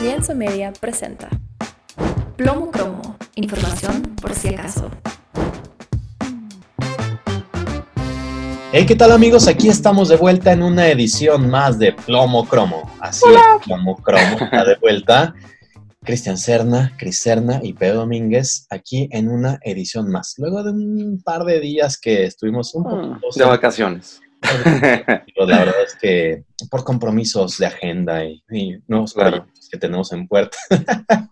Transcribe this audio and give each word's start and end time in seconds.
Lienzo 0.00 0.34
Media 0.34 0.72
presenta 0.72 1.28
Plomo 2.38 2.70
Cromo, 2.70 3.18
información 3.34 4.16
por 4.22 4.34
si 4.34 4.48
acaso. 4.48 4.90
Hey, 8.72 8.86
¿qué 8.86 8.96
tal 8.96 9.12
amigos? 9.12 9.46
Aquí 9.46 9.68
estamos 9.68 10.08
de 10.08 10.16
vuelta 10.16 10.52
en 10.52 10.62
una 10.62 10.88
edición 10.88 11.50
más 11.50 11.78
de 11.78 11.92
Plomo 11.92 12.46
Cromo. 12.48 12.90
Así 12.98 13.26
es, 13.28 13.66
Plomo 13.66 13.96
Cromo 13.96 14.38
está 14.40 14.64
de 14.64 14.76
vuelta. 14.76 15.34
Cristian 16.02 16.38
Cerna, 16.38 16.96
Cris 16.98 17.20
Cerna 17.20 17.60
y 17.62 17.74
Pedro 17.74 17.98
Domínguez 17.98 18.66
aquí 18.70 19.06
en 19.12 19.28
una 19.28 19.58
edición 19.62 20.10
más. 20.10 20.34
Luego 20.38 20.62
de 20.62 20.70
un 20.70 21.20
par 21.22 21.44
de 21.44 21.60
días 21.60 21.98
que 21.98 22.24
estuvimos 22.24 22.74
un 22.74 22.84
poco... 22.84 23.18
de 23.36 23.44
vacaciones. 23.44 24.18
La 24.40 25.58
verdad 25.58 25.82
es 25.84 25.96
que 26.00 26.44
por 26.70 26.84
compromisos 26.84 27.58
de 27.58 27.66
agenda 27.66 28.24
y, 28.24 28.42
nuevos 28.86 29.14
proyectos 29.14 29.68
que 29.70 29.78
tenemos 29.78 30.12
en 30.12 30.26
puerta. 30.26 30.56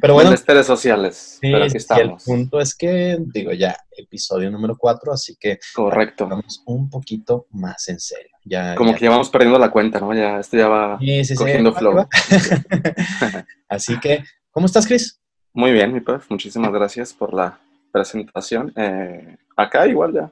pero 0.00 0.14
bueno. 0.14 0.30
Menesteres 0.30 0.66
sociales. 0.66 1.38
pero 1.40 1.64
aquí 1.64 1.76
estamos. 1.76 2.26
el 2.26 2.34
punto 2.34 2.60
es 2.60 2.74
que, 2.74 3.18
digo, 3.32 3.52
ya 3.52 3.76
episodio 3.96 4.50
número 4.50 4.76
4, 4.76 5.12
así 5.12 5.36
que. 5.38 5.58
Correcto. 5.74 6.28
Vamos 6.28 6.62
un 6.66 6.88
poquito 6.88 7.46
más 7.50 7.88
en 7.88 8.00
serio. 8.00 8.30
Ya, 8.44 8.74
Como 8.74 8.94
que 8.94 9.04
ya 9.04 9.10
vamos 9.10 9.28
perdiendo 9.28 9.58
la 9.58 9.70
cuenta, 9.70 10.00
¿no? 10.00 10.14
Ya, 10.14 10.38
esto 10.38 10.56
ya 10.56 10.68
va 10.68 10.98
cogiendo 11.36 11.74
flow. 11.74 12.06
así 13.68 13.98
que, 14.00 14.24
¿cómo 14.50 14.66
estás, 14.66 14.86
Chris? 14.86 15.20
Muy 15.52 15.72
bien, 15.72 15.92
mi 15.92 16.00
pef. 16.00 16.30
Muchísimas 16.30 16.72
gracias 16.72 17.12
por 17.12 17.34
la 17.34 17.58
presentación. 17.92 18.72
Eh, 18.76 19.36
acá 19.56 19.86
igual 19.86 20.14
ya. 20.14 20.30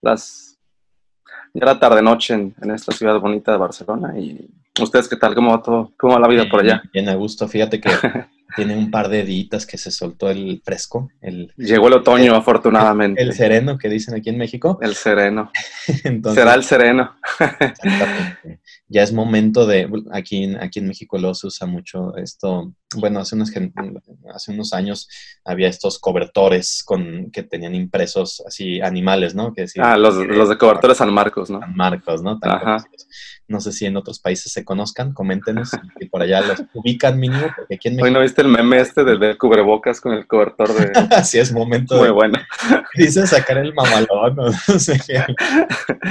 Las 0.00 0.45
ya 1.56 1.62
era 1.62 1.78
tarde-noche 1.78 2.34
en, 2.34 2.54
en, 2.60 2.70
esta 2.70 2.92
ciudad 2.92 3.18
bonita 3.18 3.52
de 3.52 3.58
Barcelona. 3.58 4.18
¿Y 4.18 4.46
ustedes 4.80 5.08
qué 5.08 5.16
tal? 5.16 5.34
¿Cómo 5.34 5.52
va 5.52 5.62
todo? 5.62 5.92
¿Cómo 5.96 6.14
va 6.14 6.20
la 6.20 6.28
vida 6.28 6.46
por 6.48 6.60
allá? 6.60 6.82
Bien, 6.92 7.08
a 7.08 7.14
gusto. 7.14 7.48
Fíjate 7.48 7.80
que 7.80 7.90
tiene 8.54 8.76
un 8.76 8.90
par 8.90 9.08
de 9.08 9.24
días 9.24 9.66
que 9.66 9.78
se 9.78 9.90
soltó 9.90 10.30
el 10.30 10.62
fresco. 10.64 11.10
El, 11.20 11.52
Llegó 11.56 11.88
el 11.88 11.94
otoño, 11.94 12.34
afortunadamente. 12.34 13.20
El 13.22 13.32
sereno 13.32 13.76
que 13.78 13.88
dicen 13.88 14.14
aquí 14.14 14.30
en 14.30 14.38
México. 14.38 14.78
El 14.80 14.94
sereno. 14.94 15.50
Será 16.34 16.54
el 16.54 16.64
sereno. 16.64 17.16
ya 18.88 19.02
es 19.02 19.12
momento 19.12 19.66
de, 19.66 19.88
aquí, 20.12 20.54
aquí 20.60 20.78
en 20.78 20.88
México 20.88 21.18
lo 21.18 21.34
se 21.34 21.48
usa 21.48 21.66
mucho 21.66 22.16
esto, 22.16 22.72
bueno, 22.96 23.20
hace 23.20 23.34
unos, 23.34 23.52
hace 24.32 24.52
unos 24.52 24.72
años 24.72 25.08
había 25.44 25.68
estos 25.68 25.98
cobertores 25.98 26.82
con, 26.84 27.30
que 27.32 27.42
tenían 27.42 27.74
impresos 27.74 28.42
así 28.46 28.80
animales, 28.80 29.34
¿no? 29.34 29.52
Que 29.52 29.66
ah, 29.78 29.96
los, 29.96 30.14
los, 30.14 30.48
de 30.48 30.56
cobertores 30.56 30.96
San 30.96 31.12
Marcos, 31.12 31.50
¿no? 31.50 31.60
San 31.60 31.74
Marcos, 31.74 32.22
¿no? 32.22 32.38
no 33.48 33.60
sé 33.60 33.72
si 33.72 33.86
en 33.86 33.96
otros 33.96 34.18
países 34.18 34.52
se 34.52 34.64
conozcan, 34.64 35.12
coméntenos 35.12 35.70
y 36.00 36.08
por 36.08 36.22
allá 36.22 36.40
los 36.40 36.62
ubican 36.74 37.18
mínimo, 37.18 37.46
porque 37.56 37.76
aquí 37.76 37.88
en 37.88 37.96
México... 37.96 38.06
Hoy 38.06 38.14
no 38.14 38.20
viste 38.36 38.42
el 38.42 38.48
meme 38.48 38.80
este 38.80 39.04
de, 39.04 39.38
cubrebocas 39.38 40.00
con 40.00 40.12
el 40.12 40.26
cobertor 40.26 40.72
de... 40.74 40.92
Así 41.16 41.38
es 41.38 41.52
momento 41.52 41.96
Muy 41.96 42.10
bueno. 42.10 42.38
Dice 42.94 43.26
sacar 43.26 43.58
el 43.58 43.72
mamalón, 43.74 44.36
no, 44.36 44.52
sé 44.78 45.00
qué. 45.06 45.24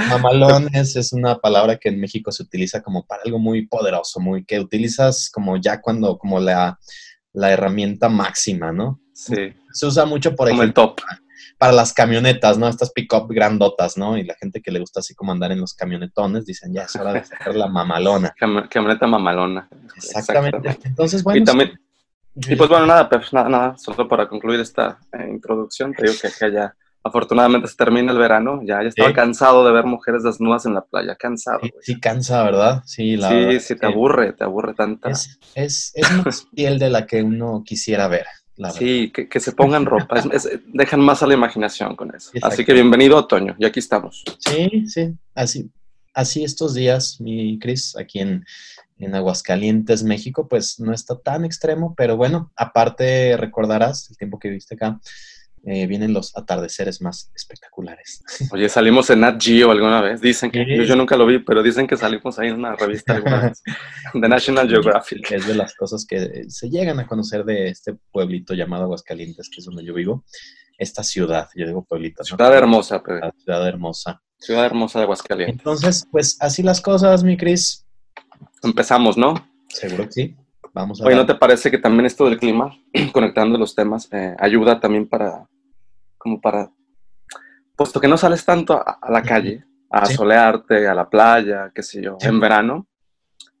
Mamalón 0.08 0.68
es, 0.74 0.96
es 0.96 1.12
una 1.12 1.38
palabra 1.38 1.76
que 1.76 1.88
en 1.88 2.00
México 2.00 2.32
se 2.32 2.42
utiliza 2.42 2.82
como 2.82 3.06
para 3.06 3.22
algo 3.24 3.38
muy 3.38 3.66
poderoso, 3.66 4.20
muy 4.20 4.44
que 4.44 4.58
utilizas 4.58 5.30
como 5.30 5.56
ya 5.56 5.80
cuando, 5.80 6.18
como 6.18 6.40
la, 6.40 6.78
la 7.32 7.52
herramienta 7.52 8.08
máxima, 8.08 8.72
¿no? 8.72 9.00
Sí. 9.12 9.54
Se 9.72 9.86
usa 9.86 10.04
mucho, 10.04 10.34
por 10.34 10.48
como 10.48 10.62
ejemplo, 10.62 10.82
el 10.82 10.88
top. 10.88 11.00
para 11.58 11.72
las 11.72 11.92
camionetas, 11.92 12.58
¿no? 12.58 12.68
Estas 12.68 12.92
pick-up 12.92 13.26
grandotas, 13.28 13.96
¿no? 13.96 14.16
Y 14.16 14.24
la 14.24 14.34
gente 14.34 14.60
que 14.60 14.70
le 14.70 14.80
gusta 14.80 15.00
así 15.00 15.14
como 15.14 15.32
andar 15.32 15.52
en 15.52 15.60
los 15.60 15.74
camionetones, 15.74 16.44
dicen, 16.44 16.72
ya 16.72 16.82
es 16.82 16.96
hora 16.96 17.12
de 17.12 17.24
sacar 17.24 17.54
la 17.54 17.68
mamalona. 17.68 18.34
camioneta 18.36 19.06
mamalona. 19.06 19.68
Exactamente. 19.96 20.78
Entonces, 20.84 21.22
bueno. 21.22 21.40
Y 21.40 21.44
también, 21.44 21.72
y 22.36 22.56
pues 22.56 22.68
bueno, 22.68 22.86
nada, 22.86 23.08
pues 23.08 23.32
nada, 23.32 23.48
nada, 23.48 23.78
solo 23.78 24.06
para 24.06 24.28
concluir 24.28 24.60
esta 24.60 24.98
eh, 25.12 25.28
introducción, 25.30 25.92
te 25.92 26.04
digo 26.04 26.14
que 26.20 26.28
acá 26.28 26.48
ya 26.48 26.74
afortunadamente 27.06 27.68
se 27.68 27.76
termina 27.76 28.12
el 28.12 28.18
verano, 28.18 28.60
ya, 28.62 28.82
ya 28.82 28.88
estaba 28.88 29.12
cansado 29.12 29.64
de 29.64 29.72
ver 29.72 29.84
mujeres 29.84 30.22
desnudas 30.22 30.66
en 30.66 30.74
la 30.74 30.82
playa, 30.82 31.14
cansado. 31.14 31.60
Sí, 31.80 31.98
cansa, 32.00 32.42
¿verdad? 32.42 32.82
Sí, 32.84 33.16
la 33.16 33.28
sí, 33.28 33.60
sí, 33.60 33.76
te 33.76 33.86
aburre, 33.86 34.32
te 34.32 34.44
aburre 34.44 34.74
tanta. 34.74 35.10
Es, 35.10 35.38
es, 35.54 35.92
más 36.24 36.46
piel 36.54 36.78
de 36.78 36.90
la 36.90 37.06
que 37.06 37.22
uno 37.22 37.62
quisiera 37.64 38.08
ver. 38.08 38.26
La 38.56 38.70
sí, 38.70 39.12
que, 39.12 39.28
que, 39.28 39.38
se 39.38 39.52
pongan 39.52 39.84
ropa, 39.84 40.22
dejan 40.66 41.00
más 41.00 41.22
a 41.22 41.26
la 41.26 41.34
imaginación 41.34 41.94
con 41.94 42.14
eso. 42.14 42.30
Así 42.42 42.64
que 42.64 42.72
bienvenido 42.72 43.18
otoño, 43.18 43.54
y 43.58 43.66
aquí 43.66 43.80
estamos. 43.80 44.24
Sí, 44.38 44.86
sí, 44.88 45.14
así, 45.34 45.70
así 46.14 46.42
estos 46.42 46.74
días, 46.74 47.20
mi 47.20 47.58
Cris, 47.58 47.96
aquí 47.98 48.20
en, 48.20 48.46
en 48.98 49.14
Aguascalientes, 49.14 50.02
México, 50.02 50.48
pues 50.48 50.80
no 50.80 50.92
está 50.92 51.18
tan 51.18 51.44
extremo, 51.44 51.94
pero 51.96 52.16
bueno, 52.16 52.52
aparte 52.56 53.36
recordarás 53.36 54.08
el 54.10 54.16
tiempo 54.16 54.38
que 54.38 54.48
viviste 54.48 54.74
acá, 54.74 55.00
eh, 55.68 55.88
vienen 55.88 56.12
los 56.12 56.36
atardeceres 56.36 57.02
más 57.02 57.30
espectaculares. 57.34 58.22
Oye, 58.52 58.68
salimos 58.68 59.10
en 59.10 59.20
Nat 59.20 59.42
Geo 59.42 59.72
alguna 59.72 60.00
vez. 60.00 60.20
Dicen 60.20 60.48
que 60.48 60.86
yo, 60.86 60.94
nunca 60.94 61.16
lo 61.16 61.26
vi, 61.26 61.40
pero 61.40 61.60
dicen 61.60 61.88
que 61.88 61.96
salimos 61.96 62.38
ahí 62.38 62.50
en 62.50 62.54
una 62.54 62.76
revista 62.76 63.16
alguna 63.16 63.48
vez, 63.48 63.62
de 64.14 64.28
National 64.28 64.68
Geographic. 64.68 65.28
Es 65.32 65.44
de 65.44 65.56
las 65.56 65.74
cosas 65.74 66.06
que 66.06 66.44
se 66.48 66.70
llegan 66.70 67.00
a 67.00 67.06
conocer 67.08 67.44
de 67.44 67.68
este 67.68 67.96
pueblito 68.12 68.54
llamado 68.54 68.84
Aguascalientes, 68.84 69.50
que 69.50 69.58
es 69.58 69.64
donde 69.64 69.84
yo 69.84 69.92
vivo. 69.92 70.24
Esta 70.78 71.02
ciudad, 71.02 71.48
yo 71.56 71.66
digo 71.66 71.84
pueblito. 71.84 72.22
Ciudad 72.22 72.54
hermosa, 72.54 73.02
pero. 73.02 73.32
Ciudad 73.36 73.66
hermosa. 73.66 74.22
Ciudad 74.38 74.66
hermosa 74.66 75.00
de 75.00 75.04
Aguascalientes. 75.04 75.58
Entonces, 75.58 76.06
pues 76.12 76.36
así 76.38 76.62
las 76.62 76.80
cosas, 76.80 77.24
mi 77.24 77.36
Cris. 77.36 77.85
Empezamos, 78.62 79.16
¿no? 79.16 79.34
Seguro 79.68 80.04
que 80.06 80.12
sí. 80.12 80.36
Vamos 80.72 81.00
a 81.00 81.06
Oye, 81.06 81.16
¿no 81.16 81.26
te 81.26 81.34
parece 81.34 81.70
que 81.70 81.78
también 81.78 82.06
esto 82.06 82.26
del 82.26 82.38
clima, 82.38 82.76
conectando 83.12 83.58
los 83.58 83.74
temas, 83.74 84.08
eh, 84.12 84.36
ayuda 84.38 84.80
también 84.80 85.08
para 85.08 85.46
como 86.18 86.40
para, 86.40 86.70
puesto 87.76 88.00
que 88.00 88.08
no 88.08 88.16
sales 88.16 88.44
tanto 88.44 88.74
a, 88.74 88.98
la 89.08 89.22
calle, 89.22 89.64
a 89.90 90.06
solearte, 90.06 90.88
a 90.88 90.94
la 90.94 91.08
playa, 91.08 91.70
qué 91.72 91.84
sé 91.84 92.02
yo, 92.02 92.16
en 92.20 92.40
verano, 92.40 92.88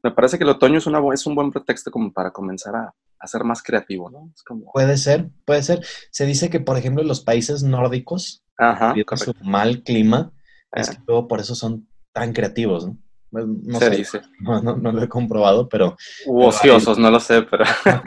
me 0.02 0.10
parece 0.10 0.36
que 0.36 0.44
el 0.44 0.50
otoño 0.50 0.78
es, 0.78 0.86
una, 0.86 1.00
es 1.12 1.26
un 1.26 1.34
buen 1.34 1.50
pretexto 1.50 1.90
como 1.90 2.12
para 2.12 2.32
comenzar 2.32 2.74
a, 2.74 2.94
ser 3.26 3.42
más 3.42 3.60
creativo, 3.60 4.08
¿no? 4.08 4.32
Puede 4.72 4.96
ser, 4.96 5.30
puede 5.44 5.60
ser. 5.64 5.84
Se 6.12 6.26
dice 6.26 6.48
que, 6.48 6.60
por 6.60 6.76
ejemplo, 6.76 7.02
en 7.02 7.08
los 7.08 7.22
países 7.22 7.64
nórdicos, 7.64 8.44
Ajá, 8.56 8.94
su 9.16 9.34
mal 9.42 9.82
clima, 9.82 10.32
es 10.70 10.90
que 10.90 10.98
luego 11.08 11.26
por 11.26 11.40
eso 11.40 11.56
son 11.56 11.88
tan 12.12 12.32
creativos, 12.32 12.86
¿no? 12.86 12.98
Pues, 13.30 13.46
no 13.46 13.78
se 13.78 13.90
dice. 13.90 14.20
No, 14.40 14.60
no, 14.60 14.92
lo 14.92 15.02
he 15.02 15.08
comprobado, 15.08 15.68
pero... 15.68 15.96
U 16.26 16.44
ociosos, 16.44 16.98
no 16.98 17.10
lo 17.10 17.20
sé, 17.20 17.42
pero... 17.42 17.64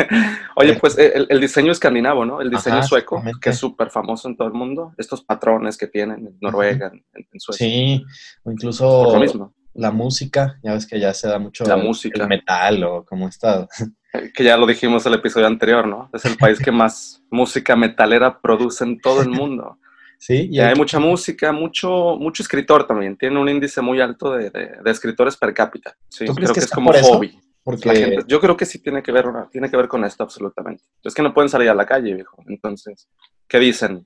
Oye, 0.56 0.76
pues 0.76 0.98
el, 0.98 1.40
diseño 1.40 1.72
escandinavo, 1.72 2.26
¿no? 2.26 2.42
El 2.42 2.50
diseño 2.50 2.82
sueco, 2.84 3.22
que 3.42 3.50
es 3.50 3.58
súper 3.58 3.90
famoso 3.90 4.28
en 4.28 4.38
todo 4.38 4.48
el 4.48 4.54
mundo. 4.54 4.94
Estos 4.98 5.24
patrones 5.24 5.78
que 5.78 5.88
tienen 5.88 6.28
en 6.28 6.38
Noruega, 6.42 6.92
en, 7.14 7.40
Suecia. 7.40 7.68
Sí, 7.68 8.06
o 8.44 8.52
incluso 8.52 9.20
mismo. 9.20 9.54
la 9.74 9.92
música, 9.92 10.60
ya 10.64 10.74
ves 10.74 10.86
que 10.86 11.00
ya 11.00 11.14
se 11.14 11.28
da 11.28 11.40
mucho 11.40 11.66
la 11.66 11.78
música. 11.78 12.24
el 12.24 12.30
metal 12.30 12.84
o 12.84 13.06
como 13.06 13.28
está. 13.28 13.68
Que 14.34 14.44
ya 14.44 14.58
lo 14.58 14.66
dijimos 14.66 15.06
en 15.06 15.14
el 15.14 15.20
episodio 15.20 15.46
anterior, 15.46 15.88
¿no? 15.88 16.10
Es 16.12 16.26
el 16.26 16.36
país 16.36 16.58
que 16.58 16.72
más 16.72 17.22
música 17.30 17.76
metalera 17.76 18.42
produce 18.42 18.84
en 18.84 19.00
todo 19.00 19.22
el 19.22 19.30
mundo. 19.30 19.78
Sí, 20.20 20.50
y 20.52 20.60
hay 20.60 20.76
mucha 20.76 21.00
música, 21.00 21.54
mucho, 21.54 22.18
mucho 22.20 22.44
escritor 22.44 22.86
también. 22.86 23.16
Tiene 23.16 23.40
un 23.40 23.48
índice 23.48 23.82
muy 23.82 24.02
alto 24.02 24.34
de, 24.34 24.50
de, 24.50 24.92
escritores 24.92 25.38
per 25.38 25.54
cápita. 25.54 25.96
Sí, 26.10 26.26
creo 26.26 26.54
que, 26.54 26.60
es 26.60 26.70
como 26.70 26.92
hobby. 26.92 27.40
Porque... 27.64 28.20
yo 28.28 28.42
creo 28.42 28.58
que 28.58 28.66
sí 28.66 28.80
tiene 28.80 29.02
que, 29.02 29.14
ver, 29.14 29.26
tiene 29.50 29.70
que 29.70 29.78
ver 29.78 29.88
con 29.88 30.04
esto 30.04 30.24
absolutamente. 30.24 30.84
Es 31.04 31.14
que 31.14 31.22
no 31.22 31.34
pueden 31.34 31.48
salir 31.48 31.70
a 31.70 31.74
la 31.74 31.86
calle, 31.86 32.14
viejo. 32.14 32.44
Entonces, 32.48 33.08
¿qué 33.48 33.60
dicen? 33.60 34.06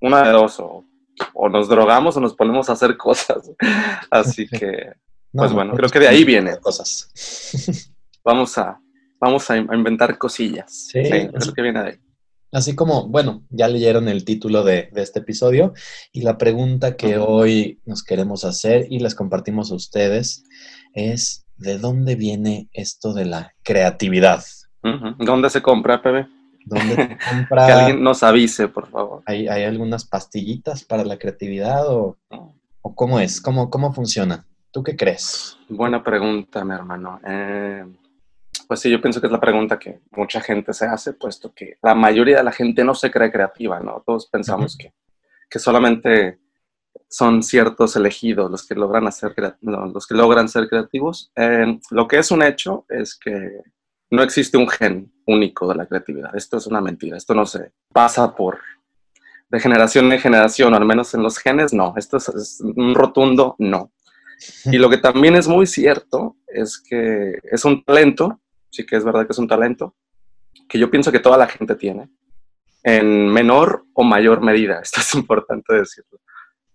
Una 0.00 0.24
de 0.24 0.32
dos, 0.32 0.58
o, 0.58 0.84
o 1.34 1.48
nos 1.48 1.68
drogamos 1.68 2.16
o 2.16 2.20
nos 2.20 2.34
ponemos 2.34 2.68
a 2.68 2.72
hacer 2.72 2.96
cosas. 2.96 3.48
Así 4.10 4.48
que, 4.48 4.92
pues 5.32 5.52
bueno, 5.52 5.74
creo 5.74 5.88
que 5.88 6.00
de 6.00 6.08
ahí 6.08 6.24
viene. 6.24 6.58
Cosas. 6.58 7.92
Vamos 8.24 8.58
a, 8.58 8.80
vamos 9.20 9.48
a 9.50 9.56
inventar 9.56 10.18
cosillas. 10.18 10.88
Sí, 10.90 11.04
sí 11.04 11.28
creo 11.28 11.54
que 11.54 11.62
viene 11.62 11.80
de 11.80 11.88
ahí. 11.90 11.98
Así 12.50 12.74
como, 12.74 13.08
bueno, 13.08 13.42
ya 13.50 13.68
leyeron 13.68 14.08
el 14.08 14.24
título 14.24 14.64
de, 14.64 14.90
este 14.94 15.20
episodio 15.20 15.74
y 16.12 16.22
la 16.22 16.38
pregunta 16.38 16.96
que 16.96 17.18
hoy 17.18 17.80
nos 17.84 18.02
queremos 18.02 18.44
hacer 18.44 18.86
y 18.88 19.00
les 19.00 19.14
compartimos 19.14 19.70
a 19.70 19.74
ustedes 19.74 20.44
es, 20.94 21.46
¿de 21.58 21.78
dónde 21.78 22.16
viene 22.16 22.68
esto 22.72 23.12
de 23.12 23.26
la 23.26 23.52
creatividad? 23.62 24.44
¿Dónde 25.18 25.50
se 25.50 25.60
compra, 25.60 26.00
Pepe? 26.00 26.26
¿Dónde 26.64 26.94
se 26.94 27.18
compra? 27.30 27.66
que 27.66 27.72
alguien 27.72 28.02
nos 28.02 28.22
avise, 28.22 28.68
por 28.68 28.88
favor. 28.88 29.22
¿Hay, 29.26 29.46
algunas 29.46 30.06
pastillitas 30.06 30.84
para 30.84 31.04
la 31.04 31.18
creatividad 31.18 31.86
o, 31.88 32.16
o 32.80 32.94
cómo 32.94 33.20
es? 33.20 33.42
¿Cómo, 33.42 33.68
¿Cómo 33.68 33.92
funciona? 33.92 34.46
¿Tú 34.70 34.82
qué 34.82 34.96
crees? 34.96 35.58
Buena 35.68 36.02
pregunta, 36.02 36.64
mi 36.64 36.74
hermano. 36.74 37.20
Eh, 37.26 37.84
pues 38.68 38.80
sí, 38.80 38.90
yo 38.90 39.00
pienso 39.00 39.20
que 39.20 39.26
es 39.26 39.32
la 39.32 39.40
pregunta 39.40 39.78
que 39.78 40.00
mucha 40.12 40.40
gente 40.40 40.72
se 40.72 40.84
hace, 40.84 41.14
puesto 41.14 41.52
que 41.54 41.78
la 41.82 41.94
mayoría 41.94 42.36
de 42.36 42.44
la 42.44 42.52
gente 42.52 42.84
no 42.84 42.94
se 42.94 43.10
cree 43.10 43.32
creativa, 43.32 43.80
¿no? 43.80 44.02
Todos 44.06 44.26
pensamos 44.26 44.76
que, 44.76 44.92
que, 45.48 45.58
solamente 45.58 46.38
son 47.08 47.42
ciertos 47.42 47.96
elegidos 47.96 48.50
los 48.50 48.66
que 48.66 48.74
logran, 48.74 49.06
hacer, 49.06 49.34
los 49.62 50.06
que 50.06 50.14
logran 50.14 50.48
ser 50.48 50.68
creativos. 50.68 51.32
lo 51.90 52.06
que 52.06 52.18
es 52.18 52.30
un 52.30 52.42
hecho 52.42 52.84
es 52.90 53.18
que 53.18 53.62
no 54.10 54.22
existe 54.22 54.58
un 54.58 54.68
gen 54.68 55.12
único 55.26 55.68
de 55.68 55.74
la 55.74 55.86
creatividad. 55.86 56.36
Esto 56.36 56.58
es 56.58 56.66
una 56.66 56.80
mentira. 56.80 57.16
Esto 57.16 57.34
no 57.34 57.46
se 57.46 57.72
pasa 57.92 58.34
por 58.34 58.58
de 59.50 59.60
generación 59.60 60.12
en 60.12 60.20
generación, 60.20 60.74
al 60.74 60.84
menos 60.84 61.14
en 61.14 61.22
los 61.22 61.38
genes, 61.38 61.72
no. 61.72 61.94
Esto 61.96 62.18
es, 62.18 62.60
un 62.60 62.94
rotundo 62.94 63.56
no. 63.58 63.92
Y 64.66 64.78
lo 64.78 64.88
que 64.88 64.98
también 64.98 65.34
es 65.34 65.48
muy 65.48 65.66
cierto 65.66 66.36
es 66.46 66.78
que 66.78 67.38
es 67.42 67.64
un 67.64 67.82
talento, 67.82 68.40
sí 68.70 68.84
que 68.86 68.96
es 68.96 69.04
verdad 69.04 69.26
que 69.26 69.32
es 69.32 69.38
un 69.38 69.48
talento, 69.48 69.94
que 70.68 70.78
yo 70.78 70.90
pienso 70.90 71.12
que 71.12 71.20
toda 71.20 71.38
la 71.38 71.46
gente 71.46 71.74
tiene, 71.74 72.08
en 72.82 73.28
menor 73.28 73.84
o 73.94 74.04
mayor 74.04 74.40
medida. 74.40 74.80
Esto 74.82 75.00
es 75.00 75.14
importante 75.14 75.74
decirlo. 75.74 76.20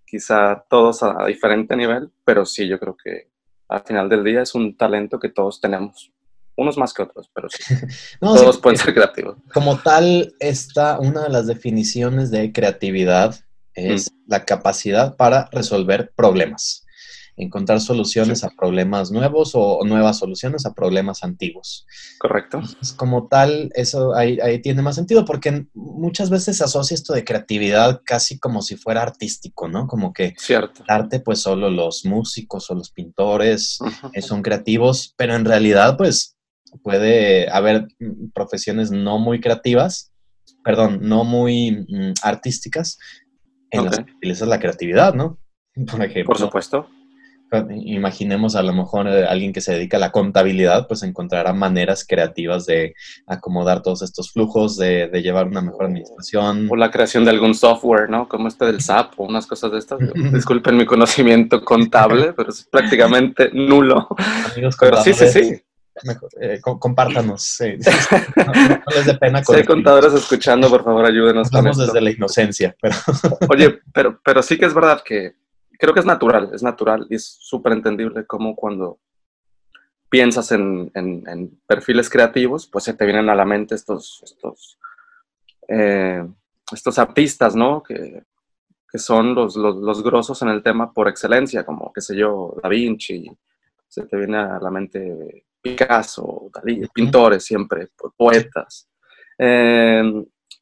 Quizá 0.06 0.64
todos 0.70 1.02
a 1.04 1.26
diferente 1.26 1.76
nivel, 1.76 2.12
pero 2.24 2.46
sí, 2.46 2.68
yo 2.68 2.80
creo 2.80 2.96
que 2.96 3.32
al 3.68 3.82
final 3.84 4.10
del 4.10 4.24
día 4.24 4.42
es 4.42 4.54
un 4.54 4.78
talento 4.78 5.20
que 5.20 5.30
todos 5.30 5.60
tenemos 5.60 6.12
unos 6.56 6.78
más 6.78 6.94
que 6.94 7.02
otros, 7.02 7.30
pero 7.34 7.48
sí. 7.50 7.64
Todos 8.20 8.60
pueden 8.60 8.78
ser 8.78 8.94
creativos. 8.94 9.38
Como 9.54 9.78
tal, 9.80 10.36
esta, 10.40 11.00
una 11.00 11.24
de 11.24 11.30
las 11.30 11.48
definiciones 11.48 12.32
de 12.32 12.52
creatividad 12.52 13.36
es 13.74 14.12
mm. 14.12 14.16
la 14.28 14.46
capacidad 14.46 15.16
para 15.16 15.50
resolver 15.52 16.14
problemas, 16.16 16.83
encontrar 17.36 17.82
soluciones 17.82 18.44
a 18.44 18.50
problemas 18.50 19.12
nuevos 19.12 19.52
o 19.56 19.84
nuevas 19.86 20.20
soluciones 20.20 20.66
a 20.66 20.74
problemas 20.74 21.24
antiguos. 21.24 21.86
Correcto. 22.20 22.62
como 22.96 23.28
tal, 23.28 23.72
eso 23.76 24.16
ahí, 24.16 24.38
tiene 24.62 24.82
más 24.82 24.96
sentido 24.96 25.26
porque 25.26 25.66
muchas 25.74 26.30
veces 26.30 26.58
se 26.58 26.64
asocia 26.64 26.96
esto 26.96 27.14
de 27.14 27.24
creatividad 27.24 28.02
casi 28.06 28.40
como 28.40 28.62
si 28.62 28.76
fuera 28.76 29.02
artístico, 29.02 29.68
¿no? 29.68 29.88
Como 29.88 30.14
que 30.14 30.34
Cierto. 30.38 30.84
el 30.84 30.96
arte, 30.96 31.20
pues 31.20 31.40
solo 31.40 31.70
los 31.70 32.06
músicos 32.06 32.70
o 32.70 32.76
los 32.76 32.92
pintores 32.92 33.80
eh, 34.14 34.22
son 34.22 34.42
creativos, 34.42 35.14
pero 35.18 35.36
en 35.36 35.46
realidad, 35.46 35.98
pues 35.98 36.38
puede 36.82 37.50
haber 37.50 37.88
profesiones 38.34 38.92
no 38.92 39.20
muy 39.20 39.40
creativas, 39.40 40.12
perdón, 40.64 41.00
no 41.02 41.24
muy 41.24 41.86
mm, 41.88 42.14
artísticas, 42.24 42.98
en 43.70 43.86
las 43.86 44.00
que 44.00 44.12
utilizas 44.12 44.48
la 44.48 44.60
creatividad, 44.60 45.14
¿no? 45.14 45.40
Por 45.92 46.04
ejemplo. 46.04 46.26
Por 46.26 46.38
supuesto. 46.38 46.88
Imaginemos 47.86 48.56
a 48.56 48.64
lo 48.64 48.74
mejor 48.74 49.08
eh, 49.08 49.26
alguien 49.26 49.54
que 49.54 49.62
se 49.62 49.74
dedica 49.74 49.98
a 49.98 50.00
la 50.00 50.12
contabilidad, 50.12 50.88
pues 50.88 51.04
encontrará 51.04 51.54
maneras 51.54 52.06
creativas 52.08 52.66
de 52.66 52.96
acomodar 53.28 53.82
todos 53.82 54.02
estos 54.02 54.32
flujos, 54.32 54.78
de, 54.78 55.10
llevar 55.22 55.48
una 55.48 55.62
mejor 55.62 55.86
administración. 55.86 56.68
O 56.70 56.76
la 56.76 56.92
creación 56.92 57.26
de 57.26 57.32
algún 57.32 57.56
software, 57.56 58.10
¿no? 58.10 58.28
Como 58.28 58.48
este 58.48 58.66
del 58.66 58.82
SAP 58.82 59.20
o 59.20 59.24
unas 59.24 59.48
cosas 59.48 59.72
de 59.72 59.80
estas. 59.80 60.00
Disculpen 60.34 60.78
mi 60.78 60.86
conocimiento 60.86 61.64
contable, 61.64 62.34
pero 62.34 62.50
es 62.50 62.68
prácticamente 62.70 63.50
nulo. 63.54 64.08
Amigos 64.52 64.76
pero 64.80 65.02
sí, 65.02 65.14
sí, 65.14 65.28
sí. 65.28 65.62
Mejor, 66.04 66.30
eh, 66.42 66.60
compártanos. 66.62 67.58
no, 67.62 68.96
les 68.96 69.06
dé 69.06 69.14
pena. 69.14 69.44
Si 69.44 69.54
hay 69.54 69.64
contadores 69.64 70.14
escuchando, 70.14 70.70
por 70.70 70.84
favor, 70.84 71.06
ayúdenos. 71.06 71.52
Vamos 71.52 71.78
desde 71.78 72.02
la 72.02 72.10
inocencia. 72.10 72.76
Pero... 72.82 72.96
Oye, 73.50 73.80
pero, 73.94 74.20
pero 74.24 74.42
sí 74.42 74.58
que 74.58 74.66
es 74.66 74.74
verdad 74.74 75.02
que 75.06 75.36
creo 75.78 75.94
que 75.94 76.00
es 76.00 76.06
natural, 76.06 76.52
es 76.54 76.64
natural 76.64 77.08
y 77.10 77.16
es 77.16 77.26
súper 77.26 77.74
entendible 77.74 78.26
como 78.26 78.56
cuando 78.56 79.00
piensas 80.10 80.52
en, 80.52 80.92
en, 80.94 81.60
perfiles 81.66 82.10
creativos, 82.10 82.68
pues 82.68 82.84
se 82.84 82.94
te 82.94 83.06
vienen 83.06 83.30
a 83.30 83.36
la 83.36 83.46
mente 83.46 83.74
estos, 83.74 84.22
estos, 84.24 84.78
eh, 85.68 86.24
estos 86.72 87.00
artistas, 87.00 87.56
¿no? 87.56 87.82
Que, 87.82 88.24
que 88.92 89.00
son 89.00 89.34
los, 89.34 89.56
los, 89.56 89.78
los, 89.78 90.04
grosos 90.04 90.40
en 90.44 90.50
el 90.50 90.62
tema 90.62 90.94
por 90.94 91.08
excelencia, 91.08 91.66
como, 91.66 91.92
qué 91.92 92.00
sé 92.00 92.16
yo, 92.16 92.56
Da 92.62 92.70
Vinci, 92.70 93.28
se 93.88 94.06
te 94.06 94.18
viene 94.18 94.38
a 94.38 94.60
la 94.60 94.70
mente 94.70 95.46
Picasso, 95.60 96.52
Dalí, 96.54 96.88
pintores 96.94 97.44
siempre, 97.44 97.90
poetas. 98.16 98.88
Eh, 99.38 100.04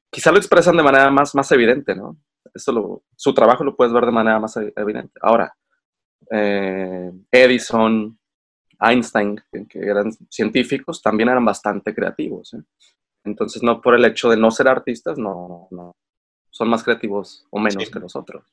quizá 0.10 0.32
lo 0.32 0.38
expresan 0.38 0.78
de 0.78 0.84
manera 0.84 1.12
más, 1.12 1.36
más 1.36 1.52
evidente, 1.52 1.94
¿no? 1.94 2.16
Eso 2.54 3.04
su 3.16 3.34
trabajo 3.34 3.64
lo 3.64 3.76
puedes 3.76 3.94
ver 3.94 4.06
de 4.06 4.12
manera 4.12 4.40
más 4.40 4.58
e, 4.58 4.74
evidente. 4.76 5.20
Ahora, 5.22 5.56
eh, 6.30 7.12
Edison, 7.32 8.18
Einstein, 8.80 9.42
que 9.70 9.80
eran 9.80 10.12
científicos, 10.30 11.02
también 11.02 11.30
eran 11.30 11.46
bastante 11.46 11.94
creativos. 11.94 12.54
¿eh? 12.54 12.64
Entonces, 13.24 13.64
no 13.64 13.82
por 13.82 13.96
el 13.96 14.06
hecho 14.06 14.30
de 14.30 14.38
no 14.38 14.52
ser 14.52 14.68
artistas, 14.68 15.18
no, 15.18 15.68
no 15.72 15.96
son 16.50 16.70
más 16.70 16.84
creativos 16.84 17.48
o 17.50 17.60
menos 17.60 17.90
que 17.90 18.00
nosotros. 18.00 18.44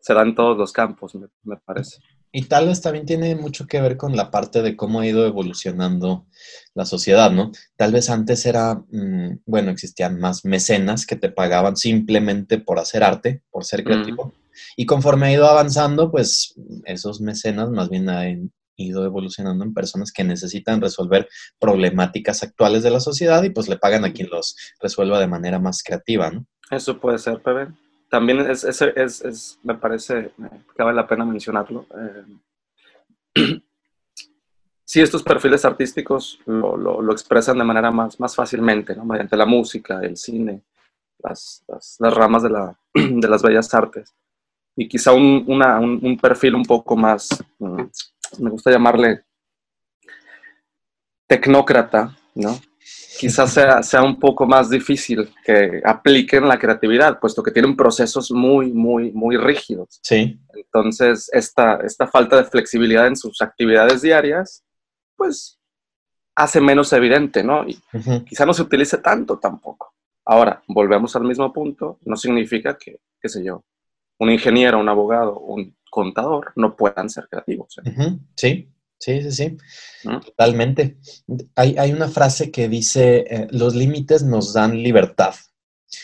Se 0.00 0.14
da 0.14 0.22
en 0.22 0.34
todos 0.34 0.56
los 0.56 0.72
campos, 0.72 1.16
me 1.42 1.56
parece. 1.56 2.00
Y 2.30 2.44
tal 2.44 2.66
vez 2.66 2.80
también 2.82 3.06
tiene 3.06 3.34
mucho 3.34 3.66
que 3.66 3.80
ver 3.80 3.96
con 3.96 4.16
la 4.16 4.30
parte 4.30 4.62
de 4.62 4.76
cómo 4.76 5.00
ha 5.00 5.06
ido 5.06 5.26
evolucionando 5.26 6.26
la 6.74 6.84
sociedad, 6.84 7.30
¿no? 7.30 7.52
Tal 7.76 7.92
vez 7.92 8.10
antes 8.10 8.44
era, 8.44 8.82
mm, 8.90 9.40
bueno, 9.46 9.70
existían 9.70 10.18
más 10.18 10.44
mecenas 10.44 11.06
que 11.06 11.16
te 11.16 11.30
pagaban 11.30 11.76
simplemente 11.76 12.58
por 12.58 12.78
hacer 12.78 13.02
arte, 13.02 13.42
por 13.50 13.64
ser 13.64 13.82
creativo. 13.82 14.34
Y 14.76 14.86
conforme 14.86 15.26
ha 15.26 15.32
ido 15.32 15.48
avanzando, 15.48 16.10
pues 16.10 16.54
esos 16.84 17.20
mecenas 17.20 17.70
más 17.70 17.88
bien 17.88 18.08
han 18.10 18.52
ido 18.76 19.04
evolucionando 19.04 19.64
en 19.64 19.74
personas 19.74 20.12
que 20.12 20.22
necesitan 20.22 20.80
resolver 20.80 21.28
problemáticas 21.58 22.42
actuales 22.42 22.82
de 22.82 22.90
la 22.90 23.00
sociedad 23.00 23.42
y 23.42 23.50
pues 23.50 23.68
le 23.68 23.78
pagan 23.78 24.04
a 24.04 24.12
quien 24.12 24.28
los 24.30 24.54
resuelva 24.80 25.18
de 25.18 25.26
manera 25.26 25.58
más 25.58 25.82
creativa, 25.82 26.30
¿no? 26.30 26.46
Eso 26.70 27.00
puede 27.00 27.18
ser, 27.18 27.42
Pepe 27.42 27.72
también 28.08 28.40
es, 28.40 28.64
es, 28.64 28.80
es, 28.82 29.58
me 29.62 29.74
parece 29.74 30.32
que 30.76 30.82
vale 30.82 30.96
la 30.96 31.06
pena 31.06 31.24
mencionarlo. 31.24 31.86
Eh, 31.94 32.24
sí, 34.84 35.00
estos 35.00 35.22
perfiles 35.22 35.64
artísticos 35.64 36.40
lo, 36.46 36.76
lo, 36.76 37.12
expresan 37.12 37.58
de 37.58 37.64
manera 37.64 37.90
más, 37.90 38.18
más 38.18 38.34
fácilmente, 38.34 38.96
¿no? 38.96 39.04
mediante 39.04 39.36
la 39.36 39.46
música, 39.46 40.00
el 40.02 40.16
cine, 40.16 40.62
las, 41.18 41.64
las, 41.68 42.14
ramas 42.14 42.42
de, 42.42 42.50
la, 42.50 42.78
de, 42.94 43.28
las 43.28 43.42
bellas 43.42 43.72
artes. 43.74 44.14
Y 44.76 44.88
quizá 44.88 45.12
un, 45.12 45.44
una, 45.46 45.78
un, 45.78 46.00
un 46.02 46.16
perfil 46.16 46.54
un 46.54 46.64
poco 46.64 46.96
más, 46.96 47.28
mm, 47.58 47.82
me 48.38 48.50
gusta 48.50 48.70
llamarle 48.70 49.24
tecnócrata, 51.26 52.16
¿no? 52.34 52.58
Quizás 53.18 53.52
sea, 53.52 53.82
sea 53.82 54.02
un 54.02 54.18
poco 54.18 54.46
más 54.46 54.70
difícil 54.70 55.28
que 55.44 55.80
apliquen 55.84 56.46
la 56.46 56.58
creatividad, 56.58 57.18
puesto 57.18 57.42
que 57.42 57.50
tienen 57.50 57.76
procesos 57.76 58.30
muy, 58.30 58.72
muy, 58.72 59.10
muy 59.12 59.36
rígidos. 59.36 59.98
Sí. 60.02 60.38
Entonces, 60.54 61.28
esta, 61.32 61.76
esta 61.84 62.06
falta 62.06 62.36
de 62.36 62.44
flexibilidad 62.44 63.06
en 63.06 63.16
sus 63.16 63.42
actividades 63.42 64.02
diarias, 64.02 64.64
pues 65.16 65.58
hace 66.36 66.60
menos 66.60 66.92
evidente, 66.92 67.42
¿no? 67.42 67.66
Y 67.68 67.80
quizá 68.24 68.46
no 68.46 68.54
se 68.54 68.62
utilice 68.62 68.98
tanto 68.98 69.38
tampoco. 69.38 69.94
Ahora, 70.24 70.62
volvemos 70.68 71.16
al 71.16 71.24
mismo 71.24 71.52
punto, 71.52 71.98
no 72.04 72.16
significa 72.16 72.76
que, 72.78 73.00
qué 73.20 73.28
sé 73.28 73.42
yo, 73.42 73.64
un 74.18 74.30
ingeniero, 74.30 74.78
un 74.78 74.88
abogado, 74.88 75.40
un 75.40 75.76
contador 75.90 76.52
no 76.54 76.76
puedan 76.76 77.08
ser 77.10 77.28
creativos. 77.28 77.78
¿eh? 77.84 78.18
Sí, 78.36 78.68
Sí, 78.98 79.22
sí, 79.22 79.30
sí, 79.32 79.56
totalmente. 80.02 80.98
Hay, 81.54 81.76
hay, 81.78 81.92
una 81.92 82.08
frase 82.08 82.50
que 82.50 82.68
dice, 82.68 83.24
eh, 83.28 83.46
los 83.50 83.74
límites 83.74 84.24
nos 84.24 84.52
dan 84.52 84.82
libertad. 84.82 85.34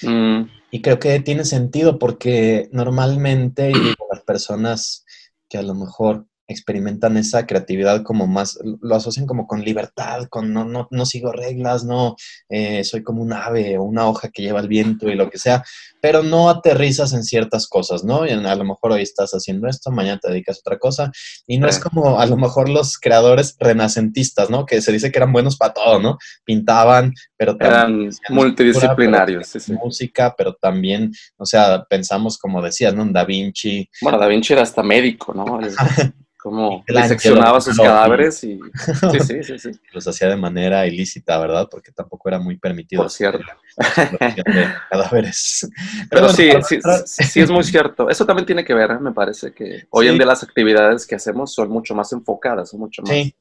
Mm. 0.03 0.45
Y 0.71 0.81
creo 0.81 0.99
que 0.99 1.19
tiene 1.21 1.45
sentido 1.45 1.99
porque 1.99 2.69
normalmente 2.73 3.73
las 4.11 4.23
personas 4.23 5.05
que 5.49 5.59
a 5.59 5.63
lo 5.63 5.75
mejor 5.75 6.27
experimentan 6.47 7.17
esa 7.17 7.47
creatividad 7.47 8.03
como 8.03 8.27
más, 8.27 8.59
lo 8.81 8.95
asocian 8.95 9.27
como 9.27 9.47
con 9.47 9.65
libertad, 9.65 10.27
con 10.29 10.53
no, 10.53 10.65
no, 10.65 10.89
no 10.91 11.07
sigo 11.07 11.33
reglas, 11.33 11.85
no 11.85 12.17
eh, 12.49 12.85
soy 12.85 13.03
como 13.03 13.23
un 13.23 13.33
ave 13.33 13.79
o 13.79 13.85
una 13.85 14.07
hoja 14.09 14.29
que 14.29 14.43
lleva 14.43 14.61
el 14.61 14.69
viento 14.69 15.09
y 15.09 15.15
lo 15.15 15.31
que 15.31 15.39
sea, 15.39 15.65
pero 16.05 16.23
no 16.23 16.51
aterrizas 16.51 17.15
en 17.15 17.25
ciertas 17.25 17.67
cosas, 17.67 18.05
¿no? 18.05 18.27
Y 18.27 18.31
a 18.31 18.55
lo 18.57 18.65
mejor 18.65 18.93
hoy 18.93 19.01
estás 19.01 19.31
haciendo 19.31 19.69
esto, 19.69 19.91
mañana 19.91 20.21
te 20.23 20.29
dedicas 20.29 20.59
a 20.59 20.61
otra 20.61 20.79
cosa, 20.79 21.11
y 21.47 21.57
no 21.57 21.67
es 21.67 21.79
como 21.79 22.21
a 22.21 22.27
lo 22.27 22.37
mejor 22.37 22.69
los 22.69 22.99
creadores 22.99 23.57
renacentistas, 23.59 24.51
¿no? 24.51 24.67
Que 24.67 24.83
se 24.83 24.93
dice 24.93 25.11
que 25.11 25.19
eran 25.19 25.33
buenos 25.33 25.57
para 25.57 25.73
todo, 25.73 26.01
¿no? 26.01 26.19
Pintaban, 26.45 27.15
pero 27.39 27.57
eran 27.59 28.11
multidisciplinarios, 28.29 29.47
sí, 29.47 29.61
sí. 29.61 29.73
música, 29.73 30.35
pero 30.37 30.53
también, 30.53 31.11
o 31.39 31.47
sea, 31.47 31.83
pensamos 31.85 32.37
como 32.37 32.61
decías, 32.61 32.95
¿no? 32.95 33.07
Da 33.07 33.25
Vinci. 33.25 33.89
Bueno, 34.03 34.19
Da 34.19 34.27
Vinci 34.27 34.53
era 34.53 34.61
hasta 34.61 34.83
médico, 34.83 35.33
¿no? 35.33 35.59
como 36.45 36.85
diseccionaba 36.87 37.59
sus 37.59 37.75
cadáveres 37.75 38.45
y 38.45 38.61
sí, 39.13 39.21
sí, 39.21 39.43
sí, 39.43 39.59
sí. 39.59 39.71
Los 39.95 40.07
hacía 40.07 40.29
de 40.29 40.37
manera 40.37 40.87
ilícita, 40.87 41.39
¿verdad? 41.39 41.69
Porque 41.71 41.91
tampoco 41.91 42.29
era 42.29 42.39
muy 42.39 42.59
permitido. 42.59 43.03
Por 43.03 43.11
cierto. 43.11 43.43
cadáveres. 44.91 45.67
Pero, 46.11 46.29
sí, 46.31 46.51
sí, 46.69 46.79
sí, 47.05 47.41
es 47.41 47.51
muy 47.51 47.65
cierto. 47.65 48.09
Eso 48.09 48.25
también 48.25 48.47
tiene 48.47 48.65
que 48.65 48.75
ver, 48.75 48.91
¿eh? 48.93 48.99
me 49.01 49.13
parece 49.13 49.53
que 49.53 49.87
hoy 49.91 50.09
en 50.09 50.17
día 50.17 50.27
las 50.27 50.43
actividades 50.43 51.07
que 51.07 51.15
hacemos 51.15 51.53
son 51.53 51.71
mucho 51.71 51.95
más 51.95 52.13
enfocadas, 52.13 52.71
son 52.71 52.81
mucho 52.81 53.03
más... 53.03 53.11
Sí. 53.11 53.35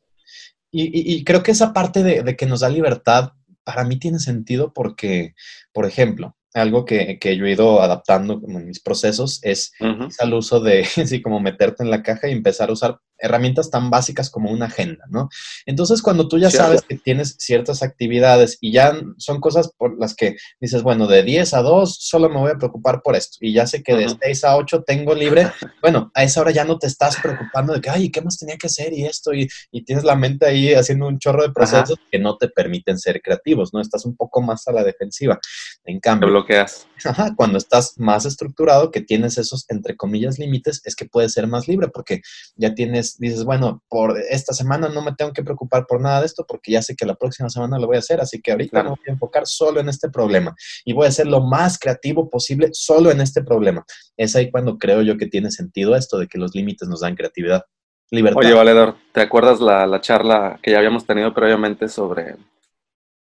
Y, 0.76 1.14
y, 1.16 1.24
creo 1.24 1.44
que 1.44 1.52
esa 1.52 1.72
parte 1.72 2.02
de, 2.02 2.24
de 2.24 2.36
que 2.36 2.48
nos 2.48 2.62
da 2.62 2.70
libertad, 2.70 3.34
para 3.64 3.84
mí 3.84 4.00
tiene 4.00 4.18
sentido 4.18 4.74
porque, 4.74 5.36
por 5.72 5.86
ejemplo, 5.86 6.36
algo 6.54 6.86
que, 6.86 7.20
que, 7.20 7.36
yo 7.36 7.46
he 7.46 7.52
ido 7.52 7.82
adaptando 7.82 8.42
en 8.48 8.66
mis 8.66 8.80
procesos 8.80 9.40
es 9.44 9.74
el 9.80 10.34
uso 10.34 10.60
de, 10.60 10.82
así 11.02 11.22
como 11.22 11.40
meterte 11.40 11.84
en 11.84 11.90
la 11.90 12.04
caja 12.04 12.28
y 12.28 12.32
empezar 12.32 12.70
a 12.70 12.74
usar 12.74 13.00
herramientas 13.18 13.70
tan 13.70 13.90
básicas 13.90 14.30
como 14.30 14.52
una 14.52 14.66
agenda, 14.66 15.06
¿no? 15.10 15.30
Entonces, 15.66 16.02
cuando 16.02 16.28
tú 16.28 16.38
ya 16.38 16.50
sabes 16.50 16.82
que 16.82 16.98
tienes 16.98 17.36
ciertas 17.40 17.84
actividades 17.84 18.58
y 18.60 18.72
ya 18.72 18.94
son 19.18 19.40
cosas 19.40 19.72
por 19.78 19.98
las 19.98 20.16
que 20.16 20.36
dices, 20.60 20.84
bueno, 20.84 21.08
de 21.08 21.24
10 21.24 21.54
a 21.54 21.62
2 21.62 21.98
solo 22.00 22.30
me 22.30 22.40
voy 22.40 22.52
a 22.52 22.58
preocupar 22.58 23.02
por 23.02 23.16
esto 23.16 23.38
y 23.42 23.54
ya 23.54 23.66
sé 23.66 23.82
que 23.82 23.96
de 23.96 24.10
6 24.22 24.44
a 24.44 24.58
8 24.58 24.84
tengo 24.86 25.16
libre, 25.16 25.52
bueno, 25.82 26.12
a 26.14 26.24
esa 26.24 26.42
hora 26.42 26.52
ya 26.52 26.66
no 26.66 26.78
te 26.78 26.88
estás 26.88 27.18
preocupando 27.22 27.74
de 27.74 27.82
que, 27.82 27.90
ay, 27.90 28.10
¿qué 28.10 28.22
más 28.22 28.38
tenía 28.38 28.58
que 28.58 28.68
hacer 28.68 28.94
y 28.94 29.06
esto? 29.06 29.34
Y, 29.34 29.48
tienes 29.86 30.06
la 30.06 30.16
mente 30.16 30.46
ahí 30.46 30.74
haciendo 30.74 31.08
un 31.08 31.20
chorro 31.20 31.44
de 31.44 31.52
procesos 31.52 31.98
que 32.10 32.18
no 32.18 32.38
te 32.38 32.48
permiten 32.48 32.98
ser 32.98 33.22
creativos, 33.22 33.74
¿no? 33.74 33.82
Estás 33.82 34.06
un 34.06 34.16
poco 34.16 34.42
más 34.42 34.66
a 34.68 34.72
la 34.72 34.84
defensiva. 34.84 35.40
En 35.84 36.00
cambio, 36.00 36.28
te 36.28 36.32
bloqueas. 36.32 36.88
cuando 37.36 37.58
estás 37.58 37.96
más 37.98 38.26
estructurado, 38.26 38.92
que 38.92 39.02
tienes 39.02 39.38
esos, 39.38 39.66
entre 39.70 39.98
comillas, 39.98 40.40
límites, 40.40 40.82
es 40.86 40.96
que 40.96 41.06
puedes 41.06 41.34
ser 41.34 41.48
más 41.48 41.68
libre 41.68 41.90
porque 41.90 42.22
ya 42.56 42.74
tienes 42.74 43.03
dices, 43.18 43.44
bueno, 43.44 43.84
por 43.90 44.18
esta 44.30 44.54
semana 44.54 44.90
no 44.90 45.02
me 45.02 45.14
tengo 45.14 45.34
que 45.34 45.44
preocupar 45.44 45.86
por 45.88 46.02
nada 46.02 46.22
de 46.22 46.26
esto 46.26 46.46
porque 46.48 46.72
ya 46.72 46.82
sé 46.82 46.96
que 46.96 47.06
la 47.06 47.16
próxima 47.16 47.50
semana 47.50 47.78
lo 47.78 47.88
voy 47.88 47.98
a 47.98 48.00
hacer, 48.00 48.22
así 48.22 48.42
que 48.42 48.52
ahorita 48.52 48.84
me 48.84 48.90
voy 48.90 49.00
a 49.08 49.12
enfocar 49.12 49.46
solo 49.46 49.80
en 49.80 49.90
este 49.90 50.10
problema 50.10 50.56
y 50.86 50.94
voy 50.94 51.08
a 51.08 51.12
ser 51.12 51.28
lo 51.28 51.42
más 51.42 51.78
creativo 51.78 52.30
posible 52.30 52.70
solo 52.74 53.12
en 53.12 53.22
este 53.22 53.44
problema. 53.44 53.86
Es 54.18 54.36
ahí 54.36 54.52
cuando 54.52 54.78
creo 54.78 55.02
yo 55.02 55.18
que 55.18 55.28
tiene 55.28 55.52
sentido 55.52 55.96
esto 55.96 56.18
de 56.18 56.28
que 56.28 56.38
los 56.38 56.56
límites 56.56 56.88
nos 56.88 57.02
dan 57.02 57.16
creatividad. 57.16 57.64
Libertad. 58.12 58.40
Oye, 58.40 58.54
Valedor, 58.54 58.96
¿te 59.12 59.22
acuerdas 59.22 59.60
la, 59.60 60.00
charla 60.02 60.60
que 60.62 60.72
ya 60.72 60.78
habíamos 60.78 61.06
tenido 61.06 61.34
previamente 61.34 61.88
sobre 61.90 62.36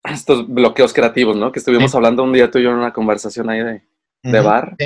estos 0.03 0.49
bloqueos 0.49 0.93
creativos, 0.93 1.37
¿no? 1.37 1.53
Que 1.53 1.59
estuvimos 1.59 1.95
hablando 1.95 2.23
un 2.23 2.33
día 2.33 2.51
tú 2.51 2.59
y 2.59 2.63
yo 2.63 2.71
en 2.71 2.77
una 2.77 2.93
conversación 2.93 3.51
ahí 3.51 3.61
de, 4.23 4.41
bar. 4.41 4.77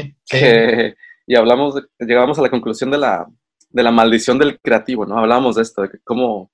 y 1.27 1.35
hablamos, 1.37 1.81
llegamos 2.01 2.39
a 2.39 2.43
la 2.43 2.51
conclusión 2.51 2.91
de 2.91 2.99
la, 2.99 3.29
de 3.73 3.83
la 3.83 3.91
maldición 3.91 4.39
del 4.39 4.61
creativo, 4.61 5.07
¿no? 5.07 5.19
Hablábamos 5.19 5.57
de 5.57 5.63
esto, 5.63 5.83
de 5.83 5.91
que 5.91 5.99
cómo 6.05 6.51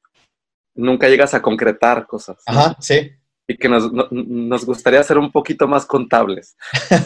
nunca 0.75 1.08
llegas 1.08 1.34
a 1.34 1.42
concretar 1.42 2.06
cosas. 2.06 2.42
Ajá, 2.46 2.76
sí. 2.80 3.12
Y 3.46 3.56
que 3.56 3.68
nos, 3.68 3.90
nos, 4.12 4.66
gustaría 4.66 5.02
ser 5.02 5.16
un 5.16 5.32
poquito 5.32 5.66
más 5.66 5.87
contables. 5.87 6.56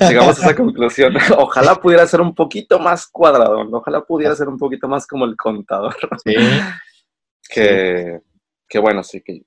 Llegamos 0.01 0.39
a 0.39 0.43
esa 0.43 0.57
conclusión. 0.57 1.15
Ojalá 1.39 1.77
pudiera 1.77 2.05
ser 2.07 2.21
un 2.21 2.35
poquito 2.35 2.81
más 2.81 3.07
cuadrado, 3.07 3.61
ojalá 3.73 4.05
pudiera 4.05 4.35
ser 4.35 4.49
un 4.49 4.59
poquito 4.59 4.89
más 4.89 5.07
como 5.07 5.25
el 5.25 5.37
contador. 5.37 5.95
Sí. 6.25 6.35
que, 7.49 8.21
que 8.69 8.79
bueno, 8.81 9.05
sí, 9.05 9.23
que 9.23 9.45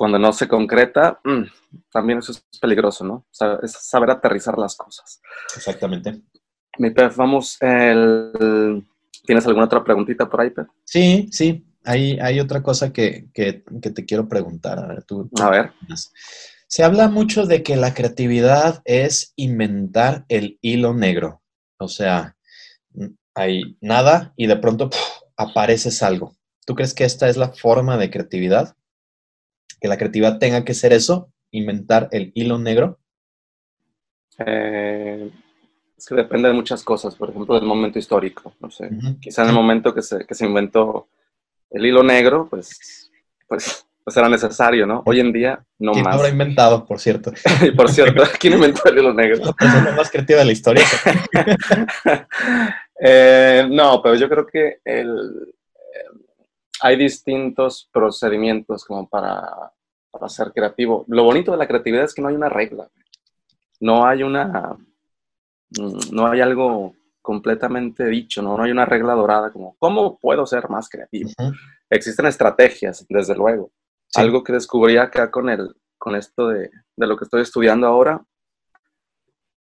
cuando 0.00 0.18
no 0.18 0.32
se 0.32 0.48
concreta, 0.48 1.20
mm, 1.24 1.42
también 1.92 2.20
eso 2.20 2.32
es 2.32 2.42
peligroso, 2.60 3.04
¿no? 3.04 3.26
es 3.62 3.72
saber 3.72 4.10
aterrizar 4.10 4.56
las 4.56 4.76
cosas. 4.76 5.20
Exactamente. 5.54 6.22
Mi 6.78 6.90
pef, 6.90 7.16
vamos, 7.16 7.58
el, 7.60 8.86
¿Tienes 9.24 9.46
alguna 9.46 9.66
otra 9.66 9.84
preguntita 9.84 10.28
por 10.28 10.40
ahí, 10.40 10.50
Pedro? 10.50 10.72
Sí, 10.84 11.28
sí. 11.30 11.64
Hay, 11.84 12.18
hay 12.20 12.40
otra 12.40 12.62
cosa 12.62 12.92
que, 12.92 13.28
te 13.32 14.04
quiero 14.04 14.28
preguntar. 14.28 14.78
A 14.78 14.86
ver, 14.86 15.04
tú, 15.04 15.30
a 15.40 15.50
ver. 15.50 15.72
Se 16.66 16.84
habla 16.84 17.08
mucho 17.08 17.46
de 17.46 17.62
que 17.62 17.76
la 17.76 17.94
creatividad 17.94 18.82
es 18.84 19.32
inventar 19.36 20.24
el 20.28 20.58
hilo 20.60 20.94
negro. 20.94 21.42
O 21.78 21.88
sea, 21.88 22.36
hay 23.34 23.76
nada 23.80 24.34
y 24.36 24.46
de 24.46 24.56
pronto 24.56 24.90
apareces 25.36 26.02
algo. 26.02 26.36
¿Tú 26.66 26.74
crees 26.74 26.94
que 26.94 27.04
esta 27.04 27.28
es 27.28 27.36
la 27.36 27.48
forma 27.48 27.96
de 27.96 28.10
creatividad? 28.10 28.76
¿Que 29.80 29.88
la 29.88 29.96
creatividad 29.96 30.38
tenga 30.38 30.64
que 30.64 30.74
ser 30.74 30.92
eso? 30.92 31.32
¿Inventar 31.50 32.08
el 32.12 32.30
hilo 32.34 32.58
negro? 32.58 33.00
Eh, 34.38 35.30
es 36.00 36.06
que 36.06 36.14
depende 36.14 36.48
de 36.48 36.54
muchas 36.54 36.82
cosas, 36.82 37.14
por 37.14 37.28
ejemplo, 37.28 37.54
del 37.54 37.68
momento 37.68 37.98
histórico, 37.98 38.54
no 38.58 38.70
sé. 38.70 38.88
Quizá 39.20 39.42
en 39.42 39.50
el 39.50 39.54
momento 39.54 39.94
que 39.94 40.00
se, 40.00 40.24
que 40.24 40.34
se 40.34 40.46
inventó 40.46 41.08
el 41.70 41.84
hilo 41.84 42.02
negro, 42.02 42.46
pues, 42.48 43.10
pues, 43.46 43.86
pues 44.02 44.16
era 44.16 44.26
necesario, 44.30 44.86
¿no? 44.86 45.02
Hoy 45.04 45.20
en 45.20 45.30
día, 45.30 45.62
no 45.78 45.92
¿Quién 45.92 46.04
más. 46.04 46.14
¿Quién 46.14 46.20
habrá 46.20 46.32
inventado, 46.32 46.86
por 46.86 47.00
cierto? 47.00 47.32
y 47.62 47.72
por 47.72 47.90
cierto, 47.90 48.22
¿quién 48.40 48.54
inventó 48.54 48.88
el 48.88 48.96
hilo 48.96 49.12
negro? 49.12 49.44
La 49.44 49.52
persona 49.52 49.92
más 49.92 50.10
creativa 50.10 50.38
de 50.38 50.44
la 50.46 50.52
historia. 50.52 50.84
eh, 52.98 53.68
no, 53.70 54.00
pero 54.02 54.14
yo 54.14 54.26
creo 54.26 54.46
que 54.46 54.78
el, 54.82 55.52
eh, 55.76 56.18
hay 56.80 56.96
distintos 56.96 57.90
procedimientos 57.92 58.86
como 58.86 59.06
para, 59.06 59.70
para 60.10 60.30
ser 60.30 60.50
creativo. 60.50 61.04
Lo 61.08 61.24
bonito 61.24 61.52
de 61.52 61.58
la 61.58 61.68
creatividad 61.68 62.04
es 62.04 62.14
que 62.14 62.22
no 62.22 62.28
hay 62.28 62.36
una 62.36 62.48
regla. 62.48 62.88
No 63.80 64.06
hay 64.06 64.22
una 64.22 64.78
no 66.12 66.26
hay 66.26 66.40
algo 66.40 66.94
completamente 67.22 68.06
dicho, 68.06 68.42
¿no? 68.42 68.56
no 68.56 68.64
hay 68.64 68.70
una 68.70 68.86
regla 68.86 69.14
dorada 69.14 69.52
como, 69.52 69.76
¿cómo 69.78 70.18
puedo 70.18 70.46
ser 70.46 70.68
más 70.68 70.88
creativo? 70.88 71.30
Existen 71.88 72.26
estrategias, 72.26 73.06
desde 73.08 73.34
luego. 73.36 73.70
Algo 74.14 74.42
que 74.42 74.52
descubrí 74.52 74.96
acá 74.96 75.30
con, 75.30 75.48
el, 75.48 75.76
con 75.98 76.16
esto 76.16 76.48
de, 76.48 76.70
lo 76.96 77.16
que 77.16 77.24
estoy 77.24 77.42
estudiando 77.42 77.86
ahora 77.86 78.24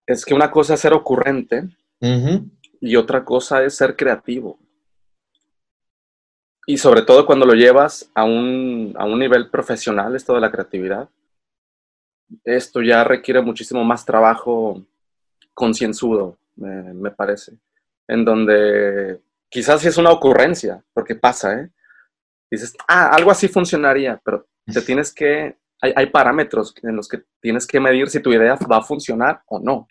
es 0.05 0.23
que 0.23 0.33
una 0.33 0.51
cosa 0.51 0.75
es 0.75 0.79
ser 0.79 0.93
ocurrente 0.93 1.67
y 2.79 2.95
otra 2.95 3.25
cosa 3.25 3.63
es 3.63 3.75
ser 3.75 3.95
creativo. 3.95 4.59
Y 6.65 6.77
sobre 6.77 7.01
todo 7.01 7.25
cuando 7.25 7.45
lo 7.45 7.53
llevas 7.53 8.09
a 8.13 8.23
un, 8.23 8.93
a 8.97 9.05
un 9.05 9.19
nivel 9.19 9.49
profesional, 9.49 10.15
esto 10.15 10.33
de 10.33 10.41
la 10.41 10.51
creatividad, 10.51 11.09
esto 12.43 12.81
ya 12.81 13.03
requiere 13.03 13.41
muchísimo 13.41 13.83
más 13.83 14.05
trabajo 14.05 14.85
concienzudo, 15.57 16.37
me, 16.55 17.09
parece, 17.09 17.53
en 18.07 18.23
donde 18.23 19.19
quizás 19.49 19.81
sí 19.81 19.87
es 19.87 19.97
una 19.97 20.11
ocurrencia, 20.11 20.83
porque 20.93 21.15
pasa, 21.15 21.59
¿eh? 21.59 21.71
Dices, 22.49 22.75
ah, 22.87 23.09
algo 23.09 23.31
así 23.31 23.47
funcionaría, 23.47 24.21
pero 24.23 24.45
te 24.71 24.81
tienes 24.83 25.11
que, 25.11 25.57
hay, 25.81 26.05
parámetros 26.11 26.75
en 26.83 26.95
los 26.95 27.07
que 27.07 27.23
tienes 27.41 27.65
que 27.65 27.79
medir 27.79 28.07
si 28.07 28.19
tu 28.19 28.31
idea 28.31 28.55
va 28.71 28.77
a 28.77 28.83
funcionar 28.83 29.41
o 29.47 29.59
no. 29.59 29.87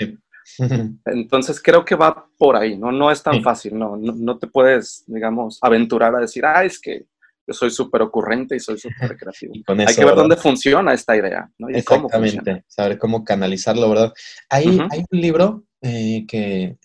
Entonces 1.05 1.61
creo 1.61 1.85
que 1.85 1.97
va 1.97 2.29
por 2.39 2.55
ahí, 2.55 2.79
¿no? 2.79 2.93
No 2.93 3.11
es 3.11 3.21
tan 3.21 3.43
fácil, 3.43 3.77
no, 3.77 3.97
no, 3.97 4.39
te 4.39 4.47
puedes, 4.47 5.03
digamos, 5.09 5.59
aventurar 5.61 6.15
a 6.15 6.21
decir, 6.21 6.47
ah, 6.47 6.65
es 6.65 6.81
que 6.81 7.07
yo 7.47 7.55
soy 7.55 7.71
súper 7.71 8.03
ocurrente 8.03 8.57
y 8.57 8.61
soy 8.61 8.79
súper 8.79 9.17
creativo. 9.19 9.55
Hay 9.67 9.95
que 9.95 10.05
ver 10.05 10.15
dónde 10.15 10.37
funciona 10.37 10.93
esta 10.93 11.17
idea, 11.17 11.51
¿no? 11.59 11.71
Y 11.71 11.77
Exactamente, 11.77 12.51
cómo 12.51 12.65
saber 12.69 12.99
cómo 12.99 13.25
canalizarlo, 13.25 13.89
¿verdad? 13.89 14.13
Hay, 14.49 14.81
hay 14.91 15.05
un 15.11 15.21
libro 15.21 15.65
eh, 15.83 16.25
que, 16.27 16.77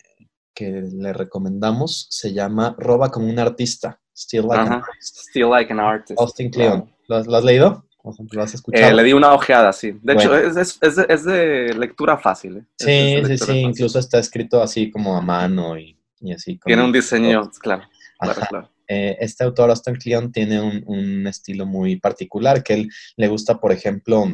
que, 0.54 0.84
le 0.94 1.14
recomendamos, 1.14 2.08
se 2.10 2.34
llama 2.34 2.76
Roba 2.78 3.10
como 3.10 3.28
un 3.28 3.40
artista. 3.40 4.00
Still 4.16 4.46
Like 4.48 4.62
an 4.62 4.74
Artist. 4.74 5.18
Still 5.30 5.50
Like 5.50 5.74
an 5.74 5.80
Artist. 5.80 6.20
Austin 6.20 6.52
Kleon. 6.52 6.94
¿Lo, 7.08 7.16
has 7.18 7.44
leído? 7.44 7.86
¿Lo 8.32 8.44
has 8.44 8.54
escuchado? 8.54 8.86
Eh, 8.86 8.94
le 8.94 9.04
di 9.04 9.14
una 9.14 9.34
ojeada, 9.34 9.74
sí. 9.74 9.98
De 10.02 10.14
hecho, 10.14 10.36
es, 10.36 10.56
es, 10.82 10.96
de, 10.96 11.06
es, 11.10 11.26
de, 11.26 11.74
lectura 11.74 12.18
fácil. 12.18 12.58
¿eh? 12.58 12.66
Sí, 12.78 13.24
sí, 13.26 13.38
sí. 13.38 13.58
Incluso 13.60 14.00
está 14.00 14.20
escrito 14.20 14.62
así 14.62 14.92
como 14.92 15.18
a 15.18 15.22
mano 15.22 15.78
y, 15.78 15.98
y 16.20 16.34
así. 16.34 16.60
Tiene 16.64 16.84
un 16.84 16.92
diseño, 16.92 17.50
claro. 17.60 17.84
claro, 18.20 18.42
claro. 18.50 18.70
Eh, 18.94 19.16
este 19.22 19.46
autor, 19.46 19.70
Austin 19.70 19.96
Kleon, 19.96 20.34
tiene 20.34 20.60
un, 20.60 20.84
un, 20.86 21.26
estilo 21.26 21.66
muy 21.66 21.96
particular, 21.96 22.62
que 22.62 22.74
él 22.74 22.90
le 23.16 23.30
gusta, 23.30 23.58
por 23.58 23.72
ejemplo, 23.72 24.26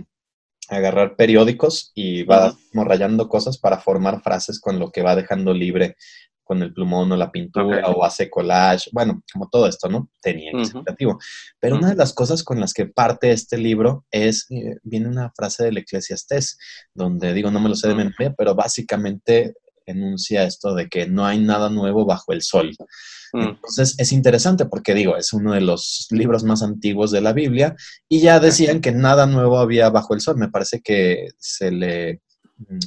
agarrar 0.67 1.15
periódicos 1.15 1.91
y 1.93 2.23
va 2.23 2.57
rayando 2.73 3.29
cosas 3.29 3.59
para 3.59 3.77
formar 3.77 4.23
frases 4.23 4.59
con 4.59 4.79
lo 4.79 4.91
que 4.91 5.03
va 5.03 5.15
dejando 5.15 5.53
libre 5.53 5.95
con 6.43 6.63
el 6.63 6.73
plumón 6.73 7.11
o 7.11 7.17
la 7.17 7.31
pintura 7.31 7.87
o 7.89 8.03
hace 8.03 8.31
collage, 8.31 8.89
bueno, 8.93 9.21
como 9.31 9.47
todo 9.47 9.67
esto, 9.67 9.89
¿no? 9.89 10.09
Tenía 10.21 10.51
que 10.53 10.65
ser 10.65 10.81
creativo. 10.81 11.19
Pero 11.59 11.75
una 11.75 11.89
de 11.89 11.95
las 11.95 12.13
cosas 12.13 12.41
con 12.41 12.59
las 12.59 12.73
que 12.73 12.87
parte 12.87 13.31
este 13.31 13.57
libro 13.57 14.05
es, 14.09 14.47
eh, 14.49 14.77
viene 14.81 15.07
una 15.07 15.31
frase 15.35 15.65
del 15.65 15.77
Eclesiastés, 15.77 16.57
donde 16.95 17.33
digo, 17.33 17.51
no 17.51 17.59
me 17.59 17.69
lo 17.69 17.75
sé 17.75 17.89
de 17.89 17.95
memoria, 17.95 18.33
pero 18.35 18.55
básicamente 18.55 19.55
enuncia 19.87 20.43
esto 20.43 20.75
de 20.75 20.87
que 20.87 21.07
no 21.07 21.25
hay 21.25 21.39
nada 21.39 21.69
nuevo 21.69 22.05
bajo 22.05 22.33
el 22.33 22.41
sol. 22.41 22.75
Mm. 23.33 23.41
Entonces 23.41 23.95
es 23.97 24.11
interesante 24.11 24.65
porque 24.65 24.93
digo, 24.93 25.17
es 25.17 25.33
uno 25.33 25.53
de 25.53 25.61
los 25.61 26.07
libros 26.11 26.43
más 26.43 26.61
antiguos 26.63 27.11
de 27.11 27.21
la 27.21 27.33
Biblia 27.33 27.75
y 28.07 28.19
ya 28.19 28.39
decían 28.39 28.81
que 28.81 28.91
nada 28.91 29.25
nuevo 29.25 29.59
había 29.59 29.89
bajo 29.89 30.13
el 30.13 30.21
sol. 30.21 30.37
Me 30.37 30.49
parece 30.49 30.81
que 30.81 31.29
se 31.37 31.71
le 31.71 32.21
mm, 32.57 32.77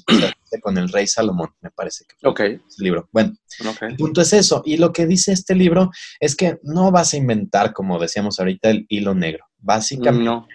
con 0.62 0.78
el 0.78 0.88
rey 0.88 1.07
Salomón, 1.07 1.50
me 1.61 1.71
parece 1.71 2.04
que 2.04 2.16
fue 2.21 2.45
el 2.47 2.62
libro. 2.78 3.09
Bueno, 3.12 3.35
el 3.83 3.97
punto 3.97 4.21
es 4.21 4.33
eso. 4.33 4.62
Y 4.64 4.76
lo 4.78 4.92
que 4.92 5.07
dice 5.07 5.33
este 5.33 5.54
libro 5.54 5.90
es 6.19 6.35
que 6.35 6.59
no 6.62 6.90
vas 6.90 7.14
a 7.14 7.16
inventar, 7.16 7.73
como 7.73 7.99
decíamos 7.99 8.40
ahorita, 8.40 8.71
el 8.71 8.87
hilo 8.88 9.14
negro. 9.14 9.50
Básicamente, 9.62 10.47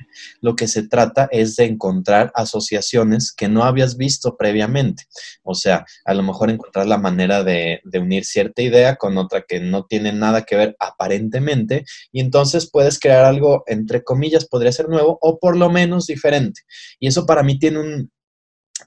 lo 0.42 0.56
que 0.56 0.68
se 0.68 0.88
trata 0.88 1.28
es 1.32 1.56
de 1.56 1.66
encontrar 1.66 2.32
asociaciones 2.34 3.32
que 3.32 3.48
no 3.48 3.64
habías 3.64 3.98
visto 3.98 4.36
previamente. 4.36 5.04
O 5.44 5.54
sea, 5.54 5.86
a 6.06 6.14
lo 6.14 6.24
mejor 6.24 6.50
encontrar 6.50 6.88
la 6.88 6.98
manera 6.98 7.44
de, 7.44 7.82
unir 7.94 8.26
cierta 8.26 8.62
idea 8.62 8.96
con 8.96 9.18
otra 9.18 9.44
que 9.48 9.60
no 9.60 9.86
tiene 9.86 10.12
nada 10.12 10.44
que 10.44 10.56
ver 10.56 10.76
aparentemente, 10.80 11.86
y 12.12 12.20
entonces 12.20 12.70
puedes 12.72 13.00
crear 13.00 13.26
algo, 13.26 13.64
entre 13.68 14.04
comillas, 14.04 14.48
podría 14.48 14.72
ser 14.72 14.90
nuevo 14.90 15.18
o 15.22 15.40
por 15.40 15.56
lo 15.56 15.70
menos 15.70 16.08
diferente. 16.08 16.62
Y 17.00 17.08
eso 17.08 17.26
para 17.26 17.44
mí 17.44 17.60
tiene 17.60 17.80
un, 17.80 18.12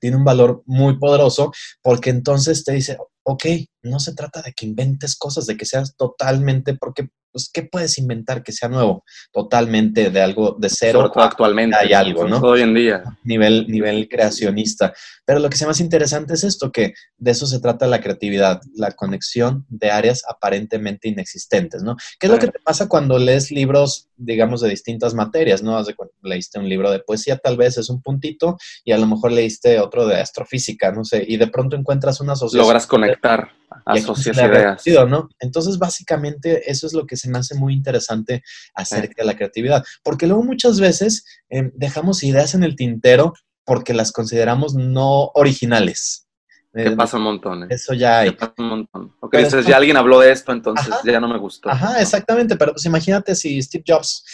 tiene 0.00 0.16
un 0.16 0.24
valor 0.24 0.62
muy 0.66 0.98
poderoso 0.98 1.52
porque 1.82 2.10
entonces 2.10 2.64
te 2.64 2.72
dice, 2.72 2.98
ok, 3.22 3.44
no 3.82 4.00
se 4.00 4.14
trata 4.14 4.42
de 4.42 4.52
que 4.52 4.66
inventes 4.66 5.16
cosas, 5.16 5.46
de 5.46 5.56
que 5.56 5.64
seas 5.64 5.96
totalmente, 5.96 6.74
porque, 6.74 7.08
pues, 7.30 7.50
¿qué 7.52 7.62
puedes 7.62 7.98
inventar 7.98 8.42
que 8.42 8.52
sea 8.52 8.68
nuevo? 8.68 9.04
Totalmente 9.32 10.10
de 10.10 10.20
algo 10.20 10.56
de 10.58 10.68
cero. 10.68 11.00
Sobre 11.00 11.12
todo 11.12 11.24
actualmente. 11.24 11.76
Hay 11.76 11.92
algo, 11.92 12.26
¿no? 12.26 12.38
Hoy 12.38 12.62
en 12.62 12.74
día. 12.74 13.04
Nivel, 13.24 13.66
nivel 13.68 14.08
creacionista. 14.08 14.92
Pero 15.24 15.38
lo 15.40 15.50
que 15.50 15.56
sea 15.56 15.68
más 15.68 15.80
interesante 15.80 16.34
es 16.34 16.44
esto, 16.44 16.72
que 16.72 16.94
de 17.18 17.30
eso 17.30 17.46
se 17.46 17.60
trata 17.60 17.86
la 17.86 18.00
creatividad, 18.00 18.60
la 18.74 18.92
conexión 18.92 19.66
de 19.68 19.90
áreas 19.90 20.22
aparentemente 20.28 21.08
inexistentes, 21.08 21.82
¿no? 21.82 21.96
¿Qué 22.18 22.26
es 22.26 22.32
lo 22.32 22.38
que 22.38 22.48
te 22.48 22.58
pasa 22.58 22.88
cuando 22.88 23.18
lees 23.18 23.50
libros, 23.50 24.08
digamos, 24.16 24.60
de 24.60 24.70
distintas 24.70 25.14
materias, 25.14 25.62
¿no? 25.62 25.80
Leíste 26.22 26.58
un 26.58 26.68
libro 26.68 26.90
de 26.90 27.00
poesía, 27.00 27.36
tal 27.36 27.56
vez 27.56 27.76
es 27.78 27.90
un 27.90 28.02
puntito, 28.02 28.56
y 28.84 28.92
a 28.92 28.98
lo 28.98 29.06
mejor 29.06 29.32
leíste 29.32 29.78
otro 29.80 30.06
de 30.06 30.16
astrofísica, 30.16 30.92
no 30.92 31.04
sé, 31.04 31.24
y 31.28 31.36
de 31.36 31.46
pronto 31.46 31.76
encuentras 31.76 32.20
una 32.20 32.32
asociación. 32.32 32.62
Logras 32.62 32.86
conectar 32.86 33.50
asocias 33.84 34.36
ideas. 34.36 35.08
¿no? 35.08 35.28
Entonces, 35.40 35.78
básicamente, 35.78 36.70
eso 36.70 36.86
es 36.86 36.92
lo 36.92 37.06
que 37.06 37.16
se 37.16 37.28
me 37.30 37.38
hace 37.38 37.54
muy 37.54 37.74
interesante 37.74 38.42
acerca 38.74 39.22
de 39.22 39.26
la 39.26 39.36
creatividad, 39.36 39.84
porque 40.02 40.26
luego 40.26 40.42
muchas 40.42 40.80
veces 40.80 41.24
em, 41.48 41.70
dejamos 41.74 42.22
ideas 42.22 42.54
en 42.54 42.64
el 42.64 42.76
tintero 42.76 43.34
porque 43.64 43.92
las 43.92 44.12
consideramos 44.12 44.74
no 44.74 45.30
originales. 45.34 46.26
Que 46.74 46.88
eh, 46.88 46.96
pasa 46.96 47.16
un 47.16 47.24
montón. 47.24 47.64
¿eh? 47.64 47.66
Eso 47.70 47.94
ya 47.94 48.20
hay. 48.20 48.30
pasa 48.32 48.54
un 48.58 48.68
montón. 48.68 49.14
Ok, 49.20 49.36
dices, 49.36 49.66
ya 49.66 49.76
alguien 49.76 49.96
habló 49.96 50.20
de 50.20 50.32
esto, 50.32 50.52
entonces 50.52 50.94
ya 51.04 51.20
no 51.20 51.28
me 51.28 51.38
gustó. 51.38 51.70
Ajá, 51.70 52.00
exactamente, 52.00 52.56
pero 52.56 52.72
pues 52.72 52.84
imagínate 52.86 53.34
si 53.34 53.60
Steve 53.62 53.84
Jobs, 53.86 54.24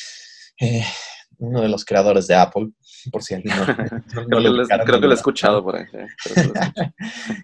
eh, 0.61 0.85
uno 1.39 1.63
de 1.63 1.69
los 1.69 1.85
creadores 1.85 2.27
de 2.27 2.35
Apple, 2.35 2.71
por 3.11 3.23
si 3.23 3.35
alguien 3.35 3.55
no, 3.59 3.65
creo, 3.65 5.01
que 5.01 5.07
lo 5.07 5.11
he 5.11 5.15
escuchado 5.15 5.63
por 5.63 5.77
ahí. 5.77 5.87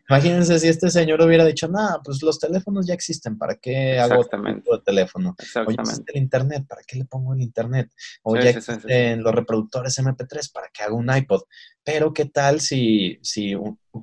Imagínense 0.09 0.59
si 0.59 0.69
este 0.69 0.91
señor 0.91 1.21
hubiera 1.23 1.45
dicho, 1.45 1.69
nada, 1.69 2.01
pues 2.05 2.23
los 2.23 2.39
teléfonos 2.39 2.87
ya 2.87 2.95
existen, 2.95 3.39
¿para 3.39 3.57
qué 3.57 3.99
hago 3.99 4.21
otro 4.21 4.83
teléfono? 4.83 5.37
O 5.67 5.71
ya 5.71 5.83
existe 5.83 6.13
el 6.13 6.23
internet, 6.23 6.65
¿para 6.69 6.83
qué 6.87 6.97
le 6.97 7.05
pongo 7.05 7.35
el 7.35 7.41
internet? 7.41 7.91
O 8.23 8.37
ya 8.37 8.51
existen 8.51 9.23
los 9.23 9.35
reproductores 9.35 9.99
MP3, 9.99 10.53
¿para 10.53 10.69
qué 10.73 10.83
hago 10.83 10.97
un 10.97 11.15
iPod? 11.15 11.43
Pero 11.85 12.13
¿qué 12.13 12.27
tal 12.27 12.61
si, 12.61 13.19
si 13.23 13.55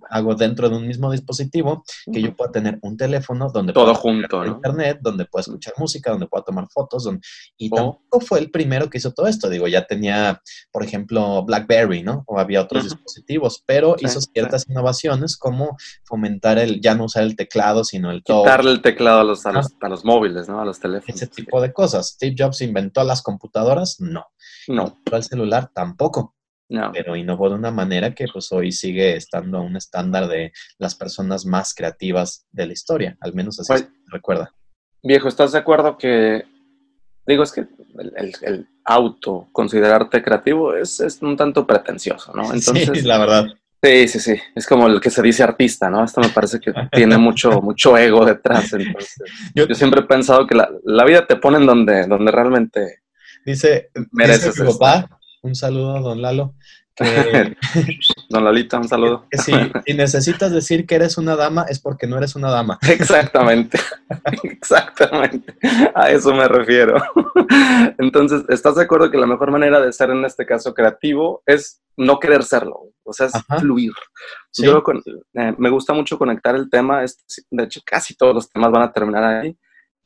hago 0.10 0.36
dentro 0.36 0.70
de 0.70 0.76
un 0.76 0.88
mismo 0.88 1.12
dispositivo 1.12 1.84
que 2.12 2.22
yo 2.22 2.36
pueda 2.36 2.52
tener 2.52 2.80
un 2.82 2.98
teléfono 2.98 3.50
donde 3.54 3.74
todo 3.74 3.96
junto, 3.96 4.46
internet, 4.46 5.00
donde 5.02 5.26
pueda 5.26 5.42
escuchar 5.42 5.74
música, 5.78 6.12
donde 6.12 6.28
pueda 6.28 6.44
tomar 6.44 6.68
fotos, 6.70 7.10
y 7.58 7.70
tampoco 7.70 8.20
fue 8.20 8.40
el 8.40 8.52
primero 8.52 8.90
que 8.90 8.98
hizo 8.98 9.12
todo 9.12 9.28
esto. 9.28 9.50
Digo, 9.50 9.68
ya 9.68 9.86
tenía, 9.86 10.42
por 10.72 10.84
ejemplo, 10.84 11.44
BlackBerry, 11.46 12.04
¿no? 12.04 12.24
O 12.28 12.40
había 12.40 12.62
otros 12.62 12.84
dispositivos, 12.84 13.64
pero 13.66 13.96
hizo 14.00 14.20
ciertas 14.22 14.68
innovaciones 14.68 15.38
como 15.38 15.78
fomentar 16.04 16.58
el 16.60 16.82
ya 16.82 16.96
no 16.96 17.06
usar 17.06 17.24
el 17.24 17.36
teclado, 17.36 17.84
sino 17.84 18.12
el 18.12 18.24
quitarle 18.24 18.72
el 18.72 18.82
teclado 18.82 19.22
a 19.22 19.24
los, 19.24 19.46
a 19.46 19.52
los, 19.52 19.74
a 19.80 19.90
los 19.90 20.04
móviles, 20.04 20.50
¿no? 20.50 20.62
A 20.62 20.66
los 20.66 20.80
teléfonos. 20.80 21.22
Ese 21.22 21.28
tipo 21.28 21.62
de 21.62 21.72
cosas. 21.72 22.10
Steve 22.10 22.36
Jobs 22.38 22.62
inventó 22.62 23.04
las 23.04 23.22
computadoras, 23.22 23.98
no. 24.00 24.26
No. 24.68 25.00
el 25.12 25.24
celular 25.24 25.72
tampoco. 25.74 26.37
Pero 26.94 27.16
innovó 27.16 27.50
de 27.50 27.56
una 27.56 27.72
manera 27.72 28.14
que 28.14 28.26
pues 28.32 28.52
hoy 28.52 28.72
sigue 28.72 29.16
estando 29.16 29.58
a 29.58 29.62
un 29.62 29.78
estándar 29.78 30.28
de 30.28 30.52
las 30.78 30.96
personas 30.96 31.46
más 31.46 31.74
creativas 31.74 32.46
de 32.52 32.68
la 32.68 32.74
historia, 32.74 33.18
al 33.22 33.34
menos 33.34 33.60
así 33.60 33.74
se 33.84 33.90
recuerda. 34.08 34.54
Viejo, 35.02 35.28
¿estás 35.28 35.54
de 35.54 35.60
acuerdo 35.60 35.98
que, 35.98 36.44
digo, 37.26 37.44
es 37.44 37.52
que 37.52 37.68
el, 38.18 38.68
auto, 38.84 39.48
considerarte 39.52 40.24
creativo, 40.24 40.74
es, 40.74 41.00
un 41.22 41.36
tanto 41.36 41.68
pretencioso, 41.68 42.32
¿no? 42.34 42.54
Entonces, 42.54 42.90
sí, 42.94 43.02
la 43.02 43.18
verdad. 43.18 43.48
Sí, 43.84 44.08
sí, 44.08 44.20
sí. 44.20 44.36
Es 44.56 44.66
como 44.66 44.88
el 44.88 45.00
que 45.00 45.10
se 45.10 45.22
dice 45.22 45.44
artista, 45.44 45.90
¿no? 45.90 46.04
Esto 46.04 46.22
me 46.22 46.30
parece 46.30 46.60
que 46.60 46.74
tiene 46.92 47.18
mucho, 47.18 47.62
mucho 47.62 47.98
ego 47.98 48.26
detrás. 48.26 48.74
Entonces, 48.74 49.16
yo, 49.54 49.66
siempre 49.76 50.02
he 50.02 50.04
pensado 50.04 50.48
que 50.48 50.56
la, 50.56 51.06
vida 51.06 51.28
te 51.28 51.36
pone 51.36 51.58
en 51.58 51.66
donde, 51.66 52.08
donde 52.08 52.32
realmente 52.32 53.02
dice, 53.46 53.92
mereces. 54.12 54.56
Dice 54.56 54.66
papá, 54.66 55.17
un 55.42 55.56
saludo 55.56 55.98
a 55.98 56.02
don 56.02 56.22
Lalo. 56.22 56.56
don 58.30 58.44
Lalita, 58.44 58.78
un 58.78 58.88
saludo. 58.88 59.28
si, 59.32 59.54
necesitas 59.94 60.52
decir 60.52 60.86
que 60.88 60.96
eres 60.96 61.18
una 61.18 61.36
dama, 61.36 61.66
es 61.70 61.80
porque 61.80 62.08
no 62.08 62.18
eres 62.18 62.36
una 62.36 62.50
dama. 62.50 62.80
Exactamente, 62.90 63.80
exactamente. 64.44 65.56
A 65.94 66.10
eso 66.10 66.34
me 66.34 66.48
refiero. 66.48 66.98
Entonces, 67.98 68.44
¿estás 68.50 68.76
de 68.76 68.84
acuerdo 68.84 69.12
que 69.12 69.18
la 69.18 69.28
mejor 69.28 69.52
manera 69.52 69.80
de 69.80 69.94
ser 69.94 70.10
en 70.10 70.26
este 70.26 70.46
caso 70.46 70.74
creativo 70.74 71.44
es 71.46 71.82
no 71.96 72.20
querer 72.20 72.44
serlo? 72.44 72.92
O 73.04 73.14
sea, 73.14 73.28
es 73.28 73.34
fluir. 73.60 73.94
Yo 74.58 74.84
eh, 75.36 75.54
me 75.58 75.70
gusta 75.70 75.94
mucho 75.94 76.18
conectar 76.18 76.56
el 76.56 76.70
tema, 76.70 77.02
de 77.02 77.64
hecho, 77.64 77.82
casi 77.86 78.16
todos 78.16 78.34
los 78.34 78.50
temas 78.50 78.72
van 78.72 78.84
a 78.84 78.92
terminar 78.92 79.24
ahí, 79.24 79.58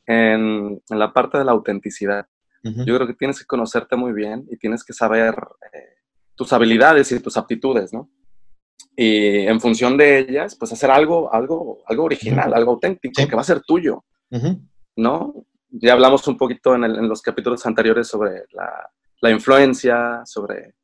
en 0.06 0.80
la 0.88 1.12
parte 1.12 1.38
de 1.38 1.44
la 1.44 1.52
autenticidad. 1.52 2.26
Yo 2.62 2.94
creo 2.94 3.06
que 3.06 3.14
tienes 3.14 3.40
que 3.40 3.44
conocerte 3.44 3.96
muy 3.96 4.12
bien 4.12 4.46
y 4.50 4.56
tienes 4.56 4.84
que 4.84 4.92
saber 4.92 5.34
eh, 5.72 5.96
tus 6.36 6.52
habilidades 6.52 7.10
y 7.10 7.18
tus 7.18 7.36
aptitudes, 7.36 7.92
¿no? 7.92 8.08
Y 8.96 9.46
en 9.46 9.60
función 9.60 9.96
de 9.96 10.20
ellas, 10.20 10.54
pues 10.54 10.72
hacer 10.72 10.90
algo, 10.90 11.32
algo, 11.32 11.82
algo 11.86 12.04
original, 12.04 12.52
algo 12.54 12.72
auténtico, 12.72 13.26
que 13.26 13.34
va 13.34 13.40
a 13.40 13.44
ser 13.44 13.62
tuyo, 13.62 14.04
¿no? 14.96 15.34
Ya 15.70 15.94
hablamos 15.94 16.26
un 16.28 16.36
poquito 16.36 16.74
en, 16.74 17.08
los 17.08 17.22
capítulos 17.22 17.64
anteriores 17.64 18.06
sobre 18.06 18.44
la, 18.52 18.90
la, 19.20 19.30
influencia, 19.30 20.22
sobre 20.24 20.74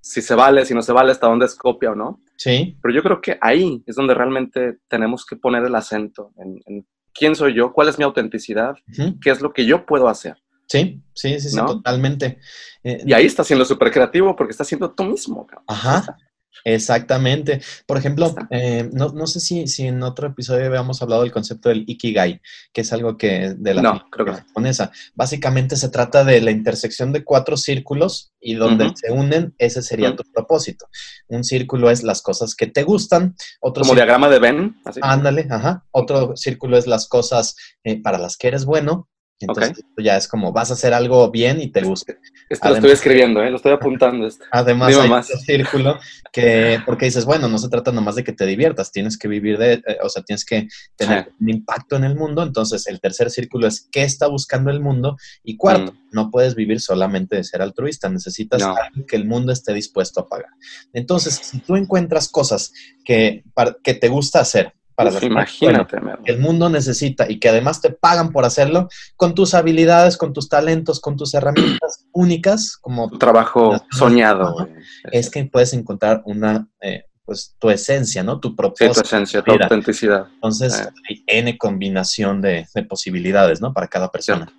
si 0.00 0.22
se 0.22 0.34
vale, 0.34 0.64
si 0.64 0.74
no 0.74 0.82
se 0.82 0.92
vale, 0.92 1.10
hasta 1.10 1.26
dónde 1.26 1.46
es 1.46 1.56
copia 1.56 1.90
o 1.90 1.94
no. 1.94 2.20
Sí. 2.36 2.78
Pero 2.80 2.94
yo 2.94 3.02
creo 3.02 3.20
que 3.20 3.36
ahí 3.40 3.82
es 3.84 3.96
donde 3.96 4.14
realmente 4.14 4.78
tenemos 4.88 5.26
que 5.26 5.36
poner 5.36 5.64
el 5.64 5.74
acento 5.74 6.32
en, 6.36 6.86
quién 7.12 7.34
soy 7.34 7.54
yo, 7.54 7.72
cuál 7.72 7.88
es 7.88 7.98
mi 7.98 8.04
autenticidad, 8.04 8.76
qué 9.20 9.30
es 9.30 9.40
lo 9.40 9.52
que 9.52 9.66
yo 9.66 9.84
puedo 9.84 10.08
hacer. 10.08 10.36
Sí, 10.68 11.02
sí, 11.14 11.40
sí, 11.40 11.48
sí, 11.48 11.56
totalmente. 11.56 12.38
Eh, 12.84 13.02
y 13.06 13.12
ahí 13.14 13.24
está 13.24 13.42
siendo 13.42 13.64
súper 13.64 13.90
creativo 13.90 14.36
porque 14.36 14.50
está 14.50 14.64
siendo 14.64 14.92
tú 14.92 15.04
mismo. 15.04 15.46
Ajá, 15.66 16.18
exactamente. 16.62 17.62
Por 17.86 17.96
ejemplo, 17.96 18.34
eh, 18.50 18.86
no, 18.92 19.08
no, 19.08 19.26
sé 19.26 19.40
si, 19.40 19.66
si 19.66 19.86
en 19.86 20.02
otro 20.02 20.28
episodio 20.28 20.66
habíamos 20.66 21.00
hablado 21.00 21.22
del 21.22 21.32
concepto 21.32 21.70
del 21.70 21.84
Ikigai, 21.86 22.42
que 22.70 22.82
es 22.82 22.92
algo 22.92 23.16
que 23.16 23.54
de 23.56 23.74
la 23.74 23.80
no, 23.80 24.04
creo 24.10 24.26
que 24.26 24.32
japonesa. 24.32 24.92
Básicamente 25.14 25.74
se 25.76 25.88
trata 25.88 26.22
de 26.22 26.42
la 26.42 26.50
intersección 26.50 27.12
de 27.12 27.24
cuatro 27.24 27.56
círculos 27.56 28.34
y 28.38 28.54
donde 28.54 28.92
se 28.94 29.10
unen, 29.10 29.54
ese 29.56 29.80
sería 29.80 30.14
tu 30.14 30.22
propósito. 30.34 30.86
Un 31.28 31.44
círculo 31.44 31.90
es 31.90 32.02
las 32.02 32.20
cosas 32.20 32.54
que 32.54 32.66
te 32.66 32.82
gustan. 32.82 33.34
Otro 33.62 33.84
Como 33.84 33.94
diagrama 33.94 34.28
de 34.28 34.38
Venn. 34.38 34.76
Ándale, 35.00 35.46
ajá. 35.48 35.86
Otro 35.92 36.36
círculo 36.36 36.76
es 36.76 36.86
las 36.86 37.08
cosas 37.08 37.56
eh, 37.84 38.02
para 38.02 38.18
las 38.18 38.36
que 38.36 38.48
eres 38.48 38.66
bueno 38.66 39.08
entonces 39.46 39.84
ya 39.96 40.16
es 40.16 40.26
como 40.26 40.52
vas 40.52 40.70
a 40.70 40.74
hacer 40.74 40.92
algo 40.92 41.30
bien 41.30 41.60
y 41.60 41.68
te 41.68 41.82
gusta. 41.82 42.14
Esto 42.48 42.68
lo 42.68 42.74
estoy 42.74 42.90
escribiendo, 42.90 43.42
¿eh? 43.42 43.50
lo 43.50 43.56
estoy 43.56 43.72
apuntando. 43.72 44.26
Esto. 44.26 44.44
Además, 44.50 44.96
hay 44.96 45.10
un 45.10 45.22
círculo 45.22 46.00
que, 46.32 46.80
porque 46.84 47.06
dices, 47.06 47.24
bueno, 47.24 47.48
no 47.48 47.58
se 47.58 47.68
trata 47.68 47.92
nomás 47.92 48.16
de 48.16 48.24
que 48.24 48.32
te 48.32 48.46
diviertas, 48.46 48.90
tienes 48.90 49.16
que 49.16 49.28
vivir 49.28 49.58
de, 49.58 49.74
eh, 49.74 49.98
o 50.02 50.08
sea, 50.08 50.22
tienes 50.22 50.44
que 50.44 50.66
tener 50.96 51.32
un 51.40 51.48
impacto 51.50 51.96
en 51.96 52.04
el 52.04 52.16
mundo. 52.16 52.42
Entonces, 52.42 52.86
el 52.88 53.00
tercer 53.00 53.30
círculo 53.30 53.68
es 53.68 53.88
qué 53.92 54.02
está 54.02 54.26
buscando 54.26 54.70
el 54.70 54.80
mundo. 54.80 55.16
Y 55.44 55.56
cuarto, 55.56 55.92
mm. 55.92 55.96
no 56.12 56.30
puedes 56.30 56.54
vivir 56.54 56.80
solamente 56.80 57.36
de 57.36 57.44
ser 57.44 57.62
altruista, 57.62 58.08
necesitas 58.08 58.62
algo 58.62 59.06
que 59.06 59.16
el 59.16 59.24
mundo 59.24 59.52
esté 59.52 59.72
dispuesto 59.72 60.20
a 60.20 60.28
pagar. 60.28 60.50
Entonces, 60.92 61.34
si 61.34 61.60
tú 61.60 61.76
encuentras 61.76 62.28
cosas 62.28 62.72
que, 63.04 63.44
que 63.84 63.94
te 63.94 64.08
gusta 64.08 64.40
hacer, 64.40 64.72
para 64.98 65.12
pues 65.12 65.22
imagínate, 65.22 65.96
que 66.24 66.32
el 66.32 66.40
mundo 66.40 66.68
necesita 66.68 67.30
y 67.30 67.38
que 67.38 67.48
además 67.48 67.80
te 67.80 67.90
pagan 67.90 68.32
por 68.32 68.44
hacerlo 68.44 68.88
con 69.14 69.32
tus 69.32 69.54
habilidades, 69.54 70.16
con 70.16 70.32
tus 70.32 70.48
talentos, 70.48 70.98
con 70.98 71.16
tus 71.16 71.34
herramientas 71.34 72.04
únicas, 72.12 72.76
como 72.76 73.08
trabajo 73.16 73.80
soñado. 73.92 74.68
Es 75.12 75.30
que 75.30 75.44
puedes 75.44 75.72
encontrar 75.72 76.22
una, 76.24 76.66
eh, 76.80 77.04
pues 77.24 77.54
tu 77.60 77.70
esencia, 77.70 78.24
¿no? 78.24 78.40
Tu 78.40 78.56
propósito. 78.56 78.94
Sí, 78.94 79.00
tu 79.02 79.06
esencia, 79.06 79.40
tu 79.40 79.52
autenticidad. 79.52 80.26
Entonces, 80.34 80.80
eh. 80.80 80.90
hay 81.08 81.24
N 81.28 81.56
combinación 81.56 82.40
de, 82.40 82.66
posibilidades, 82.88 83.60
¿no? 83.60 83.72
Para 83.72 83.86
cada 83.86 84.10
persona. 84.10 84.52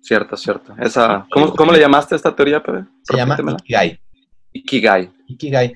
Cierto, 0.00 0.36
cierto. 0.36 0.76
Esa, 0.78 1.26
¿cómo, 1.28 1.56
¿Cómo 1.56 1.72
le 1.72 1.80
llamaste 1.80 2.14
a 2.14 2.18
esta 2.18 2.36
teoría, 2.36 2.62
Pepe? 2.62 2.84
Se 3.02 3.16
llama 3.16 3.36
Ikigai. 3.36 4.00
Ikigai. 4.52 5.10
Ikigai 5.26 5.74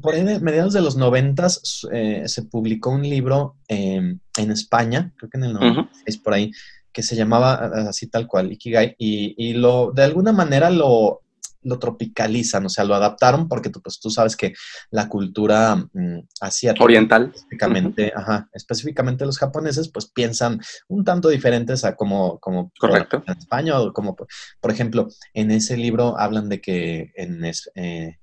por 0.00 0.14
ahí 0.14 0.22
de 0.22 0.40
mediados 0.40 0.72
de 0.72 0.80
los 0.80 0.96
noventas 0.96 1.86
eh, 1.92 2.22
se 2.26 2.42
publicó 2.42 2.90
un 2.90 3.02
libro 3.02 3.56
em, 3.68 4.20
en 4.36 4.50
España, 4.50 5.12
creo 5.16 5.30
que 5.30 5.38
en 5.38 5.44
el 5.44 5.52
96 5.54 6.18
por 6.18 6.34
ahí, 6.34 6.52
que 6.92 7.02
se 7.02 7.16
llamaba 7.16 7.88
así 7.88 8.06
tal 8.06 8.26
cual, 8.26 8.52
Ikigai, 8.52 8.94
y, 8.98 9.52
lo, 9.54 9.92
de 9.92 10.04
alguna 10.04 10.32
manera 10.32 10.70
lo, 10.70 11.22
lo 11.62 11.78
tropicalizan, 11.78 12.64
o 12.64 12.68
sea, 12.68 12.84
lo 12.84 12.94
adaptaron 12.94 13.48
porque 13.48 13.70
tú, 13.70 13.82
pues, 13.82 13.98
tú 13.98 14.08
sabes 14.08 14.36
que 14.36 14.54
la 14.90 15.08
cultura 15.08 15.76
mm, 15.76 16.20
asiática, 16.40 16.84
oriental, 16.84 17.32
específicamente, 17.34 18.12
ajá, 18.14 18.48
específicamente 18.52 19.26
los 19.26 19.38
japoneses, 19.38 19.88
pues 19.88 20.06
piensan 20.06 20.60
un 20.88 21.04
tanto 21.04 21.28
diferentes 21.28 21.84
a 21.84 21.96
como, 21.96 22.38
como 22.38 22.72
Correcto. 22.78 23.22
en 23.26 23.36
España, 23.36 23.78
o 23.80 23.92
como, 23.92 24.14
por 24.14 24.70
ejemplo, 24.70 25.08
en 25.34 25.50
ese 25.50 25.76
libro 25.76 26.18
hablan 26.18 26.48
de 26.48 26.60
que 26.60 27.12
en, 27.16 27.44
eh, 27.44 28.16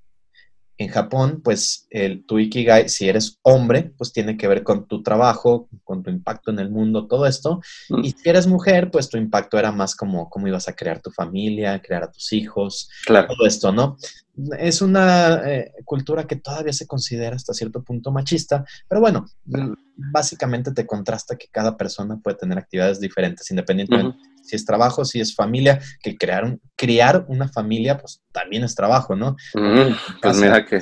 en 0.77 0.87
Japón, 0.89 1.41
pues 1.43 1.87
el, 1.91 2.25
tu 2.25 2.39
Ikigai, 2.39 2.89
si 2.89 3.07
eres 3.07 3.37
hombre, 3.43 3.93
pues 3.97 4.11
tiene 4.11 4.37
que 4.37 4.47
ver 4.47 4.63
con 4.63 4.87
tu 4.87 5.03
trabajo, 5.03 5.69
con 5.83 6.01
tu 6.01 6.09
impacto 6.09 6.51
en 6.51 6.59
el 6.59 6.71
mundo, 6.71 7.07
todo 7.07 7.27
esto. 7.27 7.61
Mm. 7.89 8.03
Y 8.03 8.11
si 8.11 8.29
eres 8.29 8.47
mujer, 8.47 8.89
pues 8.89 9.09
tu 9.09 9.17
impacto 9.17 9.59
era 9.59 9.71
más 9.71 9.95
como 9.95 10.29
cómo 10.29 10.47
ibas 10.47 10.67
a 10.67 10.75
crear 10.75 11.01
tu 11.01 11.11
familia, 11.11 11.81
crear 11.81 12.03
a 12.03 12.11
tus 12.11 12.33
hijos, 12.33 12.89
todo 13.05 13.45
esto, 13.45 13.71
¿no? 13.71 13.97
Es 14.57 14.81
una 14.81 15.41
eh, 15.45 15.73
cultura 15.85 16.25
que 16.25 16.37
todavía 16.37 16.73
se 16.73 16.87
considera 16.87 17.35
hasta 17.35 17.53
cierto 17.53 17.83
punto 17.83 18.11
machista, 18.11 18.65
pero 18.87 18.99
bueno, 18.99 19.27
básicamente 19.95 20.71
te 20.71 20.87
contrasta 20.87 21.35
que 21.35 21.47
cada 21.51 21.77
persona 21.77 22.17
puede 22.17 22.37
tener 22.37 22.57
actividades 22.57 22.99
diferentes, 22.99 23.49
independientemente 23.51 24.17
si 24.43 24.55
es 24.55 24.65
trabajo, 24.65 25.05
si 25.05 25.21
es 25.21 25.33
familia, 25.33 25.79
que 26.01 26.17
crear, 26.17 26.57
criar 26.75 27.25
una 27.27 27.47
familia, 27.47 27.97
pues 27.97 28.21
también 28.31 28.63
es 28.63 28.75
trabajo, 28.75 29.15
¿no? 29.15 29.35
pues 30.21 30.37
mira 30.37 30.65
que, 30.65 30.79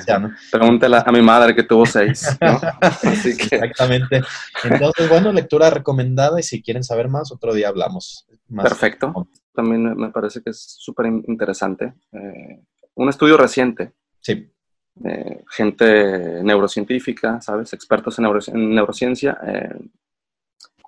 pregúntale 0.50 0.96
a 1.04 1.12
mi 1.12 1.22
madre 1.22 1.54
que 1.54 1.62
tuvo 1.62 1.86
seis, 1.86 2.36
¿no? 2.40 2.60
Exactamente. 3.02 4.22
Entonces, 4.64 5.08
bueno, 5.08 5.32
lectura 5.32 5.70
recomendada 5.70 6.40
y 6.40 6.42
si 6.42 6.60
quieren 6.60 6.82
saber 6.82 7.08
más, 7.08 7.30
otro 7.30 7.54
día 7.54 7.68
hablamos. 7.68 8.26
Perfecto. 8.54 9.28
También 9.54 9.94
me 9.96 10.10
parece 10.10 10.42
que 10.42 10.50
es 10.50 10.76
súper 10.78 11.06
interesante. 11.06 11.94
Eh, 12.12 12.64
un 12.94 13.08
estudio 13.08 13.36
reciente. 13.36 13.92
Sí. 14.20 14.48
Eh, 15.04 15.42
gente 15.50 16.42
neurocientífica, 16.42 17.40
¿sabes? 17.40 17.72
Expertos 17.72 18.18
en, 18.18 18.74
neurociencia, 18.74 19.38
eh, 19.46 19.74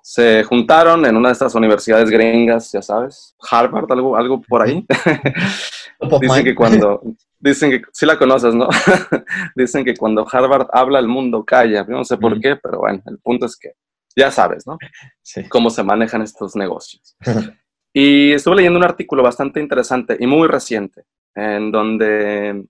se 0.07 0.43
juntaron 0.43 1.03
en 1.07 1.17
una 1.17 1.29
de 1.29 1.33
estas 1.33 1.55
universidades 1.55 2.11
gringas, 2.11 2.71
ya 2.71 2.83
sabes, 2.83 3.35
Harvard, 3.49 3.91
algo, 3.91 4.15
algo 4.15 4.39
por 4.39 4.61
ahí. 4.61 4.85
dicen 6.21 6.43
que 6.43 6.53
cuando, 6.53 7.01
dicen 7.39 7.71
que, 7.71 7.81
sí 7.91 8.05
la 8.05 8.15
conoces, 8.15 8.53
¿no? 8.53 8.69
dicen 9.55 9.83
que 9.83 9.95
cuando 9.95 10.23
Harvard 10.31 10.67
habla 10.71 10.99
el 10.99 11.07
mundo 11.07 11.43
calla, 11.43 11.83
no 11.85 12.03
sé 12.03 12.17
por 12.17 12.39
qué, 12.39 12.55
pero 12.55 12.81
bueno, 12.81 13.01
el 13.07 13.17
punto 13.17 13.47
es 13.47 13.57
que 13.57 13.71
ya 14.15 14.29
sabes, 14.29 14.67
¿no? 14.67 14.77
Sí. 15.23 15.49
Cómo 15.49 15.71
se 15.71 15.81
manejan 15.81 16.21
estos 16.21 16.55
negocios. 16.55 17.17
y 17.91 18.33
estuve 18.33 18.57
leyendo 18.57 18.77
un 18.77 18.85
artículo 18.85 19.23
bastante 19.23 19.59
interesante 19.59 20.17
y 20.19 20.27
muy 20.27 20.47
reciente, 20.47 21.05
en 21.35 21.71
donde 21.71 22.65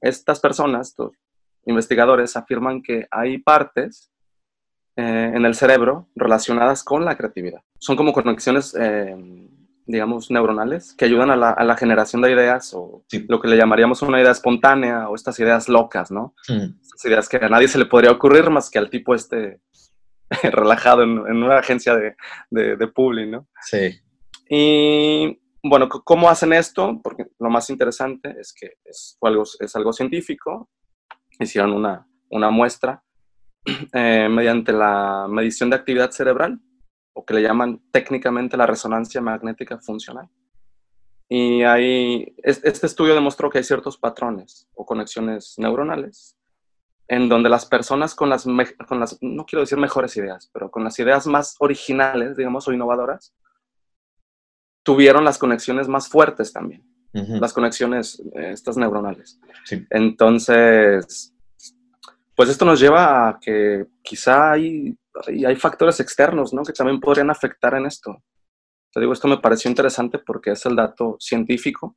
estas 0.00 0.40
personas, 0.40 0.88
estos 0.88 1.12
investigadores, 1.64 2.36
afirman 2.36 2.82
que 2.82 3.06
hay 3.10 3.38
partes 3.38 4.10
eh, 4.96 5.32
en 5.34 5.44
el 5.44 5.54
cerebro 5.54 6.08
relacionadas 6.14 6.84
con 6.84 7.04
la 7.04 7.16
creatividad. 7.16 7.60
Son 7.78 7.96
como 7.96 8.12
conexiones, 8.12 8.76
eh, 8.78 9.16
digamos, 9.86 10.30
neuronales 10.30 10.94
que 10.94 11.06
ayudan 11.06 11.30
a 11.30 11.36
la, 11.36 11.76
generación 11.76 12.22
de 12.22 12.32
ideas 12.32 12.72
o 12.74 13.04
lo 13.28 13.40
que 13.40 13.48
le 13.48 13.56
llamaríamos 13.56 14.02
una 14.02 14.20
idea 14.20 14.32
espontánea 14.32 15.08
o 15.08 15.14
estas 15.14 15.38
ideas 15.40 15.68
locas, 15.68 16.10
¿no? 16.10 16.34
Estas 16.48 17.04
ideas 17.06 17.28
que 17.28 17.38
a 17.38 17.48
nadie 17.48 17.68
se 17.68 17.78
le 17.78 17.86
podría 17.86 18.12
ocurrir 18.12 18.50
más 18.50 18.70
que 18.70 18.78
al 18.78 18.90
tipo 18.90 19.14
este 19.14 19.60
relajado 20.52 21.02
en, 21.02 21.18
una 21.18 21.58
agencia 21.58 21.94
de, 21.94 22.14
de, 22.50 22.76
de 22.76 23.26
¿no? 23.26 23.48
Sí. 23.62 23.98
Y 24.48 25.39
bueno, 25.62 25.88
¿cómo 25.88 26.28
hacen 26.28 26.52
esto? 26.52 27.00
Porque 27.02 27.26
lo 27.38 27.50
más 27.50 27.70
interesante 27.70 28.34
es 28.38 28.52
que 28.52 28.78
es 28.84 29.18
algo, 29.20 29.44
es 29.58 29.76
algo 29.76 29.92
científico. 29.92 30.68
Hicieron 31.38 31.72
una, 31.72 32.06
una 32.30 32.50
muestra 32.50 33.02
eh, 33.92 34.28
mediante 34.30 34.72
la 34.72 35.26
medición 35.28 35.70
de 35.70 35.76
actividad 35.76 36.10
cerebral, 36.10 36.60
o 37.12 37.24
que 37.24 37.34
le 37.34 37.42
llaman 37.42 37.82
técnicamente 37.90 38.56
la 38.56 38.66
resonancia 38.66 39.20
magnética 39.20 39.78
funcional. 39.78 40.28
Y 41.28 41.62
ahí, 41.62 42.34
este 42.42 42.86
estudio 42.86 43.14
demostró 43.14 43.50
que 43.50 43.58
hay 43.58 43.64
ciertos 43.64 43.96
patrones 43.96 44.68
o 44.74 44.84
conexiones 44.84 45.54
neuronales 45.58 46.36
en 47.10 47.28
donde 47.28 47.48
las 47.48 47.66
personas 47.66 48.14
con 48.14 48.28
las, 48.30 48.44
con 48.44 49.00
las, 49.00 49.18
no 49.20 49.44
quiero 49.44 49.62
decir 49.62 49.76
mejores 49.78 50.16
ideas, 50.16 50.48
pero 50.52 50.70
con 50.70 50.84
las 50.84 50.96
ideas 51.00 51.26
más 51.26 51.56
originales, 51.58 52.36
digamos, 52.36 52.68
o 52.68 52.72
innovadoras, 52.72 53.34
tuvieron 54.90 55.24
las 55.24 55.38
conexiones 55.38 55.86
más 55.86 56.08
fuertes 56.08 56.52
también, 56.52 56.82
las 57.12 57.52
conexiones, 57.52 58.20
eh, 58.34 58.50
estas 58.50 58.76
neuronales. 58.76 59.38
Entonces, 59.88 61.32
pues 62.34 62.48
esto 62.48 62.64
nos 62.64 62.80
lleva 62.80 63.28
a 63.28 63.38
que 63.38 63.86
quizá 64.02 64.50
hay, 64.50 64.98
hay 65.46 65.54
factores 65.54 66.00
externos, 66.00 66.52
¿no? 66.52 66.64
Que 66.64 66.72
también 66.72 66.98
podrían 66.98 67.30
afectar 67.30 67.74
en 67.74 67.86
esto. 67.86 68.20
Te 68.92 68.98
digo, 68.98 69.12
esto 69.12 69.28
me 69.28 69.38
pareció 69.38 69.70
interesante 69.70 70.18
porque 70.18 70.50
es 70.50 70.66
el 70.66 70.74
dato 70.74 71.16
científico. 71.20 71.96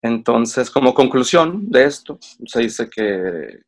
Entonces, 0.00 0.70
como 0.70 0.94
conclusión 0.94 1.68
de 1.68 1.82
esto, 1.82 2.20
se 2.46 2.60
dice 2.60 2.88
que 2.88 3.62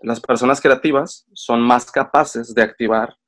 las 0.00 0.20
personas 0.20 0.62
creativas 0.62 1.26
son 1.34 1.60
más 1.60 1.90
capaces 1.90 2.54
de 2.54 2.62
activar 2.62 3.18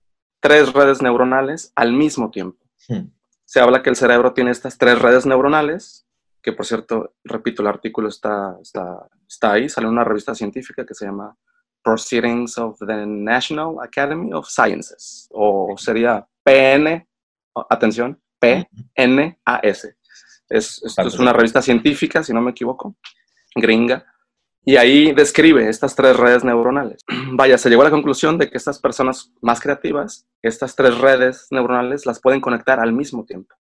tres 0.41 0.73
redes 0.73 1.03
neuronales 1.03 1.71
al 1.77 1.93
mismo 1.93 2.31
tiempo. 2.31 2.65
Hmm. 2.89 3.11
Se 3.49 3.61
habla 3.61 3.83
que 3.83 3.89
el 3.89 3.97
cerebro 3.97 4.35
tiene 4.35 4.51
estas 4.51 4.77
tres 4.77 5.01
redes 5.01 5.25
neuronales, 5.25 6.07
que 6.43 6.53
por 6.53 6.67
cierto, 6.67 7.15
repito, 7.25 7.63
el 7.63 7.69
artículo 7.69 8.11
está, 8.11 8.59
está, 8.61 9.09
está 9.27 9.53
ahí, 9.53 9.71
sale 9.71 9.87
en 9.87 9.95
una 9.95 10.05
revista 10.05 10.35
científica 10.35 10.85
que 10.85 10.93
se 10.93 11.07
llama 11.07 11.35
Proceedings 11.83 12.59
of 12.59 12.79
the 12.87 13.07
National 13.07 13.77
Academy 13.83 14.35
of 14.35 14.47
Sciences, 14.47 15.31
o 15.31 15.75
sería 15.79 16.29
PN, 16.43 17.09
atención, 17.71 18.21
PNAS. 18.39 19.97
Es, 20.51 20.83
esto 20.85 21.09
es 21.09 21.19
una 21.19 21.33
revista 21.33 21.63
científica, 21.63 22.23
si 22.23 22.35
no 22.35 22.43
me 22.43 22.51
equivoco, 22.51 22.97
gringa, 23.55 24.05
y 24.68 24.76
ahí 24.76 25.12
describe 25.12 25.66
estas 25.66 25.96
tres 25.96 26.14
redes 26.14 26.44
neuronales. 26.44 27.02
Vaya, 27.33 27.57
se 27.57 27.70
llegó 27.70 27.81
a 27.81 27.85
la 27.87 27.90
conclusión 27.90 28.37
de 28.37 28.50
que 28.50 28.59
estas 28.59 28.78
personas 28.78 29.33
más 29.40 29.61
creativas, 29.61 30.28
estas 30.42 30.76
tres 30.76 30.98
redes 30.98 31.46
neuronales 31.50 32.04
las 32.04 32.20
pueden 32.20 32.42
conectar 32.42 32.78
al 32.78 32.92
mismo 32.92 33.24
tiempo. 33.24 33.54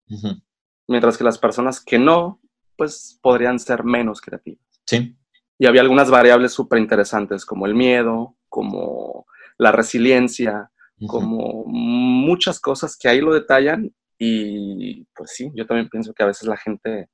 Mientras 0.88 1.18
que 1.18 1.24
las 1.24 1.36
personas 1.36 1.84
que 1.84 1.98
no, 1.98 2.40
pues 2.78 3.18
podrían 3.20 3.58
ser 3.58 3.84
menos 3.84 4.22
creativas. 4.22 4.64
Sí. 4.86 5.14
Y 5.58 5.66
había 5.66 5.82
algunas 5.82 6.08
variables 6.08 6.52
súper 6.52 6.78
interesantes 6.78 7.44
como 7.44 7.66
el 7.66 7.74
miedo, 7.74 8.38
como 8.48 9.26
la 9.58 9.72
resiliencia, 9.72 10.70
como 11.06 11.64
muchas 11.66 12.58
cosas 12.60 12.96
que 12.96 13.10
ahí 13.10 13.20
lo 13.20 13.34
detallan 13.34 13.94
y 14.18 15.04
pues 15.14 15.32
sí, 15.34 15.52
yo 15.54 15.66
también 15.66 15.90
pienso 15.90 16.14
que 16.14 16.22
a 16.22 16.28
veces 16.28 16.48
la 16.48 16.56
gente, 16.56 17.10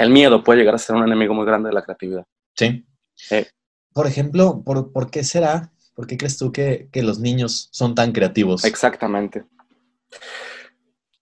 el 0.00 0.10
miedo 0.10 0.42
puede 0.42 0.58
llegar 0.58 0.74
a 0.74 0.78
ser 0.78 0.96
un 0.96 1.04
enemigo 1.04 1.32
muy 1.32 1.46
grande 1.46 1.68
de 1.68 1.74
la 1.74 1.82
creatividad. 1.82 2.26
Sí. 2.56 2.84
Por 3.92 4.06
ejemplo, 4.06 4.62
¿por, 4.64 5.10
qué 5.10 5.24
será? 5.24 5.72
¿Por 5.94 6.06
qué 6.06 6.16
crees 6.16 6.38
tú 6.38 6.52
que, 6.52 6.88
que, 6.92 7.02
los 7.02 7.18
niños 7.18 7.68
son 7.72 7.94
tan 7.94 8.12
creativos? 8.12 8.64
Exactamente. 8.64 9.44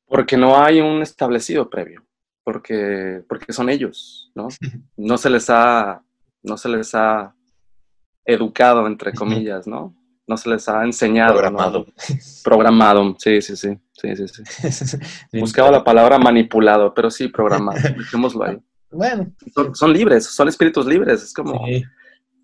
Porque 0.06 0.36
no 0.36 0.62
hay 0.62 0.80
un 0.80 1.02
establecido 1.02 1.68
previo, 1.68 2.04
porque, 2.44 3.22
porque 3.28 3.52
son 3.52 3.68
ellos, 3.70 4.30
¿no? 4.34 4.48
No 4.96 5.16
se 5.16 5.30
les 5.30 5.48
ha 5.50 6.02
no 6.42 6.56
se 6.56 6.68
les 6.68 6.94
ha 6.94 7.34
educado, 8.24 8.86
entre 8.86 9.12
comillas, 9.12 9.66
¿no? 9.66 9.94
No 10.26 10.36
se 10.36 10.50
les 10.50 10.68
ha 10.68 10.84
enseñado. 10.84 11.32
Programado. 11.32 11.86
Programado, 12.44 13.16
sí, 13.18 13.40
sí, 13.40 13.56
sí. 13.56 13.78
sí, 13.92 14.16
sí, 14.16 14.26
sí. 14.70 14.98
Buscaba 15.40 15.70
la 15.70 15.82
palabra 15.82 16.18
manipulado, 16.18 16.92
pero 16.92 17.10
sí, 17.10 17.28
programado. 17.28 17.80
Dejémoslo 17.96 18.44
ahí. 18.44 18.58
Bueno. 18.90 19.32
Son, 19.74 19.92
libres, 19.92 20.26
son 20.26 20.48
espíritus 20.48 20.86
libres. 20.86 21.22
Es 21.22 21.32
como. 21.32 21.64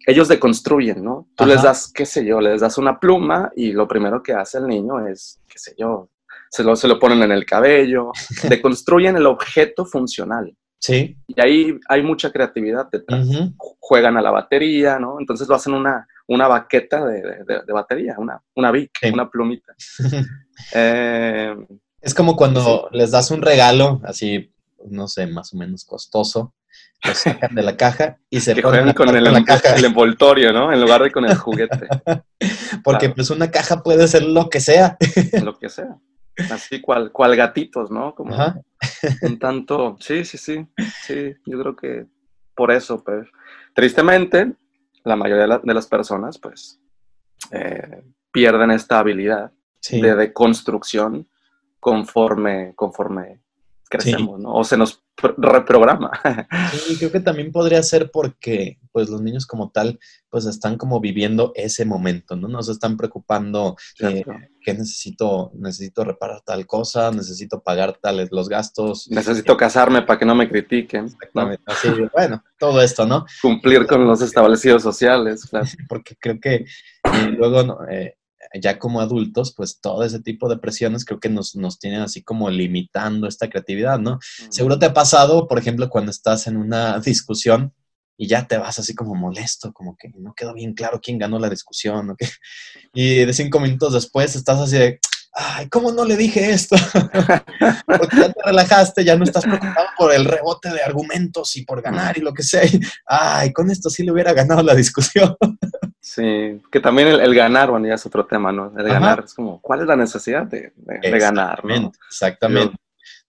Ellos 0.07 0.29
deconstruyen, 0.29 1.03
¿no? 1.03 1.29
Tú 1.35 1.47
les 1.47 1.63
das, 1.63 1.91
qué 1.91 2.05
sé 2.05 2.25
yo, 2.27 2.39
les 2.39 2.61
das 2.61 2.77
una 2.77 3.01
pluma 3.01 3.51
y 3.57 3.73
lo 3.73 3.89
primero 3.89 4.23
que 4.23 4.35
hace 4.35 4.59
el 4.59 4.67
niño 4.67 5.07
es, 5.09 5.41
qué 5.49 5.59
sé 5.59 5.75
yo, 5.79 6.11
se 6.51 6.63
lo, 6.63 6.77
se 6.77 6.89
lo 6.89 6.99
ponen 6.99 7.23
en 7.23 7.33
el 7.33 7.47
cabello, 7.47 8.13
deconstruyen 8.49 9.17
el 9.17 9.27
objeto 9.27 9.87
funcional. 9.87 10.55
Sí. 10.79 11.17
Y 11.27 11.41
ahí 11.41 11.81
hay 11.89 12.03
mucha 12.03 12.31
creatividad 12.31 12.91
detrás. 12.93 13.27
Juegan 13.79 14.19
a 14.19 14.21
la 14.21 14.31
batería, 14.31 14.99
¿no? 14.99 15.17
Entonces 15.19 15.49
lo 15.49 15.55
hacen 15.55 15.73
una, 15.73 16.07
una 16.27 16.47
baqueta 16.47 17.07
de, 17.07 17.63
batería, 17.73 18.17
una, 18.19 18.43
una 18.55 18.71
Vic, 18.71 18.91
una 19.13 19.29
plumita. 19.29 19.75
Eh, 20.73 21.53
es 22.01 22.15
como 22.15 22.37
cuando 22.37 22.89
les 22.93 23.11
das 23.11 23.33
un 23.33 23.43
regalo, 23.43 24.01
así, 24.05 24.54
no 24.85 25.09
sé, 25.09 25.27
más 25.27 25.53
o 25.55 25.57
menos 25.57 25.85
costoso, 25.85 26.55
lo 27.05 27.15
sacan 27.15 27.55
de 27.55 27.63
la 27.63 27.77
caja 27.77 28.19
y 28.31 28.41
se 28.41 28.57
ponen 28.57 28.93
con 28.93 29.15
el, 29.15 29.25
la 29.25 29.45
caja. 29.45 29.75
el 29.75 29.85
envoltorio, 29.85 30.53
¿no? 30.53 30.73
En 30.73 30.81
lugar 30.81 31.03
de 31.03 31.11
con 31.11 31.25
el 31.25 31.37
juguete. 31.37 31.89
Porque 32.85 33.11
pues 33.11 33.31
una 33.31 33.51
caja 33.51 33.83
puede 33.83 34.07
ser 34.09 34.23
lo 34.25 34.49
que 34.49 34.61
sea. 34.61 34.97
lo 35.43 35.59
que 35.59 35.69
sea. 35.69 35.99
Así 36.51 36.81
cual, 36.81 37.13
cual 37.13 37.37
gatitos, 37.37 37.91
¿no? 37.91 38.15
Como 38.15 38.37
un 39.23 39.39
tanto, 39.39 39.97
sí, 40.01 40.25
sí, 40.25 40.37
sí, 40.37 40.67
sí, 41.07 41.35
yo 41.47 41.61
creo 41.61 41.77
que 41.77 42.07
por 42.57 42.73
eso, 42.73 43.03
pues, 43.05 43.29
tristemente, 43.73 44.53
la 45.05 45.17
mayoría 45.17 45.61
de, 45.63 45.75
las 45.75 45.87
personas, 45.87 46.39
pues, 46.39 46.81
eh, 47.53 48.03
pierden 48.33 48.73
esta 48.73 48.99
habilidad 48.99 49.53
de 49.91 50.15
deconstrucción 50.17 51.29
conforme, 51.79 52.73
conforme 52.75 53.44
crecemos, 53.97 54.41
¿no? 54.41 54.55
O 54.55 54.65
se 54.65 54.77
nos 54.77 55.03
reprograma. 55.17 56.11
Sí, 56.75 56.97
creo 56.97 57.13
que 57.13 57.21
también 57.21 57.53
podría 57.53 57.83
ser 57.83 58.11
porque 58.11 58.79
pues 58.93 59.09
los 59.09 59.23
niños 59.23 59.47
como 59.47 59.71
tal 59.71 59.99
pues 60.29 60.47
están 60.47 60.77
como 60.77 61.01
viviendo 61.01 61.53
ese 61.55 61.85
momento, 61.85 62.37
¿no? 62.37 62.49
No 62.49 62.63
se 62.63 62.73
están 62.73 62.97
preocupando 62.97 63.77
eh, 64.01 64.25
que 64.61 64.75
necesito, 64.75 65.53
necesito 65.55 66.05
reparar 66.05 66.43
tal 66.43 66.67
cosa, 66.67 67.11
necesito 67.11 67.63
pagar 67.63 67.99
tales 68.01 68.31
los 68.33 68.49
gastos. 68.49 69.09
Necesito 69.11 69.57
casarme 69.57 70.03
para 70.03 70.19
que 70.19 70.27
no 70.27 70.35
me 70.35 70.49
critiquen. 70.49 71.07
Exactamente. 71.07 71.63
Así, 71.67 71.89
bueno, 72.13 72.43
todo 72.59 72.81
esto, 72.83 73.07
¿no? 73.07 73.25
Cumplir 73.41 73.87
con 73.87 74.07
los 74.07 74.21
establecidos 74.23 74.83
sociales, 74.83 75.45
claro. 75.47 75.67
Porque 75.89 76.17
creo 76.17 76.41
que 76.41 76.65
luego 77.37 77.85
eh, 77.89 78.17
ya 78.61 78.79
como 78.79 79.01
adultos, 79.01 79.55
pues 79.57 79.81
todo 79.81 80.05
ese 80.05 80.21
tipo 80.21 80.49
de 80.49 80.59
presiones 80.59 81.05
creo 81.05 81.21
que 81.21 81.29
nos, 81.29 81.57
nos 81.57 81.79
tienen 81.79 82.01
así 82.01 82.23
como 82.23 82.51
limitando 82.51 83.27
esta 83.27 83.49
creatividad, 83.49 83.99
¿no? 83.99 84.19
Seguro 84.51 84.79
te 84.79 84.87
ha 84.87 84.95
pasado, 84.95 85.49
por 85.49 85.59
ejemplo, 85.59 85.89
cuando 85.89 86.11
estás 86.11 86.47
en 86.47 86.57
una 86.57 86.99
discusión 87.05 87.73
y 88.17 88.29
ya 88.29 88.47
te 88.47 88.59
vas 88.59 88.79
así 88.79 88.95
como 88.95 89.15
molesto, 89.15 89.73
como 89.73 89.97
que 89.97 90.09
no 90.17 90.35
quedó 90.35 90.55
bien 90.55 90.75
claro 90.75 91.01
quién 91.03 91.19
ganó 91.19 91.39
la 91.39 91.51
discusión, 91.51 92.11
¿ok? 92.11 92.23
Y 92.97 93.25
de 93.25 93.33
cinco 93.33 93.59
minutos 93.59 93.93
después 93.93 94.37
estás 94.37 94.61
así 94.61 94.79
de, 94.79 95.01
ay, 95.35 95.69
¿cómo 95.69 95.91
no 95.91 96.05
le 96.05 96.17
dije 96.17 96.51
esto? 96.51 96.77
Porque 97.87 98.17
ya 98.17 98.33
te 98.33 98.43
relajaste, 98.45 99.05
ya 99.05 99.17
no 99.17 99.25
estás 99.25 99.45
preocupado 99.45 99.89
por 99.99 100.15
el 100.15 100.25
rebote 100.25 100.71
de 100.71 100.83
argumentos 100.83 101.57
y 101.57 101.65
por 101.65 101.83
ganar 101.83 102.17
y 102.17 102.21
lo 102.21 102.33
que 102.33 102.45
sea. 102.45 102.63
ay, 103.07 103.53
con 103.53 103.71
esto 103.71 103.91
sí 103.91 104.05
le 104.05 104.13
hubiera 104.13 104.33
ganado 104.33 104.63
la 104.63 104.75
discusión. 104.75 105.37
Sí, 106.05 106.61
que 106.71 106.81
también 106.81 107.09
el, 107.09 107.35
ganar, 107.35 107.71
bueno, 107.71 107.89
ya 107.89 107.95
es 107.95 108.05
otro 108.05 108.27
tema, 108.27 108.53
¿no? 108.53 108.71
El 108.77 108.87
ganar 108.87 109.23
es 109.25 109.33
como, 109.33 109.59
¿cuál 109.63 109.81
es 109.81 109.87
la 109.87 109.97
necesidad 109.97 110.47
de, 110.47 110.71
ganar? 111.19 111.65
¿no? 111.65 111.91
Exactamente. 112.07 112.77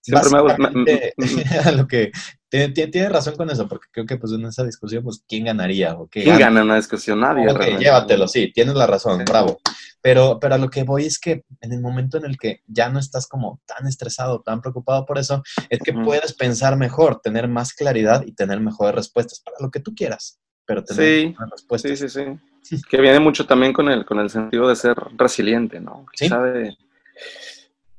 Siempre 0.01 0.29
me, 0.29 1.13
lo 1.77 1.88
que 1.88 2.11
tiene, 2.49 3.07
razón 3.07 3.38
con 3.38 3.49
eso, 3.49 3.65
porque 3.69 3.88
creo 3.91 4.05
que 4.05 4.17
pues 4.17 4.33
en 4.33 4.43
esa 4.43 4.65
discusión, 4.65 5.05
pues, 5.05 5.23
¿quién 5.25 5.45
ganaría? 5.45 5.93
O 5.93 6.09
¿Quién 6.09 6.38
gana 6.38 6.63
una 6.63 6.75
discusión? 6.75 7.21
Nadie. 7.21 7.49
Ok, 7.49 7.79
llévatelo, 7.79 8.27
sí, 8.27 8.51
tienes 8.53 8.75
la 8.75 8.88
razón, 8.88 9.23
bravo. 9.23 9.57
Pero, 10.01 10.38
pero 10.41 10.55
a 10.55 10.57
lo 10.57 10.69
que 10.69 10.83
voy 10.83 11.05
es 11.05 11.17
que 11.17 11.45
en 11.61 11.71
el 11.71 11.79
momento 11.79 12.17
en 12.17 12.25
el 12.25 12.38
que 12.38 12.59
ya 12.67 12.89
no 12.89 12.99
estás 12.99 13.25
como 13.25 13.61
tan 13.65 13.88
estresado, 13.88 14.41
tan 14.41 14.59
preocupado 14.59 15.05
por 15.05 15.17
eso, 15.17 15.43
es 15.69 15.79
que 15.79 15.93
puedes 15.93 16.33
pensar 16.33 16.75
mejor, 16.75 17.21
tener 17.21 17.47
más 17.47 17.73
claridad 17.73 18.25
y 18.25 18.33
tener 18.33 18.59
mejores 18.59 18.95
respuestas 18.95 19.39
para 19.39 19.55
lo 19.61 19.71
que 19.71 19.79
tú 19.79 19.95
quieras, 19.95 20.41
pero 20.65 20.83
tener 20.83 21.29
sí, 21.29 21.35
respuestas. 21.49 21.97
Sí, 21.97 22.09
sí, 22.09 22.09
sí. 22.09 22.54
Que 22.89 23.01
viene 23.01 23.19
mucho 23.19 23.45
también 23.45 23.73
con 23.73 23.89
el, 23.89 24.06
con 24.06 24.19
el 24.19 24.30
sentido 24.30 24.67
de 24.67 24.75
ser 24.75 24.95
resiliente, 25.17 25.80
¿no? 25.80 26.06
¿Sí? 26.13 26.30
de, 26.30 26.75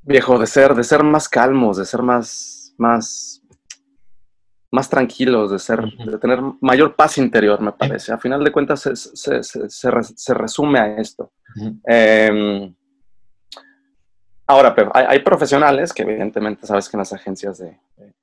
viejo, 0.03 0.39
de 0.39 0.47
ser, 0.47 0.75
de 0.75 0.85
ser 0.85 1.03
más 1.03 1.29
calmos, 1.29 1.77
de 1.77 1.85
ser 1.85 2.03
más, 2.03 2.75
más, 2.79 3.43
más 4.71 4.89
tranquilos, 4.89 5.51
de 5.51 5.59
ser, 5.59 5.83
de 5.83 6.19
tener 6.19 6.41
mayor 6.61 6.95
paz 6.95 7.19
interior, 7.19 7.61
me 7.61 7.73
parece. 7.73 8.13
A 8.13 8.19
final 8.19 8.43
de 8.43 8.53
cuentas 8.53 8.81
se, 8.83 10.35
resume 10.35 10.79
a 10.79 10.97
esto. 10.99 11.33
Em, 11.85 12.75
ahora, 14.47 14.75
pero 14.75 14.93
hay, 14.95 15.19
profesionales 15.21 15.93
que 15.93 16.03
evidentemente 16.03 16.67
sabes 16.67 16.89
que 16.89 16.97
en 16.97 17.01
las 17.01 17.13
agencias 17.13 17.59
de, 17.59 17.79
de 17.97 18.15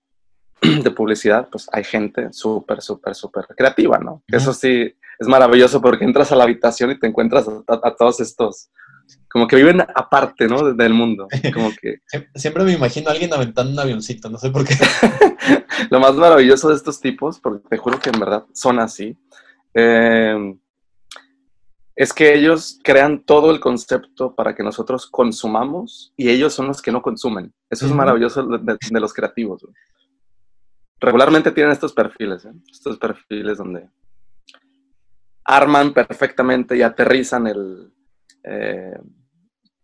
publicidad, 0.96 1.50
pues 1.50 1.68
hay 1.72 1.84
gente 1.84 2.32
súper, 2.32 2.82
súper, 2.82 3.16
súper 3.16 3.46
creativa, 3.56 3.98
¿no? 4.00 4.24
Eso 4.28 4.54
sí 4.54 4.94
es 5.20 5.28
maravilloso 5.28 5.82
porque 5.82 6.06
entras 6.06 6.32
a 6.32 6.36
la 6.36 6.44
habitación 6.44 6.92
y 6.92 7.00
te 7.00 7.08
encuentras 7.08 7.48
a 7.48 7.96
todos 7.96 8.20
estos 8.20 8.70
como 9.30 9.48
que 9.48 9.56
viven 9.56 9.82
aparte, 9.82 10.48
¿no? 10.48 10.74
Del 10.74 10.94
mundo. 10.94 11.28
Como 11.54 11.72
que... 11.82 12.02
Siempre 12.36 12.64
me 12.64 12.74
imagino 12.74 13.10
a 13.10 13.14
alguien 13.14 13.34
aventando 13.34 13.72
un 13.72 13.80
avioncito, 13.80 14.30
no 14.30 14.38
sé 14.38 14.52
por 14.52 14.64
qué. 14.64 14.76
Lo 15.90 16.00
más 16.00 16.14
maravilloso 16.14 16.70
de 16.70 16.76
estos 16.76 17.02
tipos, 17.02 17.40
porque 17.40 17.68
te 17.68 17.78
juro 17.78 18.00
que 18.00 18.12
en 18.12 18.20
verdad 18.20 18.46
son 18.54 18.80
así, 18.80 19.18
eh, 19.74 20.56
es 21.96 22.14
que 22.14 22.36
ellos 22.36 22.80
crean 22.84 23.24
todo 23.24 23.52
el 23.52 23.60
concepto 23.60 24.36
para 24.36 24.56
que 24.56 24.64
nosotros 24.64 25.08
consumamos 25.08 26.14
y 26.16 26.30
ellos 26.30 26.54
son 26.54 26.68
los 26.68 26.82
que 26.82 26.92
no 26.92 27.02
consumen. 27.02 27.54
Eso 27.70 27.86
es 27.86 27.92
maravilloso 27.92 28.46
de, 28.46 29.00
los 29.00 29.14
creativos. 29.14 29.66
Regularmente 31.04 31.52
tienen 31.52 31.74
estos 31.74 31.92
perfiles, 31.92 32.46
¿eh? 32.46 32.54
estos 32.72 32.98
perfiles 32.98 33.58
donde 33.58 33.90
arman 35.44 35.94
perfectamente 35.94 36.78
y 36.78 36.82
aterrizan 36.82 37.46
el, 37.48 37.92
eh, 38.42 38.98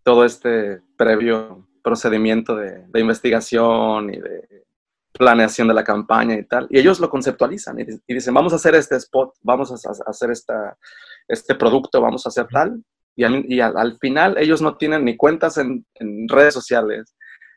todo 0.01 0.23
este 0.23 0.81
previo 0.95 1.67
procedimiento 1.83 2.55
de, 2.55 2.85
investigación 3.01 4.13
y 4.13 4.17
de 4.17 4.63
planeación 5.11 5.67
de 5.67 5.73
la 5.73 5.83
campaña 5.83 6.35
y 6.35 6.45
tal. 6.45 6.67
Y 6.69 6.79
ellos 6.79 7.01
lo 7.01 7.09
conceptualizan 7.09 7.77
y, 7.81 8.13
dicen, 8.13 8.33
vamos 8.33 8.53
a 8.53 8.55
hacer 8.55 8.75
este 8.75 8.95
spot, 8.95 9.33
vamos 9.41 9.73
a, 9.73 9.91
hacer 10.07 10.31
esta, 10.31 10.77
este 11.27 11.53
producto, 11.53 11.99
vamos 11.99 12.25
a 12.25 12.29
hacer 12.29 12.47
tal. 12.47 12.81
Y, 13.17 13.59
al, 13.59 13.97
final 13.99 14.37
ellos 14.37 14.61
no 14.61 14.77
tienen 14.77 15.03
ni 15.03 15.17
cuentas 15.17 15.57
en, 15.57 15.85
redes 16.29 16.53
sociales, 16.53 17.13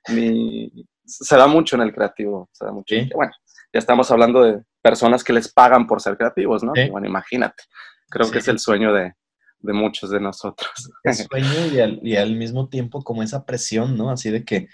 ni 0.08 0.84
se 1.04 1.36
da 1.36 1.46
mucho 1.46 1.76
en 1.76 1.82
el 1.82 1.94
creativo. 1.94 2.48
Se 2.50 2.64
da 2.64 2.72
mucho. 2.72 2.96
Bueno, 3.14 3.32
ya 3.72 3.78
estamos 3.78 4.10
hablando 4.10 4.42
de 4.42 4.62
personas 4.82 5.24
que 5.24 5.32
les 5.32 5.52
pagan 5.52 5.86
por 5.86 6.00
ser 6.00 6.16
creativos, 6.16 6.62
¿no? 6.62 6.72
Bueno, 6.90 7.06
imagínate. 7.06 7.62
Creo 8.10 8.30
que 8.30 8.38
es 8.38 8.48
el 8.48 8.58
sueño 8.58 8.92
de, 8.92 9.14
de 9.62 9.72
muchos 9.72 10.10
de 10.10 10.20
nosotros. 10.20 10.70
El 11.04 11.14
sueño 11.14 12.00
y 12.02 12.16
al, 12.16 12.36
mismo 12.36 12.68
tiempo 12.68 13.02
como 13.02 13.22
esa 13.22 13.46
presión, 13.46 13.96
¿no? 13.96 14.10
Así 14.10 14.30
de 14.30 14.44
que, 14.44 14.68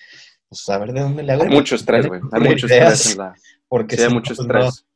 pues 0.48 0.68
a 0.68 0.78
ver 0.78 0.92
de 0.92 1.00
dónde 1.00 1.22
le 1.22 1.32
hago. 1.32 1.44
Hay 1.44 1.50
mucho 1.50 1.76
estrés, 1.76 2.06
güey. 2.06 2.20
Hay 2.32 2.40
mucho 2.40 2.66
estrés 2.66 3.12
en 3.12 3.18
la... 3.18 3.34
Porque 3.68 3.96
sí, 3.96 4.02
hay 4.02 4.08
mucho 4.08 4.34
pues, 4.34 4.40
estrés. 4.40 4.86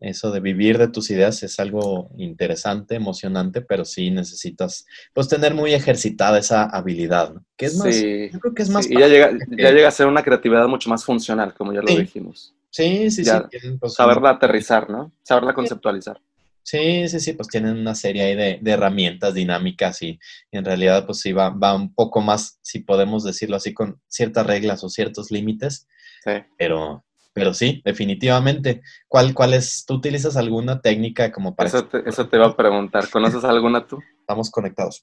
eso 0.00 0.30
de 0.30 0.40
vivir 0.40 0.76
de 0.76 0.88
tus 0.88 1.10
ideas 1.10 1.42
es 1.42 1.58
algo 1.58 2.10
interesante, 2.18 2.94
emocionante, 2.94 3.62
pero 3.62 3.86
sí 3.86 4.10
necesitas, 4.10 4.84
pues, 5.14 5.28
tener 5.28 5.54
muy 5.54 5.72
ejercitada 5.72 6.38
esa 6.38 6.64
habilidad, 6.64 7.32
¿no? 7.32 7.44
Que 7.56 7.66
es 7.66 7.76
más, 7.76 7.96
yo 7.96 8.38
creo 8.38 8.54
que 8.54 8.62
es 8.62 8.68
más... 8.68 8.88
y 8.88 8.98
ya 8.98 9.08
llega, 9.08 9.30
ya 9.50 9.70
llega 9.70 9.88
a 9.88 9.92
ser 9.92 10.06
una 10.06 10.22
creatividad 10.22 10.68
mucho 10.68 10.90
más 10.90 11.04
funcional, 11.04 11.54
como 11.54 11.72
ya 11.72 11.80
lo 11.80 11.88
dijimos. 11.88 12.54
Sí, 12.70 13.10
sí, 13.10 13.24
sí. 13.24 13.32
Pues, 13.78 13.94
saberla 13.94 14.30
aterrizar, 14.30 14.88
¿no? 14.88 15.12
Saberla 15.22 15.54
conceptualizar. 15.54 16.20
Sí, 16.62 17.08
sí, 17.08 17.20
sí, 17.20 17.32
pues 17.32 17.48
tienen 17.48 17.78
una 17.78 17.94
serie 17.94 18.22
ahí 18.22 18.36
de, 18.36 18.70
herramientas 18.70 19.34
dinámicas 19.34 20.02
y, 20.02 20.20
en 20.52 20.64
realidad 20.64 21.06
pues 21.06 21.18
sí 21.18 21.32
va, 21.32 21.50
va, 21.50 21.74
un 21.74 21.94
poco 21.94 22.20
más, 22.20 22.60
si 22.62 22.80
podemos 22.80 23.24
decirlo 23.24 23.56
así, 23.56 23.74
con 23.74 24.00
ciertas 24.06 24.46
reglas 24.46 24.84
o 24.84 24.88
ciertos 24.88 25.30
límites. 25.30 25.88
Sí. 26.22 26.32
Pero, 26.58 27.04
pero 27.32 27.54
sí, 27.54 27.82
definitivamente. 27.84 28.82
¿Cuál, 29.08 29.34
¿Cuál 29.34 29.54
es? 29.54 29.84
¿Tú 29.86 29.94
utilizas 29.94 30.36
alguna 30.36 30.80
técnica 30.80 31.32
como 31.32 31.56
para... 31.56 31.68
Eso 31.68 31.86
te, 31.86 32.08
eso 32.08 32.28
te 32.28 32.36
iba 32.36 32.46
a 32.46 32.56
preguntar. 32.56 33.08
¿Conoces 33.08 33.42
alguna 33.44 33.86
tú? 33.86 33.98
Estamos 34.20 34.50
conectados. 34.50 35.02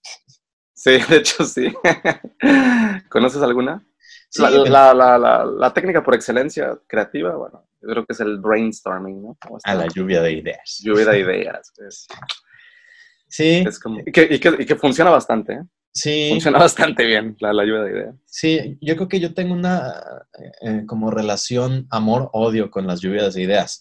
Sí, 0.73 0.91
de 1.09 1.17
hecho 1.17 1.43
sí. 1.43 1.73
¿Conoces 3.09 3.41
alguna? 3.41 3.83
La, 4.35 4.93
la, 4.93 5.17
la, 5.17 5.45
la, 5.45 5.73
técnica 5.73 6.03
por 6.03 6.15
excelencia 6.15 6.77
creativa, 6.87 7.35
bueno, 7.35 7.67
yo 7.81 7.89
creo 7.89 8.05
que 8.05 8.13
es 8.13 8.19
el 8.19 8.39
brainstorming, 8.39 9.21
¿no? 9.21 9.37
A 9.63 9.75
la 9.75 9.87
lluvia 9.87 10.21
de 10.21 10.33
ideas. 10.33 10.81
Lluvia 10.83 11.05
de 11.05 11.19
ideas. 11.19 11.71
Pues. 11.75 12.07
Sí. 13.29 13.63
y, 14.05 14.11
que, 14.11 14.27
y, 14.29 14.65
que, 14.65 14.75
funciona 14.75 15.09
bastante, 15.09 15.53
¿eh? 15.53 15.61
Sí. 15.93 16.27
Funciona 16.31 16.59
bastante 16.59 17.05
bien 17.05 17.35
la, 17.39 17.53
la, 17.53 17.65
lluvia 17.65 17.81
de 17.81 17.91
ideas. 17.91 18.15
Sí, 18.25 18.77
yo 18.81 18.95
creo 18.95 19.07
que 19.07 19.19
yo 19.19 19.33
tengo 19.33 19.53
una 19.53 19.93
eh, 20.61 20.83
como 20.85 21.09
relación 21.09 21.87
amor-odio 21.89 22.69
con 22.69 22.85
las 22.85 23.01
lluvias 23.01 23.33
de 23.33 23.43
ideas. 23.43 23.79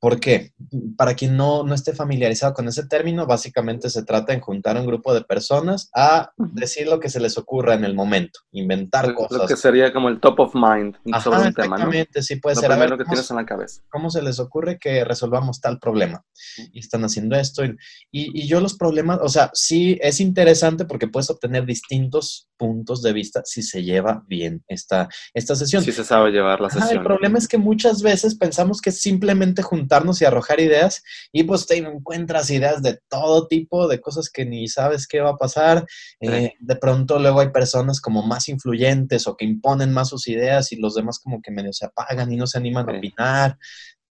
¿Por 0.00 0.18
qué? 0.18 0.54
Para 0.96 1.14
quien 1.14 1.36
no, 1.36 1.62
no 1.62 1.74
esté 1.74 1.92
familiarizado 1.92 2.54
con 2.54 2.66
ese 2.66 2.86
término, 2.86 3.26
básicamente 3.26 3.90
se 3.90 4.02
trata 4.02 4.32
de 4.32 4.40
juntar 4.40 4.78
un 4.78 4.86
grupo 4.86 5.12
de 5.12 5.20
personas 5.20 5.90
a 5.94 6.32
decir 6.38 6.86
lo 6.86 6.98
que 6.98 7.10
se 7.10 7.20
les 7.20 7.36
ocurra 7.36 7.74
en 7.74 7.84
el 7.84 7.94
momento, 7.94 8.40
inventar 8.50 9.12
cosas. 9.12 9.42
Lo 9.42 9.46
que 9.46 9.56
sería 9.56 9.92
como 9.92 10.08
el 10.08 10.18
top 10.18 10.40
of 10.40 10.54
mind 10.54 10.96
sobre 11.22 11.48
un 11.48 11.52
tema, 11.52 11.76
¿no? 11.76 11.92
sí 12.22 12.36
puede 12.36 12.56
lo 12.56 12.60
ser. 12.62 12.70
Primero 12.70 12.96
que 12.96 13.04
tienes 13.04 13.30
en 13.30 13.36
la 13.36 13.44
cabeza. 13.44 13.82
¿Cómo 13.90 14.08
se 14.08 14.22
les 14.22 14.40
ocurre 14.40 14.78
que 14.78 15.04
resolvamos 15.04 15.60
tal 15.60 15.78
problema? 15.78 16.24
Y 16.72 16.78
están 16.78 17.04
haciendo 17.04 17.36
esto. 17.36 17.62
Y, 17.64 17.76
y, 18.10 18.48
yo 18.48 18.60
los 18.60 18.78
problemas, 18.78 19.18
o 19.22 19.28
sea, 19.28 19.50
sí 19.52 19.98
es 20.00 20.18
interesante 20.20 20.86
porque 20.86 21.08
puedes 21.08 21.28
obtener 21.28 21.66
distintos 21.66 22.48
puntos 22.56 23.02
de 23.02 23.12
vista 23.12 23.42
si 23.44 23.62
se 23.62 23.82
lleva 23.82 24.22
bien 24.26 24.64
esta, 24.66 25.08
esta 25.34 25.54
sesión. 25.54 25.82
Si 25.82 25.92
se 25.92 26.04
sabe 26.04 26.30
llevar 26.30 26.60
la 26.60 26.70
sesión. 26.70 26.98
el 26.98 27.04
problema 27.04 27.38
es 27.38 27.48
que 27.48 27.58
muchas 27.58 28.02
veces 28.02 28.34
pensamos 28.34 28.80
que 28.80 28.92
simplemente 28.92 29.62
juntar 29.62 29.89
y 30.20 30.24
arrojar 30.24 30.60
ideas 30.60 31.02
y 31.32 31.44
pues 31.44 31.66
te 31.66 31.76
encuentras 31.76 32.50
ideas 32.50 32.82
de 32.82 33.00
todo 33.08 33.46
tipo, 33.46 33.88
de 33.88 34.00
cosas 34.00 34.30
que 34.30 34.44
ni 34.44 34.68
sabes 34.68 35.06
qué 35.06 35.20
va 35.20 35.30
a 35.30 35.36
pasar. 35.36 35.84
Eh, 36.20 36.52
de 36.58 36.76
pronto 36.76 37.18
luego 37.18 37.40
hay 37.40 37.50
personas 37.50 38.00
como 38.00 38.22
más 38.22 38.48
influyentes 38.48 39.26
o 39.26 39.36
que 39.36 39.44
imponen 39.44 39.92
más 39.92 40.08
sus 40.08 40.28
ideas 40.28 40.72
y 40.72 40.76
los 40.76 40.94
demás 40.94 41.18
como 41.18 41.42
que 41.42 41.50
medio 41.50 41.72
se 41.72 41.86
apagan 41.86 42.32
y 42.32 42.36
no 42.36 42.46
se 42.46 42.58
animan 42.58 42.88
a 42.88 42.98
opinar. 42.98 43.58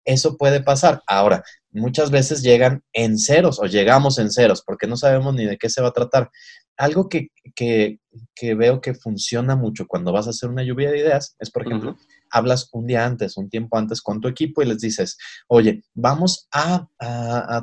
Eso 0.03 0.37
puede 0.37 0.61
pasar. 0.61 1.03
Ahora, 1.05 1.43
muchas 1.71 2.09
veces 2.09 2.41
llegan 2.41 2.81
en 2.93 3.17
ceros 3.19 3.59
o 3.59 3.65
llegamos 3.65 4.17
en 4.19 4.31
ceros 4.31 4.63
porque 4.65 4.87
no 4.87 4.97
sabemos 4.97 5.35
ni 5.35 5.45
de 5.45 5.57
qué 5.57 5.69
se 5.69 5.81
va 5.81 5.89
a 5.89 5.93
tratar. 5.93 6.31
Algo 6.77 7.09
que, 7.09 7.27
que, 7.55 7.99
que 8.35 8.55
veo 8.55 8.81
que 8.81 8.93
funciona 8.93 9.55
mucho 9.55 9.85
cuando 9.87 10.11
vas 10.11 10.27
a 10.27 10.31
hacer 10.31 10.49
una 10.49 10.63
lluvia 10.63 10.91
de 10.91 10.99
ideas 10.99 11.35
es, 11.39 11.51
por 11.51 11.65
ejemplo, 11.65 11.97
hablas 12.31 12.69
un 12.71 12.87
día 12.87 13.05
antes, 13.05 13.37
un 13.37 13.49
tiempo 13.49 13.77
antes 13.77 14.01
con 14.01 14.21
tu 14.21 14.27
equipo 14.27 14.61
y 14.61 14.65
les 14.65 14.79
dices, 14.79 15.17
oye, 15.47 15.83
vamos 15.93 16.47
a, 16.51 16.87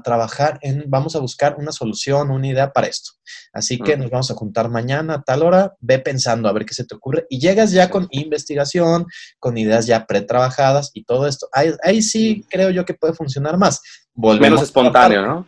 trabajar 0.02 0.58
en, 0.62 0.84
vamos 0.88 1.16
a 1.16 1.20
buscar 1.20 1.56
una 1.58 1.72
solución, 1.72 2.30
una 2.30 2.48
idea 2.48 2.72
para 2.72 2.86
esto. 2.86 3.12
Así 3.52 3.78
que 3.78 3.96
nos 3.96 4.10
vamos 4.10 4.30
a 4.30 4.34
juntar 4.34 4.68
mañana 4.68 5.14
a 5.14 5.22
tal 5.22 5.42
hora, 5.42 5.74
ve 5.80 5.98
pensando 5.98 6.48
a 6.48 6.52
ver 6.52 6.64
qué 6.64 6.74
se 6.74 6.84
te 6.84 6.94
ocurre 6.94 7.26
y 7.30 7.38
llegas 7.38 7.72
ya 7.72 7.90
con 7.90 8.08
investigación, 8.10 9.06
con 9.38 9.56
ideas 9.56 9.86
ya 9.86 10.06
pretrabajadas 10.06 10.90
y 10.94 11.04
todo 11.04 11.26
esto. 11.26 11.48
Ahí, 11.52 12.02
sí 12.02 12.44
creo 12.48 12.70
yo 12.70 12.84
que 12.84 12.94
puede 12.94 13.14
funcionar 13.14 13.56
más. 13.58 13.80
Menos 14.14 14.62
espontáneo, 14.62 15.26
¿no? 15.26 15.46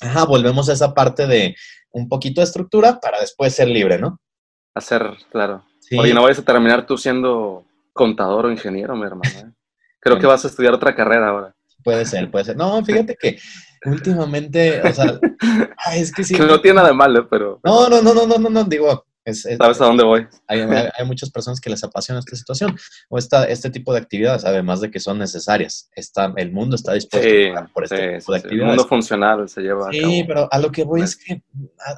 Ajá, 0.00 0.24
volvemos 0.24 0.68
a 0.68 0.72
esa 0.72 0.94
parte 0.94 1.26
de 1.26 1.54
un 1.92 2.08
poquito 2.08 2.40
de 2.40 2.46
estructura 2.46 3.00
para 3.00 3.20
después 3.20 3.54
ser 3.54 3.68
libre, 3.68 3.98
¿no? 3.98 4.18
Hacer, 4.74 5.10
claro. 5.30 5.64
Oye, 5.98 6.14
no 6.14 6.22
vayas 6.22 6.38
a 6.38 6.44
terminar 6.44 6.86
tú 6.86 6.96
siendo 6.96 7.64
contador 8.00 8.46
o 8.46 8.50
ingeniero, 8.50 8.96
mi 8.96 9.04
hermano. 9.04 9.22
¿eh? 9.24 9.52
Creo 10.00 10.18
que 10.18 10.24
vas 10.24 10.42
a 10.42 10.48
estudiar 10.48 10.72
otra 10.72 10.94
carrera 10.94 11.28
ahora. 11.28 11.54
Puede 11.84 12.06
ser, 12.06 12.30
puede 12.30 12.46
ser. 12.46 12.56
No, 12.56 12.82
fíjate 12.82 13.14
que 13.14 13.38
últimamente, 13.84 14.80
o 14.80 14.90
sea, 14.90 15.20
es 15.94 16.10
que 16.10 16.24
sí. 16.24 16.34
Que 16.34 16.46
no 16.46 16.62
tiene 16.62 16.76
nada 16.76 16.88
de 16.88 16.94
malo, 16.94 17.28
pero. 17.28 17.60
No, 17.62 17.90
no, 17.90 18.00
no, 18.00 18.14
no, 18.14 18.26
no, 18.26 18.38
no, 18.38 18.48
no, 18.48 18.64
digo, 18.64 19.04
¿Sabes 19.34 19.80
a 19.80 19.84
dónde 19.84 20.04
voy? 20.04 20.26
Hay, 20.46 21.06
muchas 21.06 21.30
personas 21.30 21.60
que 21.60 21.70
les 21.70 21.82
apasiona 21.82 22.20
esta 22.20 22.36
situación 22.36 22.76
o 23.08 23.18
esta, 23.18 23.44
este 23.44 23.70
tipo 23.70 23.92
de 23.92 23.98
actividades, 23.98 24.44
además 24.44 24.80
de 24.80 24.90
que 24.90 25.00
son 25.00 25.18
necesarias. 25.18 25.90
Está, 25.94 26.32
el 26.36 26.52
mundo 26.52 26.76
está 26.76 26.92
dispuesto 26.92 27.28
por 27.72 27.84
este 27.84 28.18
tipo 28.18 28.32
de 28.32 28.38
actividades. 28.38 28.70
El 28.70 28.76
mundo 28.76 28.86
funcional 28.86 29.48
se 29.48 29.62
lleva 29.62 29.90
Sí, 29.90 30.24
pero 30.26 30.48
a 30.50 30.58
lo 30.58 30.70
que 30.70 30.84
voy 30.84 31.02
es 31.02 31.16
que 31.16 31.42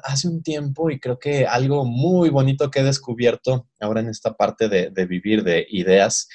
hace 0.03 0.27
un 0.27 0.41
tiempo, 0.41 0.89
y 0.89 0.99
creo 0.99 1.19
que 1.19 1.45
algo 1.45 1.85
muy 1.85 2.29
bonito 2.29 2.71
que 2.71 2.79
he 2.79 2.83
descubierto 2.83 3.67
ahora 3.79 3.99
en 3.99 4.09
esta 4.09 4.33
parte 4.33 4.69
de, 4.69 4.89
de 4.89 5.05
vivir 5.05 5.43
de 5.43 5.65
ideas, 5.69 6.27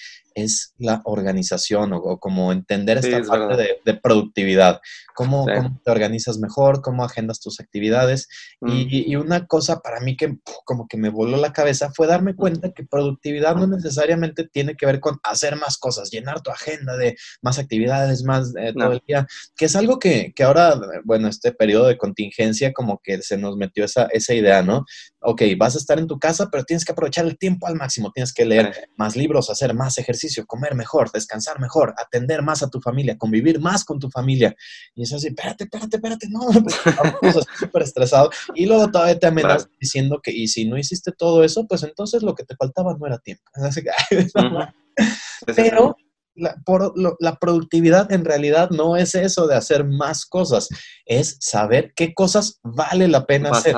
es 0.43 0.75
la 0.79 1.03
organización 1.05 1.93
o, 1.93 2.19
como 2.19 2.53
entender 2.53 2.99
esta 2.99 3.23
parte 3.23 3.79
de, 3.85 3.95
productividad. 3.95 4.81
Cómo, 5.15 5.47
te 5.85 5.91
organizas 5.91 6.39
mejor, 6.39 6.81
cómo 6.81 7.05
agendas 7.05 7.41
tus 7.41 7.61
actividades. 7.61 8.29
Mm. 8.61 8.69
Y, 8.71 9.17
una 9.17 9.47
cosa 9.47 9.81
para 9.81 10.01
mí 10.01 10.17
que 10.17 10.39
como 10.65 10.87
que 10.87 10.97
me 10.97 11.09
voló 11.09 11.37
la 11.37 11.53
cabeza 11.53 11.91
fue 11.95 12.07
darme 12.07 12.37
cuenta 12.37 12.73
que 12.73 12.85
productividad 12.85 13.57
no 13.57 13.67
necesariamente 13.67 14.45
tiene 14.45 14.77
que 14.77 14.87
ver 14.87 15.01
con 15.01 15.19
hacer 15.25 15.57
más 15.57 15.77
cosas, 15.77 16.11
llenar 16.11 16.41
tu 16.41 16.51
agenda 16.51 16.97
de 16.97 17.17
más 17.43 17.59
actividades, 17.59 18.23
más 18.23 18.55
eh, 18.59 18.73
todo 18.73 18.93
el 18.93 19.03
día, 19.07 19.27
que 19.57 19.65
es 19.65 19.75
algo 19.75 19.99
que, 19.99 20.33
que, 20.35 20.45
ahora, 20.45 20.81
bueno, 21.05 21.29
este 21.29 21.53
periodo 21.53 21.89
de 21.89 21.99
contingencia 21.99 22.73
como 22.73 23.01
que 23.03 23.21
se 23.23 23.37
nos 23.37 23.57
metió 23.57 23.85
esa, 23.85 24.07
esa 24.13 24.35
idea, 24.35 24.63
¿no? 24.63 24.85
Ok, 25.21 25.43
vas 25.59 25.75
a 25.75 25.79
estar 25.79 25.99
en 25.99 26.07
tu 26.07 26.19
casa, 26.19 26.49
pero 26.51 26.65
tienes 26.65 26.85
que 26.85 26.93
aprovechar 26.93 27.25
el 27.25 27.37
tiempo 27.37 27.67
al 27.67 27.75
máximo, 27.75 28.13
tienes 28.13 28.33
que 28.33 28.45
leer 28.45 28.89
más 28.97 29.17
libros, 29.17 29.51
hacer 29.51 29.75
más 29.75 29.99
ejercicio 29.99 30.47
comer 30.47 30.75
mejor, 30.77 31.11
descansar 31.11 31.59
mejor, 31.61 31.95
atender 31.99 32.43
más 32.43 32.63
a 32.63 32.71
tu 32.71 32.81
familia, 32.81 33.19
convivir 33.19 33.61
más 33.61 33.85
con 33.85 33.99
tu 33.99 34.11
familia. 34.11 34.55
Y 34.95 35.03
es 35.03 35.13
así, 35.13 35.29
espérate, 35.29 35.65
espérate, 35.65 35.97
espérate, 35.97 36.29
no, 36.29 36.41
pues, 37.21 37.37
súper 37.59 37.83
estresado. 37.83 38.31
Y 38.55 38.67
luego 38.67 38.91
todavía 38.91 39.19
te 39.19 39.27
amenazas 39.27 39.69
diciendo 39.81 40.21
que, 40.23 40.31
y 40.31 40.49
si 40.49 40.65
no 40.67 40.79
hiciste 40.79 41.13
todo 41.13 41.43
eso, 41.43 41.67
pues 41.67 41.83
entonces 41.83 42.23
lo 42.23 42.35
que 42.35 42.45
te 42.45 42.55
faltaba 42.57 42.95
no 42.99 43.07
era 43.07 43.19
tiempo. 43.19 43.43
Pero 45.57 45.97
la, 46.35 46.57
por, 46.65 46.95
la, 47.21 47.37
productividad 47.37 48.13
en 48.13 48.25
realidad 48.25 48.71
no 48.71 48.97
es 48.97 49.15
eso 49.15 49.47
de 49.47 49.57
hacer 49.57 49.85
más 49.85 50.25
cosas, 50.27 50.69
es 51.05 51.37
saber 51.41 51.93
qué 51.95 52.15
cosas 52.15 52.61
vale 52.63 53.09
la 53.09 53.27
pena 53.27 53.51
hacer. 53.51 53.77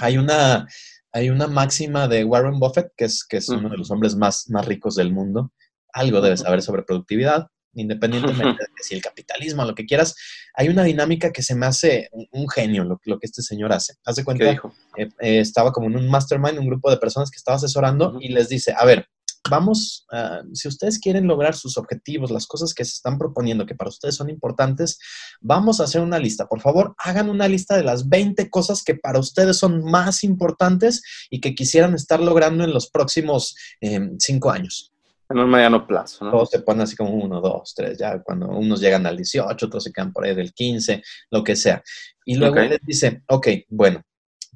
Hay 0.00 0.18
una 0.18 0.66
hay 1.12 1.30
una 1.30 1.46
máxima 1.46 2.06
de 2.06 2.24
Warren 2.24 2.58
Buffett, 2.58 2.92
que 2.96 3.06
es, 3.06 3.24
que 3.24 3.38
es 3.38 3.48
uno 3.48 3.68
de 3.70 3.78
los 3.78 3.90
hombres 3.90 4.14
más, 4.14 4.48
más 4.50 4.66
ricos 4.66 4.94
del 4.94 5.12
mundo. 5.12 5.52
Algo 5.92 6.20
debe 6.20 6.36
saber 6.36 6.60
sobre 6.62 6.82
productividad, 6.82 7.48
independientemente 7.74 8.62
de 8.76 8.82
si 8.82 8.94
el 8.94 9.02
capitalismo, 9.02 9.64
lo 9.64 9.74
que 9.74 9.86
quieras. 9.86 10.14
Hay 10.54 10.68
una 10.68 10.84
dinámica 10.84 11.32
que 11.32 11.42
se 11.42 11.54
me 11.54 11.66
hace 11.66 12.10
un, 12.12 12.48
genio 12.48 12.84
lo, 12.84 13.00
lo, 13.04 13.18
que 13.18 13.26
este 13.26 13.42
señor 13.42 13.72
hace. 13.72 13.94
Hace 14.04 14.22
cuenta, 14.22 14.50
eh, 14.50 14.60
eh, 14.96 15.40
estaba 15.40 15.72
como 15.72 15.86
en 15.86 15.96
un 15.96 16.08
mastermind, 16.08 16.58
un 16.58 16.68
grupo 16.68 16.90
de 16.90 16.98
personas 16.98 17.30
que 17.30 17.36
estaba 17.36 17.56
asesorando 17.56 18.18
y 18.20 18.28
les 18.28 18.48
dice, 18.48 18.74
a 18.76 18.84
ver, 18.84 19.08
vamos, 19.48 20.06
si 20.52 20.68
ustedes 20.68 20.98
quieren 20.98 21.26
lograr 21.26 21.54
sus 21.54 21.76
objetivos, 21.78 22.30
las 22.30 22.46
cosas 22.46 22.74
que 22.74 22.84
se 22.84 22.92
están 22.92 23.18
proponiendo, 23.18 23.66
que 23.66 23.74
para 23.74 23.88
ustedes 23.88 24.16
son 24.16 24.30
importantes, 24.30 24.98
vamos 25.40 25.80
a 25.80 25.84
hacer 25.84 26.00
una 26.00 26.18
lista. 26.18 26.46
Por 26.46 26.60
favor, 26.60 26.94
hagan 26.98 27.28
una 27.28 27.48
lista 27.48 27.76
de 27.76 27.84
las 27.84 28.08
20 28.08 28.50
cosas 28.50 28.82
que 28.82 28.94
para 28.94 29.18
ustedes 29.18 29.56
son 29.56 29.84
más 29.84 30.24
importantes 30.24 31.02
y 31.30 31.40
que 31.40 31.54
quisieran 31.54 31.94
estar 31.94 32.20
logrando 32.20 32.64
en 32.64 32.72
los 32.72 32.90
próximos 32.90 33.56
em, 33.80 34.16
cinco 34.18 34.50
años. 34.50 34.92
En 35.30 35.38
un 35.38 35.50
mediano 35.50 35.86
plazo, 35.86 36.24
¿no? 36.24 36.30
Todos 36.30 36.50
se 36.50 36.60
ponen 36.60 36.82
así 36.82 36.96
como 36.96 37.10
uno, 37.10 37.42
dos, 37.42 37.74
tres, 37.74 37.98
ya 37.98 38.22
cuando 38.22 38.48
unos 38.48 38.80
llegan 38.80 39.04
al 39.06 39.16
18, 39.16 39.66
otros 39.66 39.84
se 39.84 39.92
quedan 39.92 40.10
por 40.10 40.24
ahí 40.24 40.34
del 40.34 40.54
15, 40.54 41.02
lo 41.30 41.44
que 41.44 41.54
sea. 41.54 41.82
Y 42.24 42.36
luego 42.36 42.56
les 42.56 42.80
dice, 42.86 43.22
ok, 43.28 43.48
bueno, 43.68 44.02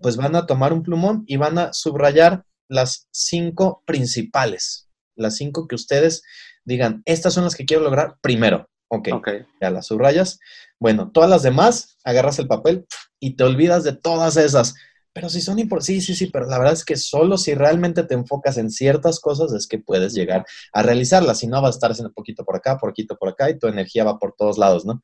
pues 0.00 0.16
van 0.16 0.34
a 0.34 0.46
tomar 0.46 0.72
un 0.72 0.82
plumón 0.82 1.24
y 1.26 1.36
van 1.36 1.58
a 1.58 1.72
subrayar 1.74 2.44
las 2.68 3.08
cinco 3.10 3.82
principales, 3.86 4.88
las 5.16 5.36
cinco 5.36 5.66
que 5.68 5.74
ustedes 5.74 6.22
digan, 6.64 7.02
estas 7.04 7.34
son 7.34 7.44
las 7.44 7.54
que 7.54 7.64
quiero 7.64 7.82
lograr 7.82 8.16
primero. 8.20 8.68
Ok, 8.88 9.08
okay. 9.12 9.46
ya 9.60 9.70
las 9.70 9.86
subrayas. 9.86 10.38
Bueno, 10.78 11.10
todas 11.10 11.30
las 11.30 11.42
demás, 11.42 11.96
agarras 12.04 12.38
el 12.38 12.46
papel 12.46 12.86
y 13.18 13.36
te 13.36 13.44
olvidas 13.44 13.84
de 13.84 13.94
todas 13.94 14.36
esas. 14.36 14.74
Pero 15.12 15.28
si 15.28 15.40
son 15.40 15.58
importantes, 15.58 15.86
sí, 15.86 16.00
sí, 16.00 16.14
sí, 16.14 16.30
pero 16.32 16.46
la 16.46 16.58
verdad 16.58 16.74
es 16.74 16.84
que 16.84 16.96
solo 16.96 17.36
si 17.36 17.54
realmente 17.54 18.02
te 18.04 18.14
enfocas 18.14 18.56
en 18.56 18.70
ciertas 18.70 19.20
cosas 19.20 19.52
es 19.52 19.66
que 19.66 19.78
puedes 19.78 20.14
llegar 20.14 20.44
a 20.72 20.82
realizarlas. 20.82 21.38
Si 21.38 21.46
no, 21.46 21.60
vas 21.60 21.74
a 21.74 21.78
estar 21.78 21.90
haciendo 21.90 22.12
poquito 22.12 22.44
por 22.44 22.56
acá, 22.56 22.78
poquito 22.78 23.16
por 23.16 23.30
acá 23.30 23.50
y 23.50 23.58
tu 23.58 23.66
energía 23.66 24.04
va 24.04 24.18
por 24.18 24.34
todos 24.36 24.58
lados, 24.58 24.84
¿no? 24.84 25.02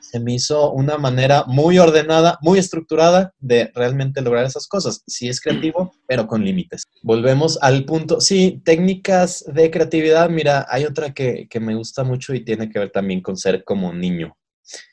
Se 0.00 0.20
me 0.20 0.34
hizo 0.34 0.72
una 0.72 0.96
manera 0.98 1.44
muy 1.46 1.78
ordenada, 1.78 2.38
muy 2.40 2.58
estructurada 2.58 3.34
de 3.38 3.70
realmente 3.74 4.22
lograr 4.22 4.44
esas 4.44 4.66
cosas. 4.66 5.02
Sí 5.06 5.28
es 5.28 5.40
creativo, 5.40 5.92
pero 6.06 6.26
con 6.26 6.44
límites. 6.44 6.84
Volvemos 7.02 7.58
al 7.60 7.84
punto. 7.84 8.20
Sí, 8.20 8.62
técnicas 8.64 9.44
de 9.52 9.70
creatividad. 9.70 10.30
Mira, 10.30 10.66
hay 10.68 10.84
otra 10.84 11.12
que, 11.12 11.46
que 11.48 11.60
me 11.60 11.74
gusta 11.74 12.04
mucho 12.04 12.34
y 12.34 12.44
tiene 12.44 12.70
que 12.70 12.78
ver 12.78 12.90
también 12.90 13.20
con 13.20 13.36
ser 13.36 13.64
como 13.64 13.92
niño. 13.92 14.36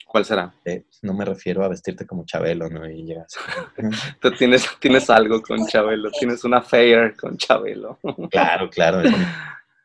¿Cuál 0.08 0.24
será? 0.24 0.54
Eh, 0.64 0.86
no 1.02 1.14
me 1.14 1.26
refiero 1.26 1.64
a 1.64 1.68
vestirte 1.68 2.08
como 2.08 2.26
Chabelo, 2.26 2.70
¿no? 2.70 2.90
Y 2.90 3.04
llegas. 3.04 3.36
Tú 4.22 4.32
tienes, 4.32 4.66
tienes 4.80 5.10
algo 5.10 5.42
con 5.42 5.68
Chabelo, 5.68 6.10
tienes 6.18 6.44
una 6.46 6.62
fair 6.62 7.16
con 7.18 7.38
Chabelo. 7.38 8.00
claro, 8.32 8.70
claro. 8.70 9.02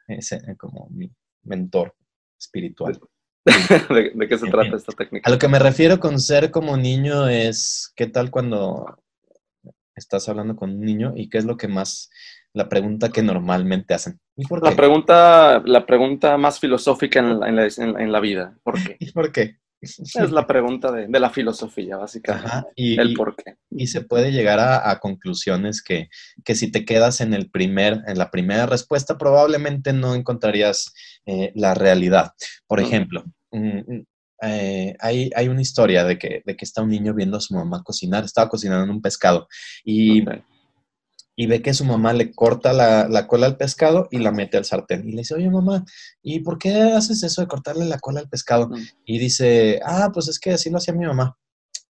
Es, 0.06 0.30
como 0.56 0.88
mi 0.90 1.10
mentor 1.42 1.94
espiritual. 2.38 3.00
¿De, 3.44 4.28
qué 4.28 4.38
se 4.38 4.48
trata 4.48 4.76
esta 4.76 4.92
técnica? 4.92 5.28
A 5.28 5.32
lo 5.32 5.38
que 5.38 5.48
me 5.48 5.58
refiero 5.58 5.98
con 5.98 6.20
ser 6.20 6.52
como 6.52 6.76
niño 6.76 7.28
es, 7.28 7.92
¿qué 7.96 8.06
tal 8.06 8.30
cuando 8.30 9.02
estás 9.96 10.28
hablando 10.28 10.54
con 10.54 10.70
un 10.70 10.80
niño 10.82 11.14
y 11.16 11.28
qué 11.28 11.38
es 11.38 11.44
lo 11.44 11.56
que 11.56 11.66
más, 11.66 12.10
la 12.52 12.68
pregunta 12.68 13.10
que 13.10 13.22
normalmente 13.22 13.94
hacen? 13.94 14.20
¿Y 14.36 14.46
por 14.46 14.62
qué? 14.62 14.70
La 14.70 14.76
pregunta, 14.76 15.62
la 15.64 15.84
pregunta 15.84 16.36
más 16.36 16.60
filosófica 16.60 17.18
en 17.18 17.56
la, 17.56 17.66
en 17.66 18.12
la 18.12 18.20
vida. 18.20 18.56
¿Por 18.62 18.80
qué? 18.80 18.96
¿Y 19.00 19.10
por 19.10 19.32
qué? 19.32 19.61
Es 19.82 20.30
la 20.30 20.46
pregunta 20.46 20.92
de, 20.92 21.08
la 21.18 21.30
filosofía, 21.30 21.96
básicamente. 21.96 22.68
y, 22.76 22.98
el 23.00 23.14
por 23.14 23.34
qué. 23.34 23.56
Y 23.68 23.88
se 23.88 24.00
puede 24.00 24.30
llegar 24.30 24.60
a, 24.60 24.98
conclusiones 25.00 25.82
que, 25.82 26.08
si 26.54 26.70
te 26.70 26.84
quedas 26.84 27.20
en, 27.20 27.34
el 27.34 27.50
primer, 27.50 28.00
en 28.06 28.16
la 28.16 28.30
primera 28.30 28.66
respuesta, 28.66 29.18
probablemente 29.18 29.92
no 29.92 30.14
encontrarías 30.14 30.94
eh, 31.26 31.52
la 31.56 31.74
realidad. 31.74 32.32
Por 32.68 32.78
ejemplo, 32.78 33.24
eh, 33.50 34.94
hay, 35.00 35.30
hay, 35.34 35.48
una 35.48 35.62
historia 35.62 36.04
de 36.04 36.16
que, 36.16 36.42
de 36.44 36.56
que 36.56 36.64
está 36.64 36.82
un 36.82 36.90
niño 36.90 37.12
viendo 37.12 37.36
a 37.36 37.40
su 37.40 37.54
mamá 37.54 37.82
cocinar, 37.82 38.24
estaba 38.24 38.48
cocinando 38.48 38.92
un 38.92 39.02
pescado 39.02 39.48
y 39.84 40.24
y 41.34 41.46
ve 41.46 41.62
que 41.62 41.74
su 41.74 41.84
mamá 41.84 42.12
le 42.12 42.32
corta 42.32 42.72
la, 42.72 43.26
cola 43.26 43.46
al 43.46 43.56
pescado 43.56 44.08
y 44.10 44.18
la 44.18 44.32
mete 44.32 44.58
al 44.58 44.64
sartén. 44.64 45.08
Y 45.08 45.12
le 45.12 45.18
dice, 45.18 45.34
oye 45.34 45.50
mamá, 45.50 45.84
¿y 46.22 46.40
por 46.40 46.58
qué 46.58 46.92
haces 46.92 47.22
eso 47.22 47.40
de 47.40 47.48
cortarle 47.48 47.86
la 47.86 47.98
cola 47.98 48.20
al 48.20 48.28
pescado? 48.28 48.70
Y 49.04 49.18
dice, 49.18 49.80
ah, 49.84 50.10
pues 50.12 50.28
es 50.28 50.38
que 50.38 50.52
así 50.52 50.70
lo 50.70 50.78
hacía 50.78 50.94
mi 50.94 51.06
mamá. 51.06 51.36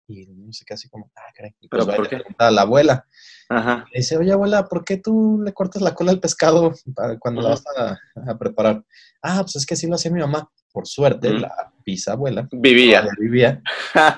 Y 0.08 0.26
no 0.26 0.52
sé 0.52 0.64
qué, 0.64 0.74
así 0.74 0.88
como, 0.88 1.10
ah, 1.16 1.32
caray. 1.34 1.54
¿Pero 1.68 1.84
pues 1.84 1.96
por 1.96 2.08
qué? 2.08 2.22
A 2.38 2.50
la 2.50 2.62
abuela. 2.62 3.06
Ajá. 3.48 3.86
Le 3.92 3.98
dice, 3.98 4.16
oye 4.16 4.32
abuela, 4.32 4.64
¿por 4.66 4.84
qué 4.84 4.96
tú 4.96 5.40
le 5.44 5.52
cortas 5.52 5.82
la 5.82 5.94
cola 5.94 6.12
al 6.12 6.20
pescado 6.20 6.72
cuando 7.18 7.42
la 7.42 7.50
vas 7.50 7.64
a, 7.76 8.38
preparar? 8.38 8.84
Ah, 9.20 9.42
pues 9.42 9.56
es 9.56 9.66
que 9.66 9.74
así 9.74 9.86
lo 9.86 9.96
hacía 9.96 10.10
mi 10.10 10.20
mamá. 10.20 10.50
Por 10.72 10.86
suerte, 10.86 11.30
la 11.30 11.72
bisabuela. 11.84 12.48
Vivía. 12.52 13.06
vivía. 13.18 13.62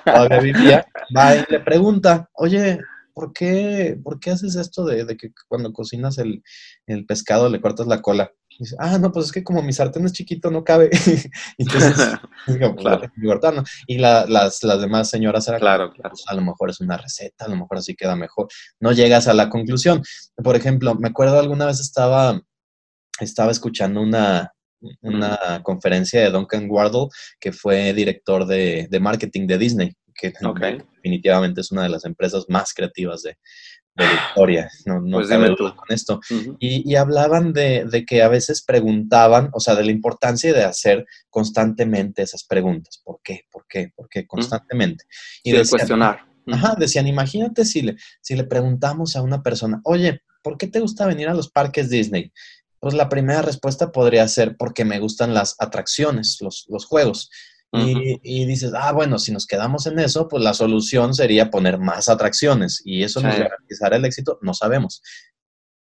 Todavía 0.05 0.41
vivía. 0.41 0.87
Va 1.17 1.37
y 1.37 1.45
le 1.49 1.61
pregunta, 1.61 2.29
oye, 2.35 2.81
¿por 3.19 3.33
qué, 3.33 3.99
¿por 4.03 4.21
qué 4.21 4.31
haces 4.31 4.55
esto 4.55 4.85
de, 4.85 5.05
que 5.17 5.33
cuando 5.49 5.73
cocinas 5.73 6.19
el, 6.19 6.43
pescado 7.07 7.49
le 7.49 7.61
cortas 7.61 7.89
la 7.89 8.01
cola? 8.01 8.33
Y 8.49 8.65
dice, 8.65 8.77
ah, 8.79 8.97
no, 8.99 9.11
pues 9.11 9.27
es 9.27 9.33
que 9.33 9.43
como 9.43 9.61
mi 9.61 9.73
sartén 9.73 10.05
es 10.05 10.13
chiquito, 10.13 10.51
no 10.53 10.63
cabe. 10.63 10.91
Entonces, 11.59 11.97
pues, 12.47 12.59
claro. 12.77 13.65
Y 13.89 13.99
las, 13.99 14.61
demás 14.61 15.11
señoras 15.11 15.49
eran, 15.49 15.61
claro, 15.61 15.93
claro. 15.93 16.11
Pues, 16.11 16.25
a 16.29 16.35
lo 16.35 16.43
mejor 16.43 16.71
es 16.71 16.81
una 16.81 16.97
receta, 16.97 17.47
a 17.47 17.49
lo 17.49 17.57
mejor 17.57 17.79
así 17.79 17.97
queda 17.97 18.15
mejor. 18.15 18.47
No 18.79 18.93
llegas 18.93 19.27
a 19.27 19.35
la 19.35 19.49
conclusión. 19.49 20.03
Por 20.37 20.55
ejemplo, 20.55 20.95
me 20.95 21.09
acuerdo 21.09 21.41
alguna 21.41 21.67
vez 21.67 21.81
estaba 21.81 22.41
estaba 23.21 23.51
escuchando 23.51 24.01
una, 24.01 24.53
una 25.01 25.61
conferencia 25.63 26.21
de 26.21 26.31
Duncan 26.31 26.67
Wardle, 26.69 27.09
que 27.41 27.53
fue 27.53 27.93
director 27.93 28.47
de, 28.47 28.89
marketing 29.01 29.47
de 29.47 29.59
Disney, 29.59 29.97
que 30.19 30.33
definitivamente 30.97 31.61
es 31.61 31.71
una 31.71 31.85
de 31.85 31.89
las 31.89 32.05
empresas 32.05 32.45
más 32.49 32.75
creativas 32.75 33.23
de, 33.23 33.37
historia, 34.31 34.71
no, 34.85 35.01
no 35.01 35.17
pues 35.19 35.29
con 35.29 35.89
esto. 35.89 36.21
y, 36.61 36.95
hablaban 36.95 37.53
de, 37.53 38.05
que 38.07 38.23
a 38.23 38.29
veces 38.29 38.63
preguntaban, 38.63 39.51
o 39.53 39.59
sea, 39.59 39.75
de 39.75 39.85
la 39.85 39.91
importancia 39.91 40.53
de 40.53 40.63
hacer 40.63 41.05
constantemente 41.31 42.23
esas 42.23 42.45
preguntas. 42.45 43.01
¿Por 43.05 43.21
qué? 43.25 43.43
¿Por 43.51 43.67
qué? 43.69 43.93
¿Por 43.97 44.09
qué? 44.09 44.25
Constantemente. 44.27 45.05
Y 45.43 45.51
de 45.51 45.67
cuestionar. 45.67 46.21
Ajá, 46.47 46.77
decían, 46.79 47.07
imagínate 47.09 47.65
si 47.65 47.83
le, 47.83 47.97
si 48.21 48.37
le 48.37 48.45
preguntamos 48.45 49.17
a 49.17 49.23
una 49.23 49.43
persona, 49.43 49.81
oye, 49.85 50.23
¿por 50.43 50.57
qué 50.57 50.67
te 50.67 50.81
gusta 50.81 51.07
venir 51.07 51.29
a 51.29 51.35
los 51.35 51.51
parques 51.51 51.91
Disney? 51.91 52.33
Pues 52.81 52.95
la 52.95 53.09
primera 53.09 53.43
respuesta 53.43 53.91
podría 53.91 54.27
ser 54.29 54.57
porque 54.57 54.85
me 54.85 55.01
gustan 55.01 55.35
las 55.35 55.57
atracciones, 55.59 56.39
los, 56.41 56.67
los 56.69 56.87
juegos. 56.87 57.31
Y, 57.73 58.47
dices, 58.47 58.73
ah, 58.75 58.93
bueno, 58.93 59.19
si 59.19 59.31
nos 59.31 59.47
quedamos 59.47 59.87
en 59.87 59.99
eso, 59.99 60.27
pues 60.27 60.43
la 60.43 60.55
solución 60.55 61.15
sería 61.15 61.51
poner 61.51 61.79
más 61.79 62.09
atracciones 62.09 62.81
y 62.85 63.03
eso 63.03 63.21
nos 63.21 63.39
garantizará 63.39 63.97
el 63.97 64.05
éxito, 64.05 64.39
no 64.41 64.55
sabemos. 64.55 65.03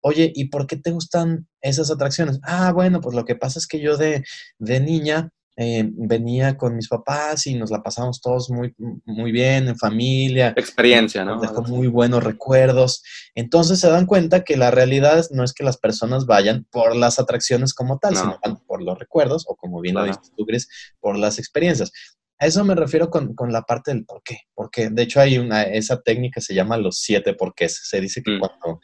Oye, 0.03 0.31
¿y 0.33 0.45
por 0.49 0.67
qué 0.67 0.77
te 0.77 0.91
gustan 0.91 1.47
esas 1.61 1.89
atracciones? 1.91 2.39
Ah, 2.43 2.71
bueno, 2.71 3.01
pues 3.01 3.15
lo 3.15 3.25
que 3.25 3.35
pasa 3.35 3.59
es 3.59 3.67
que 3.67 3.79
yo 3.79 3.97
de, 3.97 4.23
de 4.59 4.79
niña 4.79 5.31
eh, 5.57 5.83
venía 5.91 6.57
con 6.57 6.75
mis 6.75 6.87
papás 6.87 7.45
y 7.45 7.55
nos 7.55 7.71
la 7.71 7.83
pasamos 7.83 8.21
todos 8.21 8.49
muy, 8.49 8.73
muy 9.05 9.31
bien, 9.31 9.67
en 9.67 9.77
familia. 9.77 10.53
Experiencia, 10.55 11.25
¿no? 11.25 11.39
dejó 11.39 11.61
muy 11.63 11.87
buenos 11.87 12.23
recuerdos. 12.23 13.03
Entonces 13.35 13.79
se 13.79 13.89
dan 13.89 14.05
cuenta 14.05 14.43
que 14.43 14.57
la 14.57 14.71
realidad 14.71 15.25
no 15.31 15.43
es 15.43 15.53
que 15.53 15.63
las 15.63 15.77
personas 15.77 16.25
vayan 16.25 16.65
por 16.71 16.95
las 16.95 17.19
atracciones 17.19 17.73
como 17.73 17.99
tal, 17.99 18.15
sino 18.15 18.39
por 18.65 18.81
los 18.81 18.97
recuerdos, 18.97 19.45
o 19.47 19.55
como 19.55 19.81
bien 19.81 19.95
lo 19.95 20.05
dices 20.05 20.31
tú, 20.35 20.45
Gris, 20.45 20.67
por 20.99 21.17
las 21.17 21.37
experiencias. 21.37 21.91
A 22.41 22.47
eso 22.47 22.65
me 22.65 22.73
refiero 22.73 23.11
con, 23.11 23.35
la 23.49 23.61
parte 23.61 23.93
del 23.93 24.03
por 24.03 24.23
qué. 24.23 24.39
Porque 24.55 24.89
de 24.89 25.03
hecho 25.03 25.19
hay 25.21 25.37
una, 25.37 25.61
esa 25.61 26.01
técnica 26.01 26.41
se 26.41 26.55
llama 26.55 26.75
los 26.75 26.97
siete 26.97 27.35
porqués. 27.35 27.81
Se 27.83 28.01
dice 28.01 28.23
que 28.23 28.31
mm. 28.31 28.39
cuando 28.39 28.81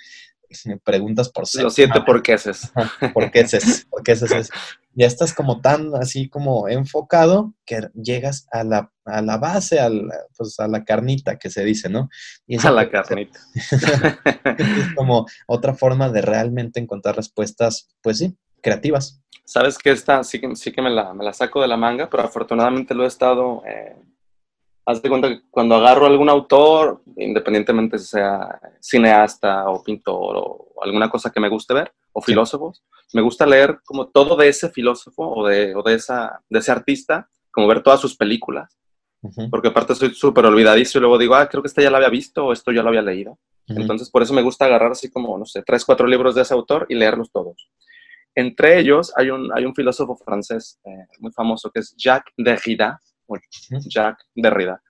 preguntas 0.83 1.29
por 1.29 1.45
Los 1.61 1.73
siete 1.73 2.01
porqueses. 2.01 2.71
Porqueses, 3.13 3.85
porqueses. 3.89 4.49
Ya 4.93 5.05
estás 5.05 5.33
como 5.33 5.61
tan 5.61 5.95
así 5.95 6.29
como 6.29 6.67
enfocado 6.67 7.53
que 7.65 7.89
llegas 7.93 8.47
a 8.51 8.63
la, 8.63 8.91
a 9.05 9.21
la 9.21 9.37
base, 9.37 9.79
al, 9.79 10.09
pues 10.35 10.59
a 10.59 10.67
la 10.67 10.83
carnita 10.83 11.37
que 11.37 11.49
se 11.49 11.63
dice, 11.63 11.89
¿no? 11.89 12.09
Y 12.47 12.57
a 12.65 12.71
la 12.71 12.89
carnita. 12.89 13.39
es 13.53 14.95
como 14.95 15.27
otra 15.45 15.75
forma 15.75 16.09
de 16.09 16.21
realmente 16.21 16.79
encontrar 16.79 17.15
respuestas, 17.15 17.89
pues 18.01 18.17
sí, 18.17 18.35
creativas. 18.61 19.21
Sabes 19.45 19.77
que 19.77 19.91
esta 19.91 20.23
sí 20.23 20.41
que, 20.41 20.55
sí 20.55 20.71
que 20.71 20.81
me, 20.81 20.89
la, 20.89 21.13
me 21.13 21.23
la 21.23 21.33
saco 21.33 21.61
de 21.61 21.67
la 21.67 21.77
manga, 21.77 22.09
pero 22.09 22.23
afortunadamente 22.23 22.93
lo 22.93 23.03
he 23.03 23.07
estado 23.07 23.63
eh, 23.65 23.95
haz 24.87 25.01
de 25.01 25.09
cuenta 25.09 25.27
que 25.27 25.41
cuando 25.51 25.75
agarro 25.75 26.05
algún 26.05 26.29
autor, 26.29 27.01
independientemente 27.17 27.97
sea 27.99 28.57
cineasta 28.79 29.69
o 29.69 29.83
pintor 29.83 30.37
o 30.37 30.73
alguna 30.81 31.09
cosa 31.09 31.29
que 31.29 31.41
me 31.41 31.49
guste 31.49 31.73
ver, 31.73 31.91
o 32.13 32.21
filósofos, 32.21 32.85
me 33.13 33.21
gusta 33.21 33.45
leer 33.45 33.79
como 33.85 34.07
todo 34.07 34.37
de 34.37 34.47
ese 34.47 34.69
filósofo 34.69 35.27
o 35.27 35.45
de, 35.45 35.75
o 35.75 35.83
de, 35.83 35.95
esa, 35.95 36.41
de 36.49 36.59
ese 36.59 36.71
artista, 36.71 37.29
como 37.51 37.67
ver 37.67 37.83
todas 37.83 37.99
sus 37.99 38.15
películas, 38.15 38.79
porque 39.51 39.67
aparte 39.67 39.93
soy 39.93 40.13
súper 40.13 40.45
olvidadizo 40.45 40.97
y 40.97 41.01
luego 41.01 41.17
digo, 41.17 41.35
ah, 41.35 41.49
creo 41.49 41.61
que 41.61 41.67
esta 41.67 41.81
ya 41.81 41.91
la 41.91 41.97
había 41.97 42.09
visto 42.09 42.45
o 42.45 42.53
esto 42.53 42.71
ya 42.71 42.81
lo 42.81 42.87
había 42.87 43.01
leído. 43.01 43.37
Entonces, 43.67 44.09
por 44.09 44.21
eso 44.21 44.33
me 44.33 44.41
gusta 44.41 44.63
agarrar 44.63 44.93
así 44.93 45.11
como, 45.11 45.37
no 45.37 45.45
sé, 45.45 45.63
tres, 45.63 45.83
cuatro 45.83 46.07
libros 46.07 46.33
de 46.35 46.43
ese 46.43 46.53
autor 46.53 46.85
y 46.87 46.95
leerlos 46.95 47.29
todos. 47.29 47.69
Entre 48.33 48.79
ellos 48.79 49.11
hay 49.17 49.31
un, 49.31 49.51
hay 49.53 49.65
un 49.65 49.75
filósofo 49.75 50.15
francés 50.15 50.79
eh, 50.85 51.07
muy 51.19 51.33
famoso 51.33 51.69
que 51.71 51.79
es 51.81 51.93
Jacques 51.97 52.33
Derrida, 52.37 53.01
Jacques 53.87 54.27
Derrida. 54.35 54.81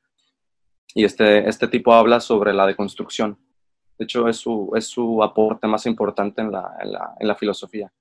Y 0.94 1.04
este, 1.04 1.48
este 1.48 1.68
tipo 1.68 1.94
habla 1.94 2.20
sobre 2.20 2.54
la 2.54 2.66
deconstrucción. 2.66 3.38
De 3.98 4.06
hecho, 4.06 4.28
es 4.28 4.38
su, 4.38 4.72
es 4.76 4.88
su 4.88 5.24
aporte 5.24 5.68
más 5.68 5.86
importante 5.86 6.42
en 6.42 6.52
la, 6.52 6.76
en 7.20 7.28
la, 7.28 7.36
filosofía. 7.36 7.92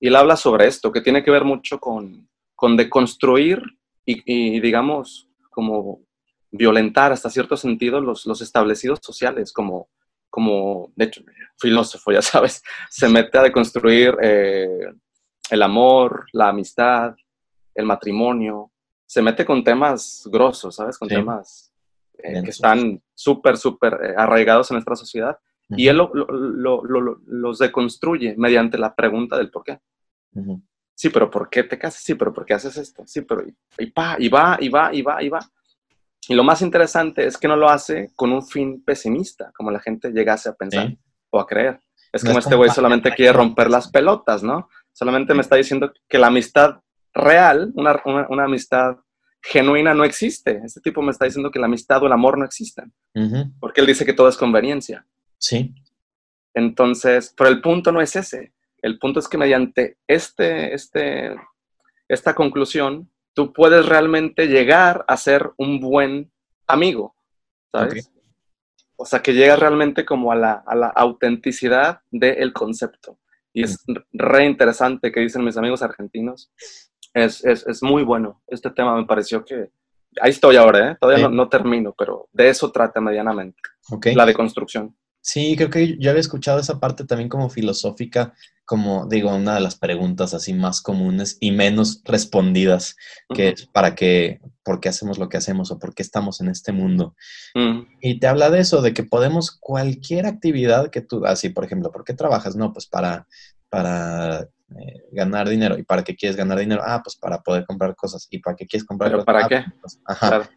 Y 0.00 0.08
él 0.08 0.16
habla 0.16 0.36
sobre 0.36 0.66
esto, 0.66 0.92
que 0.92 1.00
tiene 1.00 1.22
que 1.22 1.30
ver 1.30 1.44
mucho 1.44 1.78
con, 1.78 2.28
con 2.54 2.76
deconstruir 2.76 3.62
y, 4.04 4.60
digamos, 4.60 5.28
como 5.50 6.00
violentar 6.50 7.12
hasta 7.12 7.30
cierto 7.30 7.56
sentido 7.56 8.00
los, 8.00 8.26
los 8.26 8.40
establecidos 8.40 9.00
sociales, 9.02 9.52
como, 9.52 9.88
como, 10.30 10.92
de 10.94 11.06
hecho, 11.06 11.22
filósofo, 11.58 12.12
ya 12.12 12.22
sabes, 12.22 12.62
se 12.90 13.08
mete 13.08 13.38
a 13.38 13.42
deconstruir 13.42 14.16
eh, 14.22 14.86
el 15.50 15.62
amor, 15.62 16.26
la 16.32 16.48
amistad, 16.48 17.16
el 17.74 17.86
matrimonio, 17.86 18.72
se 19.06 19.22
mete 19.22 19.44
con 19.44 19.62
temas 19.62 20.28
grosos, 20.30 20.74
¿sabes? 20.74 20.98
Con 20.98 21.08
temas 21.08 21.72
eh, 22.18 22.42
que 22.42 22.50
están 22.50 23.00
súper, 23.14 23.56
súper 23.56 23.94
eh, 24.02 24.14
arraigados 24.16 24.70
en 24.70 24.76
nuestra 24.76 24.96
sociedad. 24.96 25.38
Y 25.68 25.88
él 25.88 25.98
los 25.98 27.58
deconstruye 27.58 28.36
mediante 28.36 28.78
la 28.78 28.94
pregunta 28.94 29.36
del 29.36 29.50
por 29.50 29.64
qué. 29.64 29.80
Sí, 30.94 31.10
pero 31.10 31.28
¿por 31.28 31.50
qué 31.50 31.64
te 31.64 31.78
casas? 31.78 32.02
Sí, 32.02 32.14
pero 32.14 32.32
¿por 32.32 32.46
qué 32.46 32.54
haces 32.54 32.76
esto? 32.76 33.02
Sí, 33.04 33.22
pero 33.22 33.42
y, 33.42 33.54
y, 33.78 33.90
va, 33.90 34.16
y 34.18 34.28
va, 34.28 34.56
y 34.60 34.68
va, 34.68 34.94
y 34.94 35.02
va, 35.02 35.22
y 35.22 35.28
va. 35.28 35.40
Y 36.28 36.34
lo 36.34 36.44
más 36.44 36.62
interesante 36.62 37.26
es 37.26 37.36
que 37.36 37.48
no 37.48 37.56
lo 37.56 37.68
hace 37.68 38.12
con 38.14 38.32
un 38.32 38.46
fin 38.46 38.82
pesimista, 38.84 39.52
como 39.56 39.70
la 39.70 39.80
gente 39.80 40.10
llegase 40.10 40.48
a 40.48 40.54
pensar 40.54 40.96
o 41.30 41.40
a 41.40 41.46
creer. 41.46 41.80
Es 42.12 42.24
como 42.24 42.38
este 42.38 42.54
güey 42.54 42.70
solamente 42.70 43.12
quiere 43.12 43.32
romper 43.32 43.68
las 43.68 43.88
pelotas, 43.88 44.42
¿no? 44.42 44.68
Solamente 44.92 45.34
me 45.34 45.42
está 45.42 45.56
diciendo 45.56 45.92
que 46.08 46.18
la 46.18 46.28
amistad 46.28 46.80
real, 47.16 47.72
una, 47.74 48.00
una, 48.04 48.44
amistad 48.44 48.96
genuina 49.42 49.94
no 49.94 50.04
existe. 50.04 50.60
Este 50.64 50.80
tipo 50.80 51.02
me 51.02 51.10
está 51.10 51.24
diciendo 51.24 51.50
que 51.50 51.58
la 51.58 51.66
amistad 51.66 52.02
o 52.02 52.06
el 52.06 52.12
amor 52.12 52.38
no 52.38 52.44
existen. 52.44 52.92
Porque 53.58 53.80
él 53.80 53.86
dice 53.86 54.04
que 54.04 54.12
todo 54.12 54.28
es 54.28 54.36
conveniencia. 54.36 55.06
Sí. 55.38 55.74
Entonces, 56.54 57.34
pero 57.36 57.50
el 57.50 57.60
punto 57.60 57.92
no 57.92 58.00
es 58.00 58.14
ese. 58.16 58.52
El 58.82 58.98
punto 58.98 59.20
es 59.20 59.28
que 59.28 59.38
mediante 59.38 59.98
este, 60.06 60.74
este, 60.74 61.34
esta 62.08 62.34
conclusión, 62.34 63.10
tú 63.34 63.52
puedes 63.52 63.86
realmente 63.86 64.46
llegar 64.46 65.04
a 65.08 65.16
ser 65.16 65.50
un 65.56 65.80
buen 65.80 66.30
amigo, 66.66 67.16
¿sabes? 67.72 68.10
O 68.96 69.04
sea, 69.04 69.22
que 69.22 69.34
llegas 69.34 69.58
realmente 69.58 70.04
como 70.04 70.32
a 70.32 70.36
la, 70.36 70.52
a 70.66 70.74
la 70.74 70.88
autenticidad 70.88 72.00
del 72.10 72.52
concepto. 72.52 73.18
Y 73.56 73.62
es 73.62 73.82
re 74.12 74.44
interesante 74.44 75.10
que 75.10 75.20
dicen 75.20 75.42
mis 75.42 75.56
amigos 75.56 75.80
argentinos 75.80 76.52
es, 77.14 77.42
es, 77.42 77.66
es, 77.66 77.82
muy 77.82 78.02
bueno. 78.02 78.42
Este 78.46 78.68
tema 78.68 78.94
me 78.94 79.06
pareció 79.06 79.46
que... 79.46 79.70
Ahí 80.20 80.30
estoy 80.32 80.56
ahora, 80.56 80.90
¿eh? 80.90 80.96
Todavía 81.00 81.30
no, 81.30 81.48
termino, 81.48 81.94
pero 81.96 82.28
de 82.32 82.50
eso 82.50 82.70
trata 82.70 83.00
medianamente. 83.00 83.58
La 84.14 84.26
deconstrucción. 84.26 84.94
Sí, 85.26 85.56
creo 85.56 85.70
que 85.70 85.98
yo 85.98 86.10
había 86.10 86.20
escuchado 86.20 86.60
esa 86.60 86.78
parte 86.78 87.04
también 87.04 87.28
como 87.28 87.50
filosófica, 87.50 88.32
como 88.64 89.08
digo, 89.08 89.34
una 89.34 89.56
de 89.56 89.60
las 89.60 89.74
preguntas 89.74 90.34
así 90.34 90.54
más 90.54 90.80
comunes 90.80 91.36
y 91.40 91.50
menos 91.50 92.00
respondidas, 92.04 92.94
que 93.34 93.48
es 93.48 93.66
para 93.66 93.96
qué, 93.96 94.38
por 94.62 94.78
qué 94.78 94.88
hacemos 94.88 95.18
lo 95.18 95.28
que 95.28 95.36
hacemos 95.36 95.72
o 95.72 95.80
por 95.80 95.96
qué 95.96 96.04
estamos 96.04 96.40
en 96.40 96.46
este 96.46 96.70
mundo. 96.70 97.16
Y 98.00 98.20
te 98.20 98.28
habla 98.28 98.50
de 98.50 98.60
eso, 98.60 98.82
de 98.82 98.94
que 98.94 99.02
podemos 99.02 99.50
cualquier 99.50 100.26
actividad 100.26 100.90
que 100.90 101.00
tú, 101.00 101.26
así, 101.26 101.48
por 101.48 101.64
ejemplo, 101.64 101.90
¿por 101.90 102.04
qué 102.04 102.14
trabajas? 102.14 102.54
No, 102.54 102.72
pues 102.72 102.86
para, 102.86 103.26
para 103.68 104.42
eh, 104.42 105.02
ganar 105.10 105.48
dinero. 105.48 105.76
¿Y 105.76 105.82
para 105.82 106.04
qué 106.04 106.14
quieres 106.14 106.36
ganar 106.36 106.60
dinero? 106.60 106.82
Ah, 106.84 107.00
pues 107.02 107.16
para 107.16 107.42
poder 107.42 107.66
comprar 107.66 107.96
cosas. 107.96 108.28
¿Y 108.30 108.38
para 108.38 108.54
qué 108.54 108.64
quieres 108.64 108.86
comprar 108.86 109.10
¿Pero 109.10 109.24
para 109.24 109.46
ah, 109.46 109.48
qué? 109.48 109.64
Pues, 109.80 109.98
ajá. 110.06 110.48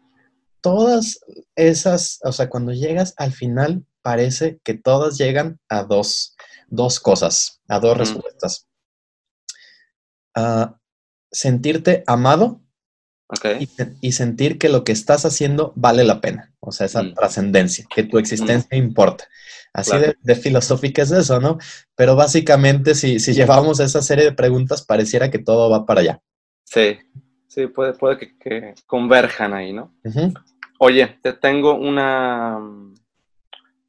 Todas 0.60 1.20
esas, 1.56 2.18
o 2.22 2.32
sea, 2.32 2.48
cuando 2.48 2.72
llegas 2.72 3.14
al 3.16 3.32
final, 3.32 3.84
parece 4.02 4.60
que 4.64 4.74
todas 4.74 5.18
llegan 5.18 5.58
a 5.68 5.84
dos, 5.84 6.36
dos 6.68 7.00
cosas, 7.00 7.60
a 7.68 7.80
dos 7.80 7.96
respuestas. 7.96 8.66
A 10.34 10.76
sentirte 11.30 12.02
amado 12.06 12.60
y, 14.00 14.12
sentir 14.12 14.58
que 14.58 14.68
lo 14.68 14.82
que 14.82 14.92
estás 14.92 15.24
haciendo 15.24 15.72
vale 15.76 16.04
la 16.04 16.20
pena. 16.20 16.52
O 16.60 16.72
sea, 16.72 16.86
esa 16.86 17.02
mm. 17.02 17.14
trascendencia, 17.14 17.84
que 17.88 18.02
tu 18.02 18.18
existencia 18.18 18.76
importa. 18.76 19.28
Así 19.72 19.92
de, 20.22 20.34
filosófica 20.34 21.02
es 21.02 21.12
eso, 21.12 21.40
¿no? 21.40 21.58
Pero 21.94 22.16
básicamente, 22.16 22.94
si, 22.94 23.18
llevamos 23.18 23.78
esa 23.78 24.02
serie 24.02 24.24
de 24.24 24.32
preguntas, 24.32 24.82
pareciera 24.82 25.30
que 25.30 25.38
todo 25.38 25.70
va 25.70 25.86
para 25.86 26.00
allá. 26.00 26.22
Sí, 26.64 26.98
sí, 27.46 27.68
puede, 27.68 27.92
puede 27.92 28.18
que, 28.18 28.74
converjan 28.86 29.54
ahí, 29.54 29.72
¿no? 29.72 29.94
Oye, 30.82 31.18
te 31.22 31.32
tengo 31.34 31.74
una... 31.74 32.58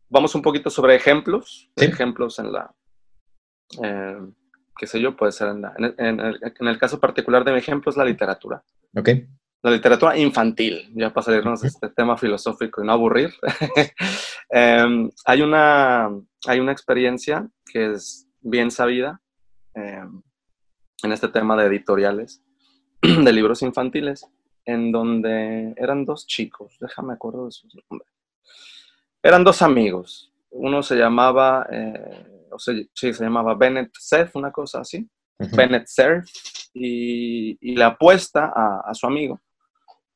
Vamos 0.10 0.36
un 0.36 0.42
poquito 0.42 0.70
sobre 0.70 0.96
ejemplos. 0.96 1.70
Ejemplos 1.76 2.38
en 2.40 2.52
la... 2.52 2.74
Eh, 3.82 4.20
qué 4.78 4.88
sé 4.88 5.00
yo, 5.00 5.16
puede 5.16 5.32
ser 5.32 5.50
en, 5.50 5.64
en, 5.98 6.20
el, 6.20 6.40
en, 6.60 6.68
el, 6.68 6.78
caso 6.78 7.00
particular 7.00 7.46
de 7.46 7.54
mi 7.54 7.60
ejemplo 7.60 7.90
es 7.90 7.98
la 7.98 8.04
literatura. 8.04 8.64
Ok 8.96 9.10
la 9.64 9.72
literatura 9.72 10.18
infantil, 10.18 10.92
ya 10.96 11.14
para 11.14 11.26
salirnos 11.26 11.62
de 11.62 11.68
este 11.68 11.90
tema 11.90 12.18
filosófico 12.18 12.82
y 12.82 12.86
no 12.86 12.94
aburrir. 12.94 13.32
Em, 14.54 15.10
hay, 15.24 15.42
una, 15.42 16.10
hay 16.46 16.60
una 16.60 16.74
experiencia 16.74 17.48
que 17.72 17.94
es 17.94 18.28
bien 18.42 18.70
sabida, 18.70 19.22
em, 19.74 20.22
en 21.04 21.12
este 21.14 21.30
tema 21.30 21.56
de 21.56 21.68
editoriales 21.68 22.44
de 23.02 23.32
libros 23.32 23.62
infantiles, 23.62 24.28
en 24.66 24.92
donde 24.92 25.74
eran 25.78 26.06
dos 26.06 26.26
chicos, 26.28 26.78
déjame 26.80 27.14
acuerdo 27.14 27.46
de 27.46 27.52
sus 27.52 27.76
nombres. 27.90 28.10
Eran 29.24 29.44
dos 29.44 29.62
amigos. 29.62 30.34
Uno 30.50 30.82
se 30.84 30.96
llamaba, 30.96 31.68
eh, 31.72 32.48
o 32.52 32.60
sea, 32.60 32.76
sí, 32.94 33.14
se 33.14 33.24
llamaba 33.24 33.56
Bennett 33.56 33.92
Cerf, 34.00 34.36
una 34.36 34.52
cosa 34.52 34.82
así. 34.82 35.10
Bennett 35.56 35.88
Cerf, 35.88 36.30
y, 36.74 37.76
le 37.76 37.84
apuesta 37.84 38.52
a, 38.56 38.94
su 38.94 39.08
amigo, 39.08 39.42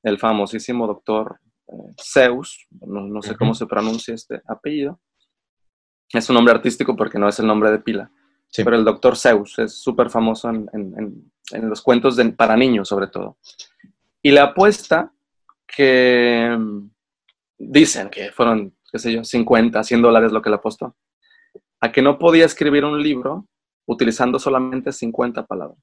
el 0.03 0.19
famosísimo 0.19 0.87
doctor 0.87 1.39
eh, 1.67 1.93
Zeus, 1.99 2.67
no, 2.81 3.21
sé 3.21 3.35
cómo 3.35 3.53
se 3.53 3.65
pronuncia 3.65 4.13
este 4.13 4.41
apellido. 4.47 4.99
Es 6.09 6.29
un 6.29 6.35
nombre 6.35 6.53
artístico 6.53 6.95
porque 6.95 7.17
no 7.17 7.27
es 7.27 7.39
el 7.39 7.47
nombre 7.47 7.71
de 7.71 7.79
pila. 7.79 8.11
Pero 8.55 8.75
el 8.75 8.85
doctor 8.85 9.17
Zeus 9.17 9.59
es 9.59 9.73
súper 9.81 10.09
famoso 10.09 10.49
en, 10.49 11.31
los 11.61 11.81
cuentos 11.81 12.17
para 12.37 12.55
niños, 12.55 12.87
sobre 12.87 13.07
todo. 13.07 13.37
Y 14.25 14.31
le 14.31 14.39
apuesta 14.39 15.13
que 15.67 16.49
mm, 16.57 16.89
dicen 17.59 18.09
que 18.09 18.31
fueron, 18.31 18.75
qué 18.91 18.97
sé 18.97 19.13
yo, 19.13 19.23
50, 19.23 19.83
100 19.83 20.01
dólares 20.01 20.31
lo 20.31 20.41
que 20.41 20.49
le 20.49 20.55
apostó, 20.55 20.95
a 21.79 21.91
que 21.91 22.01
no 22.01 22.17
podía 22.17 22.45
escribir 22.45 22.85
un 22.85 22.99
libro 22.99 23.47
utilizando 23.85 24.39
solamente 24.39 24.91
50 24.91 25.45
palabras. 25.45 25.77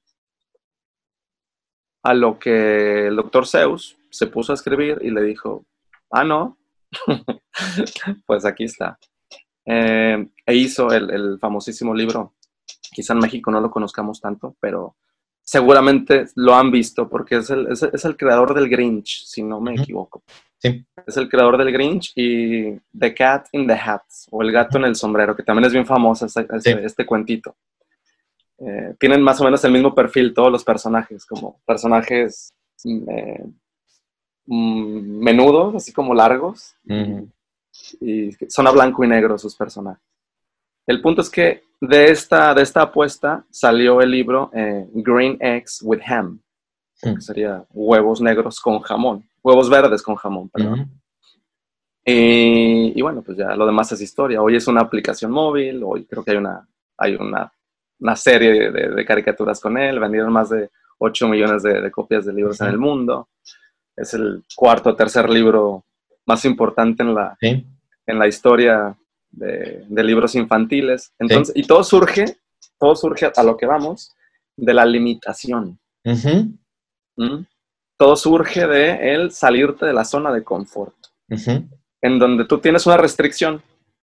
A 2.03 2.13
lo 2.13 2.37
que 2.37 3.07
el 3.07 3.15
doctor 3.15 3.47
Zeus 3.47 3.97
se 4.09 4.27
puso 4.27 4.51
a 4.51 4.55
escribir 4.55 4.99
y 5.01 5.11
le 5.11 5.21
dijo, 5.21 5.65
ah, 6.11 6.25
no, 6.25 6.57
pues 8.25 8.43
aquí 8.43 8.65
está. 8.65 8.99
Eh, 9.65 10.27
e 10.45 10.53
hizo 10.53 10.91
el, 10.91 11.39
famosísimo 11.39 11.95
libro, 11.95 12.33
quizá 12.91 13.13
en 13.13 13.19
México 13.19 13.51
no 13.51 13.61
lo 13.61 13.71
conozcamos 13.71 14.19
tanto, 14.19 14.57
pero 14.59 14.97
seguramente 15.43 16.25
lo 16.35 16.55
han 16.55 16.71
visto 16.71 17.09
porque 17.09 17.37
es 17.37 17.49
el, 17.49 17.67
es, 17.71 18.05
el 18.05 18.17
creador 18.17 18.53
del 18.53 18.69
Grinch, 18.69 19.25
si 19.25 19.43
no 19.43 19.59
me 19.59 19.75
equivoco. 19.75 20.23
Sí. 20.57 20.85
Es 21.05 21.17
el 21.17 21.27
creador 21.27 21.57
del 21.57 21.71
Grinch 21.71 22.13
y 22.15 22.79
The 22.97 23.13
Cat 23.13 23.47
in 23.51 23.67
the 23.67 23.73
Hat, 23.73 24.03
o 24.31 24.41
El 24.41 24.51
gato 24.51 24.77
en 24.77 24.85
el 24.85 24.95
sombrero, 24.95 25.35
que 25.35 25.43
también 25.43 25.65
es 25.65 25.73
bien 25.73 25.85
famoso 25.85 26.25
este, 26.25 26.47
este 26.85 27.05
cuentito. 27.05 27.55
Eh, 28.59 28.95
tienen 28.97 29.21
más 29.21 29.41
o 29.41 29.43
menos 29.43 29.63
el 29.65 29.73
mismo 29.73 29.93
perfil 29.93 30.33
todos 30.33 30.51
los 30.51 30.63
personajes, 30.63 31.25
como 31.25 31.59
personajes 31.65 32.53
eh, 32.85 33.45
mm, 34.45 35.19
menudos, 35.19 35.75
así 35.75 35.91
como 35.91 36.13
largos. 36.13 36.75
Y 37.99 38.31
son 38.47 38.67
a 38.67 38.71
blanco 38.71 39.03
y 39.03 39.07
negro 39.07 39.37
sus 39.37 39.55
personajes. 39.55 40.12
El 40.85 41.01
punto 41.01 41.21
es 41.21 41.29
que 41.29 41.63
de 41.79 42.11
esta, 42.11 42.53
de 42.53 42.61
esta 42.61 42.81
apuesta 42.83 43.45
salió 43.49 44.01
el 44.01 44.11
libro 44.11 44.51
eh, 44.53 44.87
Green 44.93 45.37
Eggs 45.39 45.81
with 45.83 46.01
Ham, 46.07 46.41
que 47.01 47.19
sería 47.19 47.65
huevos 47.71 48.21
negros 48.21 48.59
con 48.59 48.79
jamón, 48.79 49.27
huevos 49.41 49.69
verdes 49.69 50.01
con 50.01 50.15
jamón, 50.15 50.49
perdón. 50.49 50.89
y, 52.05 53.01
bueno, 53.01 53.21
pues 53.21 53.37
ya 53.37 53.55
lo 53.55 53.65
demás 53.65 53.91
es 53.91 54.01
historia. 54.01 54.41
Hoy 54.41 54.55
es 54.55 54.67
una 54.67 54.81
aplicación 54.81 55.31
móvil, 55.31 55.81
hoy 55.83 56.05
creo 56.05 56.23
que 56.23 56.31
hay 56.31 56.37
una, 56.37 56.67
hay 56.97 57.15
una 57.15 57.51
una 58.03 58.15
serie 58.17 58.69
de, 58.69 59.05
caricaturas 59.05 59.61
con 59.61 59.77
él, 59.77 59.97
vendieron 59.97 60.31
más 60.31 60.49
de 60.49 60.69
8 60.97 61.27
millones 61.29 61.63
de, 61.63 61.89
copias 61.89 62.25
de 62.25 62.33
libros 62.33 62.59
en 62.59 62.67
el 62.67 62.77
mundo. 62.77 63.29
Es 63.95 64.13
el 64.13 64.43
cuarto 64.55 64.89
o 64.89 64.95
tercer 64.95 65.29
libro 65.29 65.85
más 66.25 66.43
importante 66.43 67.01
en 67.01 67.15
la, 67.15 67.37
en 67.41 68.19
la 68.19 68.27
historia 68.27 68.95
de, 69.33 70.03
libros 70.03 70.35
infantiles. 70.35 71.13
Entonces, 71.19 71.55
Y 71.55 71.65
todo 71.67 71.83
surge, 71.83 72.37
todo 72.79 72.95
surge 72.95 73.31
a 73.35 73.43
lo 73.43 73.57
que 73.57 73.65
vamos, 73.65 74.15
de 74.55 74.73
la 74.73 74.85
limitación. 74.85 75.79
¿Mm? 76.03 77.45
Todo 77.97 78.15
surge 78.15 78.67
de 78.67 79.13
el 79.13 79.31
salirte 79.31 79.85
de 79.85 79.93
la 79.93 80.05
zona 80.05 80.31
de 80.31 80.43
confort, 80.43 80.95
en 81.29 82.19
donde 82.19 82.45
tú 82.45 82.59
tienes 82.59 82.85
una 82.85 82.97
restricción, 82.97 83.61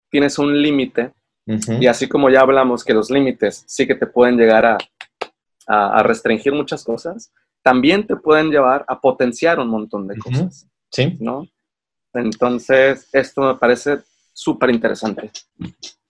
tienes 0.09 0.37
un 0.37 0.61
límite 0.61 1.13
y 1.47 1.85
así 1.85 2.07
como 2.07 2.29
ya 2.29 2.41
hablamos 2.41 2.83
que 2.83 2.93
los 2.93 3.11
límites 3.11 3.63
sí 3.67 3.85
que 3.85 3.95
te 3.95 4.07
pueden 4.07 4.35
llegar 4.37 4.65
a, 4.65 4.77
a, 5.67 6.01
restringir 6.01 6.53
muchas 6.53 6.83
cosas, 6.83 7.31
también 7.61 8.07
te 8.07 8.15
pueden 8.15 8.49
llevar 8.49 8.83
a 8.87 8.99
potenciar 8.99 9.59
un 9.59 9.67
montón 9.67 10.07
de 10.07 10.17
cosas. 10.17 10.67
Sí. 10.91 11.17
¿No? 11.19 11.47
Entonces, 12.13 13.07
esto 13.13 13.41
me 13.41 13.55
parece 13.55 13.99
súper 14.35 14.69
interesante. 14.69 15.31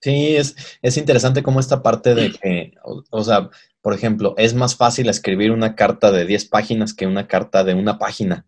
Sí, 0.00 0.36
es, 0.36 0.56
es 0.82 0.96
interesante 0.98 1.42
como 1.42 1.60
esta 1.60 1.82
parte 1.82 2.14
de 2.14 2.32
que, 2.32 2.74
o, 3.10 3.24
sea, 3.24 3.50
por 3.80 3.94
ejemplo, 3.94 4.34
es 4.36 4.52
más 4.52 4.76
fácil 4.76 5.08
escribir 5.08 5.52
una 5.52 5.74
carta 5.74 6.10
de 6.10 6.26
10 6.26 6.46
páginas 6.46 6.92
que 6.92 7.06
una 7.06 7.26
carta 7.28 7.64
de 7.64 7.74
una 7.74 7.98
página 7.98 8.46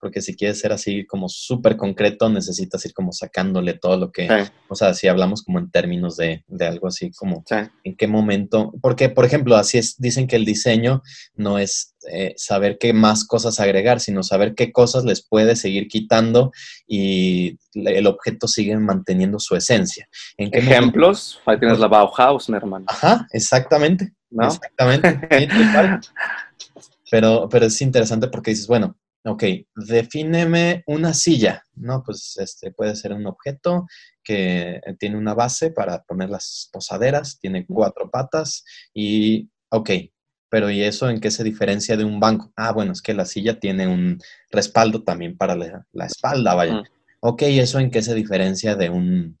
porque 0.00 0.22
si 0.22 0.36
quieres 0.36 0.60
ser 0.60 0.72
así 0.72 1.06
como 1.06 1.28
súper 1.28 1.76
concreto, 1.76 2.28
necesitas 2.28 2.84
ir 2.84 2.94
como 2.94 3.12
sacándole 3.12 3.74
todo 3.74 3.96
lo 3.96 4.12
que, 4.12 4.28
o 4.68 4.74
sea, 4.74 4.94
si 4.94 5.08
hablamos 5.08 5.42
como 5.42 5.58
en 5.58 5.70
términos 5.70 6.16
de, 6.16 6.44
algo 6.60 6.88
así 6.88 7.10
como 7.12 7.44
en 7.84 7.96
qué 7.96 8.06
momento, 8.06 8.72
porque 8.80 9.08
por 9.08 9.24
ejemplo, 9.24 9.56
así 9.56 9.78
es, 9.78 9.96
dicen 9.98 10.26
que 10.26 10.36
el 10.36 10.44
diseño 10.44 11.02
no 11.34 11.58
es 11.58 11.96
eh, 12.10 12.34
saber 12.36 12.78
qué 12.78 12.92
más 12.92 13.26
cosas 13.26 13.58
agregar, 13.60 14.00
sino 14.00 14.22
saber 14.22 14.54
qué 14.54 14.72
cosas 14.72 15.04
les 15.04 15.26
puedes 15.26 15.60
seguir 15.60 15.88
quitando 15.88 16.52
y 16.86 17.58
el 17.74 18.06
objeto 18.06 18.46
sigue 18.46 18.76
manteniendo 18.76 19.38
su 19.38 19.56
esencia. 19.56 20.08
¿En 20.36 20.50
qué 20.50 20.58
Ejemplos, 20.58 21.40
ahí 21.46 21.58
tienes 21.58 21.78
la 21.78 21.88
Bauhaus, 21.88 22.48
mi 22.48 22.56
hermano. 22.56 22.84
Ajá, 22.88 23.26
exactamente. 23.32 24.12
Exactamente. 24.30 25.20
pero, 27.10 27.48
pero 27.48 27.66
es 27.66 27.80
interesante 27.80 28.28
porque 28.28 28.50
dices, 28.50 28.66
bueno, 28.66 28.96
Ok, 29.24 29.44
defíneme 29.74 30.84
una 30.86 31.12
silla, 31.12 31.62
¿no? 31.74 32.02
Pues 32.04 32.36
este 32.38 32.70
puede 32.72 32.94
ser 32.96 33.12
un 33.12 33.26
objeto 33.26 33.86
que 34.22 34.80
tiene 34.98 35.16
una 35.16 35.34
base 35.34 35.70
para 35.70 36.02
poner 36.04 36.30
las 36.30 36.68
posaderas, 36.72 37.38
tiene 37.40 37.66
cuatro 37.66 38.10
patas 38.10 38.64
y, 38.94 39.50
ok, 39.70 39.90
pero 40.48 40.70
¿y 40.70 40.82
eso 40.82 41.10
en 41.10 41.20
qué 41.20 41.30
se 41.30 41.44
diferencia 41.44 41.96
de 41.96 42.04
un 42.04 42.20
banco? 42.20 42.52
Ah, 42.56 42.72
bueno, 42.72 42.92
es 42.92 43.02
que 43.02 43.12
la 43.12 43.24
silla 43.24 43.58
tiene 43.58 43.86
un 43.86 44.18
respaldo 44.50 45.02
también 45.02 45.36
para 45.36 45.56
la, 45.56 46.06
espalda, 46.06 46.54
vaya. 46.54 46.82
Ok, 47.20 47.42
¿eso 47.42 47.80
en 47.80 47.90
qué 47.90 48.02
se 48.02 48.14
diferencia 48.14 48.76
de 48.76 48.88
un, 48.88 49.36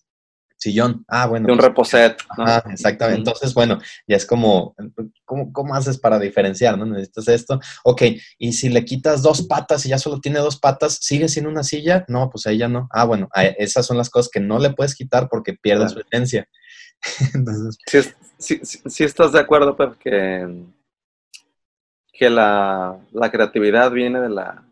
sillón. 0.58 1.04
Ah, 1.08 1.26
bueno. 1.26 1.46
De 1.46 1.52
un 1.52 1.58
pues, 1.58 1.68
reposet. 1.68 2.16
Ah, 2.36 2.62
exactamente. 2.70 3.20
Entonces, 3.20 3.54
bueno, 3.54 3.78
ya 4.06 4.16
es 4.16 4.26
como, 4.26 4.74
¿cómo, 5.24 5.52
¿cómo, 5.52 5.74
haces 5.74 5.98
para 5.98 6.18
diferenciar? 6.18 6.76
¿no? 6.76 6.84
Necesitas 6.84 7.28
esto. 7.28 7.60
Ok, 7.84 8.02
y 8.38 8.52
si 8.52 8.68
le 8.68 8.84
quitas 8.84 9.22
dos 9.22 9.42
patas 9.42 9.86
y 9.86 9.90
ya 9.90 9.98
solo 9.98 10.20
tiene 10.20 10.40
dos 10.40 10.58
patas, 10.58 10.98
¿sigue 11.00 11.28
sin 11.28 11.46
una 11.46 11.62
silla? 11.62 12.04
No, 12.08 12.28
pues 12.28 12.46
ahí 12.46 12.58
ya 12.58 12.68
no. 12.68 12.88
Ah, 12.92 13.04
bueno, 13.04 13.28
esas 13.58 13.86
son 13.86 13.96
las 13.96 14.10
cosas 14.10 14.30
que 14.30 14.40
no 14.40 14.58
le 14.58 14.70
puedes 14.70 14.94
quitar 14.94 15.28
porque 15.28 15.54
pierde 15.54 15.88
su 15.88 16.00
esencia. 16.00 16.48
Entonces... 17.34 18.14
Sí, 18.38 19.04
estás 19.04 19.32
de 19.32 19.40
acuerdo, 19.40 19.76
Pep, 19.76 19.98
que, 19.98 20.62
que 22.12 22.30
la, 22.30 22.96
la 23.10 23.30
creatividad 23.32 23.90
viene 23.90 24.20
de 24.20 24.28
la, 24.28 24.64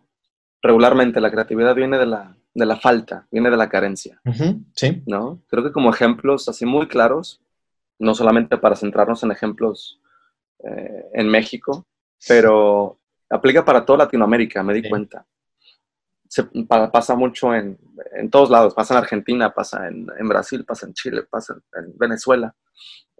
regularmente 0.62 1.20
la 1.20 1.32
creatividad 1.32 1.74
viene 1.74 1.98
de 1.98 2.06
la, 2.06 2.36
de 2.56 2.64
la 2.64 2.76
falta, 2.76 3.26
viene 3.30 3.50
de 3.50 3.56
la 3.56 3.68
carencia. 3.68 4.18
sí. 4.74 5.02
¿No? 5.06 5.42
Creo 5.48 5.62
que 5.62 5.72
como 5.72 5.90
ejemplos 5.90 6.48
así 6.48 6.64
muy 6.64 6.88
claros, 6.88 7.42
no 7.98 8.14
solamente 8.14 8.56
para 8.56 8.76
centrarnos 8.76 9.22
en 9.22 9.30
ejemplos 9.30 10.00
eh, 10.64 11.04
en 11.12 11.28
México, 11.28 11.86
pero 12.26 12.98
aplica 13.28 13.62
para 13.62 13.84
toda 13.84 13.98
Latinoamérica, 13.98 14.62
me 14.62 14.72
di 14.72 14.88
cuenta. 14.88 15.26
Se, 16.28 16.44
pasa 16.90 17.14
mucho 17.14 17.54
en, 17.54 17.78
en, 18.14 18.30
todos 18.30 18.48
lados, 18.48 18.72
pasa 18.72 18.94
en 18.94 18.98
Argentina, 18.98 19.52
pasa 19.52 19.86
en, 19.88 20.06
en 20.18 20.28
Brasil, 20.28 20.64
pasa 20.64 20.86
en 20.86 20.94
Chile, 20.94 21.24
pasa 21.24 21.58
en, 21.74 21.92
Venezuela. 21.98 22.54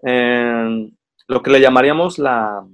lo 0.01 1.43
que 1.43 1.51
le 1.51 1.61
llamaríamos 1.61 2.17
la 2.17 2.65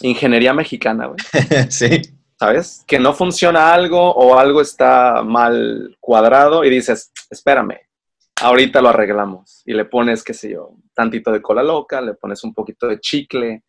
ingeniería 0.00 0.54
mexicana, 0.54 1.06
güey. 1.06 1.18
sí. 1.70 2.17
¿Sabes? 2.38 2.84
Que 2.86 2.98
no 2.98 3.12
funciona 3.14 3.72
algo 3.72 4.12
o 4.12 4.38
algo 4.38 4.60
está 4.60 5.22
mal 5.24 5.96
cuadrado 6.00 6.64
y 6.64 6.70
dices, 6.70 7.12
espérame, 7.30 7.78
ahorita 8.40 8.80
lo 8.80 8.90
arreglamos. 8.90 9.62
Y 9.64 9.74
le 9.74 9.84
pones, 9.84 10.22
qué 10.22 10.34
sé 10.34 10.50
yo, 10.50 10.76
tantito 10.94 11.32
de 11.32 11.42
cola 11.42 11.62
loca, 11.62 12.00
le 12.00 12.14
pones 12.14 12.44
un 12.44 12.54
poquito 12.54 12.86
de 12.86 13.00
chicle. 13.00 13.64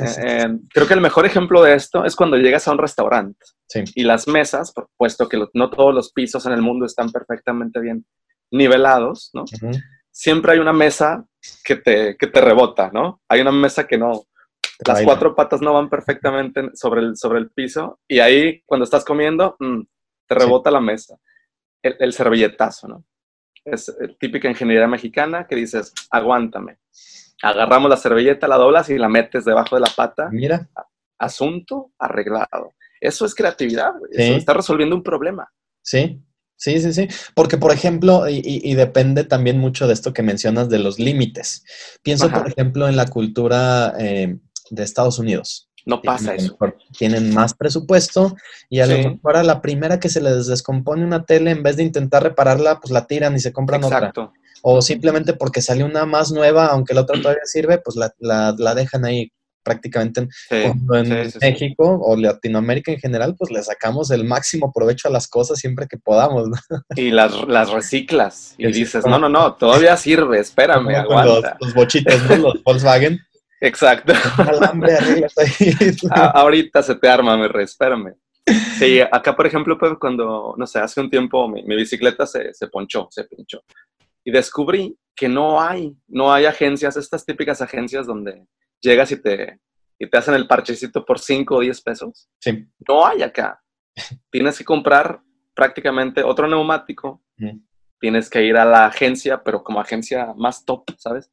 Eh, 0.00 0.58
creo 0.72 0.86
que 0.86 0.94
el 0.94 1.00
mejor 1.00 1.24
ejemplo 1.24 1.62
de 1.62 1.74
esto 1.74 2.04
es 2.04 2.14
cuando 2.14 2.36
llegas 2.36 2.68
a 2.68 2.72
un 2.72 2.78
restaurante 2.78 3.44
y 3.94 4.04
las 4.04 4.28
mesas, 4.28 4.74
puesto 4.96 5.28
que 5.28 5.42
no 5.54 5.70
todos 5.70 5.94
los 5.94 6.12
pisos 6.12 6.44
en 6.44 6.52
el 6.52 6.60
mundo 6.60 6.84
están 6.84 7.10
perfectamente 7.10 7.80
bien 7.80 8.04
nivelados, 8.50 9.30
¿no? 9.32 9.44
Siempre 10.10 10.52
hay 10.52 10.58
una 10.58 10.74
mesa 10.74 11.24
que 11.64 11.76
te, 11.76 12.16
que 12.18 12.26
te 12.26 12.40
rebota, 12.42 12.90
¿no? 12.92 13.22
Hay 13.28 13.40
una 13.40 13.52
mesa 13.52 13.86
que 13.86 13.96
no, 13.96 14.26
las 14.86 15.02
cuatro 15.02 15.34
patas 15.34 15.60
no 15.60 15.72
van 15.72 15.88
perfectamente 15.88 16.70
sobre 16.74 17.00
el, 17.00 17.16
sobre 17.16 17.38
el 17.38 17.50
piso 17.50 18.00
y 18.08 18.20
ahí 18.20 18.62
cuando 18.66 18.84
estás 18.84 19.04
comiendo 19.04 19.56
mm, 19.58 19.80
te 20.26 20.34
rebota 20.34 20.70
la 20.70 20.80
mesa. 20.80 21.18
El, 21.82 22.12
servilletazo, 22.12 22.86
¿no? 22.86 23.04
es 23.64 23.88
eh, 23.88 24.16
típica 24.18 24.48
ingeniería 24.48 24.86
mexicana 24.86 25.46
que 25.48 25.56
dices, 25.56 25.92
aguántame. 26.10 26.78
Agarramos 27.42 27.90
la 27.90 27.96
servilleta, 27.96 28.46
la 28.46 28.56
doblas 28.56 28.88
y 28.88 28.98
la 28.98 29.08
metes 29.08 29.44
debajo 29.44 29.74
de 29.74 29.80
la 29.80 29.90
pata. 29.94 30.28
Mira. 30.30 30.68
Asunto 31.18 31.92
arreglado. 31.98 32.74
Eso 33.00 33.26
es 33.26 33.34
creatividad, 33.34 33.94
Eso 34.12 34.34
está 34.34 34.54
resolviendo 34.54 34.94
un 34.94 35.02
problema. 35.02 35.52
Sí, 35.82 36.22
Sí, 36.62 36.80
sí, 36.80 36.92
sí. 36.92 37.08
Porque, 37.34 37.56
por 37.58 37.72
ejemplo, 37.72 38.28
y, 38.28 38.74
depende 38.76 39.24
también 39.24 39.58
mucho 39.58 39.88
de 39.88 39.94
esto 39.94 40.12
que 40.12 40.22
mencionas 40.22 40.68
de 40.68 40.78
los 40.78 41.00
límites. 41.00 41.64
Pienso, 42.04 42.30
por 42.30 42.46
ejemplo, 42.46 42.86
en 42.86 42.94
la 42.94 43.06
cultura 43.06 43.94
eh, 43.98 44.38
de 44.70 44.82
Estados 44.82 45.18
Unidos. 45.18 45.68
No 45.84 46.00
pasa 46.00 46.34
eso. 46.34 46.56
Tienen 46.96 47.34
más 47.34 47.54
presupuesto 47.54 48.36
y 48.68 48.80
a 48.80 48.86
lo 48.86 48.96
mejor 48.96 49.36
a 49.36 49.42
la 49.42 49.60
primera 49.60 49.98
que 49.98 50.08
se 50.08 50.20
les 50.20 50.46
descompone 50.46 51.04
una 51.04 51.24
tele, 51.24 51.50
en 51.50 51.62
vez 51.62 51.76
de 51.76 51.82
intentar 51.82 52.22
repararla, 52.22 52.78
pues 52.80 52.92
la 52.92 53.06
tiran 53.06 53.34
y 53.34 53.40
se 53.40 53.52
compran 53.52 53.82
Exacto. 53.82 54.22
otra. 54.22 54.32
O 54.62 54.80
simplemente 54.80 55.32
porque 55.32 55.60
salió 55.60 55.86
una 55.86 56.06
más 56.06 56.30
nueva, 56.30 56.66
aunque 56.66 56.94
la 56.94 57.00
otra 57.00 57.20
todavía 57.20 57.42
sirve, 57.44 57.78
pues 57.78 57.96
la, 57.96 58.14
la, 58.20 58.74
dejan 58.76 59.04
ahí 59.04 59.32
prácticamente 59.64 60.28
en, 60.50 60.86
México 61.40 62.00
o 62.00 62.16
Latinoamérica 62.16 62.92
en 62.92 62.98
general, 62.98 63.34
pues 63.36 63.50
le 63.50 63.62
sacamos 63.62 64.12
el 64.12 64.24
máximo 64.24 64.72
provecho 64.72 65.08
a 65.08 65.10
las 65.10 65.26
cosas 65.26 65.58
siempre 65.58 65.88
que 65.88 65.98
podamos. 65.98 66.48
Y 66.94 67.10
las, 67.10 67.32
las 67.48 67.70
reciclas 67.70 68.54
y 68.56 68.70
dices, 68.70 69.04
no, 69.04 69.18
no, 69.18 69.28
no, 69.28 69.54
todavía 69.54 69.96
sirve, 69.96 70.38
espérame, 70.38 70.94
aguanta. 70.94 71.56
Los, 71.60 71.68
los 71.68 71.74
bochitos, 71.74 72.14
los 72.38 72.62
Volkswagen. 72.62 73.20
Exacto. 73.62 74.12
ahorita 76.10 76.82
se 76.82 76.96
te 76.96 77.08
arma, 77.08 77.36
me 77.36 77.46
re, 77.46 77.62
espérame. 77.62 78.14
Sí, 78.76 79.00
acá 79.00 79.36
por 79.36 79.46
ejemplo, 79.46 79.78
pues, 79.78 79.92
cuando, 80.00 80.54
no 80.58 80.66
sé, 80.66 80.80
hace 80.80 81.00
un 81.00 81.08
tiempo 81.08 81.48
mi, 81.48 81.62
bicicleta 81.76 82.26
se, 82.26 82.52
se, 82.52 82.66
ponchó, 82.66 83.06
se 83.10 83.22
pinchó. 83.24 83.62
Y 84.24 84.32
descubrí 84.32 84.98
que 85.14 85.28
no 85.28 85.60
hay, 85.60 85.96
no 86.08 86.32
hay 86.32 86.46
agencias, 86.46 86.96
estas 86.96 87.24
típicas 87.24 87.62
agencias 87.62 88.04
donde 88.04 88.44
llegas 88.80 89.12
y 89.12 89.22
te, 89.22 89.60
y 89.96 90.10
te 90.10 90.18
hacen 90.18 90.34
el 90.34 90.48
parchecito 90.48 91.04
por 91.04 91.20
5 91.20 91.54
o 91.54 91.60
10 91.60 91.80
pesos. 91.82 92.28
Sí. 92.40 92.66
No 92.88 93.06
hay 93.06 93.22
acá. 93.22 93.62
Tienes 94.28 94.58
que 94.58 94.64
comprar 94.64 95.20
prácticamente 95.54 96.24
otro 96.24 96.48
neumático. 96.48 97.22
Tienes 98.00 98.28
que 98.28 98.42
ir 98.42 98.56
a 98.56 98.64
la 98.64 98.86
agencia, 98.86 99.40
pero 99.44 99.62
como 99.62 99.80
agencia 99.80 100.34
más 100.36 100.64
top, 100.64 100.90
¿sabes? 100.98 101.30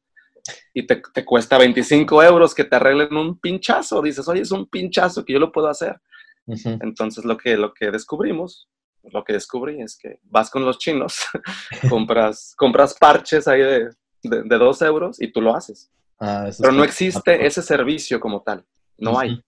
Y 0.74 0.86
te, 0.86 1.02
cuesta 1.24 1.58
25 1.58 2.22
euros 2.22 2.54
que 2.54 2.64
te 2.64 2.76
arreglen 2.76 3.16
un 3.16 3.38
pinchazo. 3.38 4.02
Dices, 4.02 4.26
oye, 4.28 4.42
es 4.42 4.50
un 4.50 4.66
pinchazo 4.66 5.24
que 5.24 5.32
yo 5.32 5.38
lo 5.38 5.52
puedo 5.52 5.68
hacer. 5.68 6.00
Entonces 6.46 7.24
lo 7.24 7.36
que, 7.36 7.56
lo 7.56 7.72
que 7.72 7.90
descubrimos, 7.90 8.68
lo 9.04 9.22
que 9.22 9.34
descubrí 9.34 9.80
es 9.80 9.96
que 9.96 10.18
vas 10.24 10.50
con 10.50 10.64
los 10.64 10.78
chinos, 10.78 11.16
compras, 11.88 12.54
compras 12.56 12.94
parches 12.98 13.46
ahí 13.46 13.60
de, 13.60 13.90
de, 14.22 14.58
2 14.58 14.82
euros 14.82 15.20
y 15.20 15.32
tú 15.32 15.40
lo 15.40 15.54
haces. 15.54 15.90
Ah, 16.18 16.50
Pero 16.58 16.72
no 16.72 16.84
existe 16.84 17.46
ese 17.46 17.62
servicio 17.62 18.20
como 18.20 18.42
tal. 18.42 18.64
No 18.98 19.18
hay. 19.18 19.42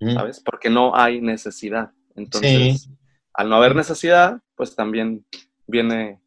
¿Sabes? 0.00 0.40
Porque 0.40 0.70
no 0.70 0.94
hay 0.96 1.20
necesidad. 1.20 1.90
Entonces, 2.14 2.88
al 3.34 3.48
no 3.48 3.56
haber 3.56 3.74
necesidad, 3.76 4.40
pues 4.56 4.74
también 4.74 5.24
viene 5.66 6.20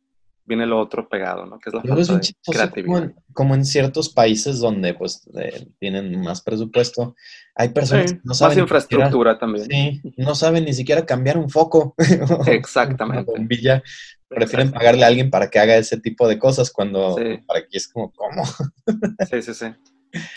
viene 0.46 0.66
lo 0.66 0.80
otro 0.80 1.08
pegado, 1.08 1.46
¿no? 1.46 1.60
Que 1.60 1.70
es 1.70 1.74
la 1.74 1.82
falta 1.82 2.18
de 2.18 2.34
creatividad. 2.46 3.14
Como 3.34 3.56
en, 3.56 3.66
ciertos 3.66 4.10
países 4.10 4.60
donde, 4.60 4.94
pues, 4.94 5.28
eh, 5.36 5.68
tienen 5.80 6.20
más 6.22 6.42
presupuesto, 6.42 7.16
hay 7.56 7.70
personas 7.70 8.14
que 8.14 8.20
no 8.24 8.34
saben... 8.34 8.58
Más 8.58 8.64
infraestructura 8.64 9.38
también. 9.38 9.66
Sí, 9.66 10.02
no 10.18 10.36
saben 10.36 10.66
ni 10.66 10.74
siquiera 10.74 11.06
cambiar 11.06 11.38
un 11.38 11.50
foco. 11.50 11.96
Exactamente. 12.48 13.32
bombilla. 13.32 13.82
Prefieren 14.28 14.72
pagarle 14.72 15.04
a 15.04 15.08
alguien 15.08 15.30
para 15.30 15.50
que 15.50 15.60
haga 15.60 15.76
ese 15.76 16.00
tipo 16.00 16.28
de 16.28 16.40
cosas 16.40 16.72
cuando 16.72 17.18
para 17.46 17.60
aquí 17.60 17.78
es 17.78 17.88
como, 17.88 18.12
¿cómo? 18.12 18.44
sí, 19.30 19.42
sí, 19.42 19.54
sí. 19.54 19.66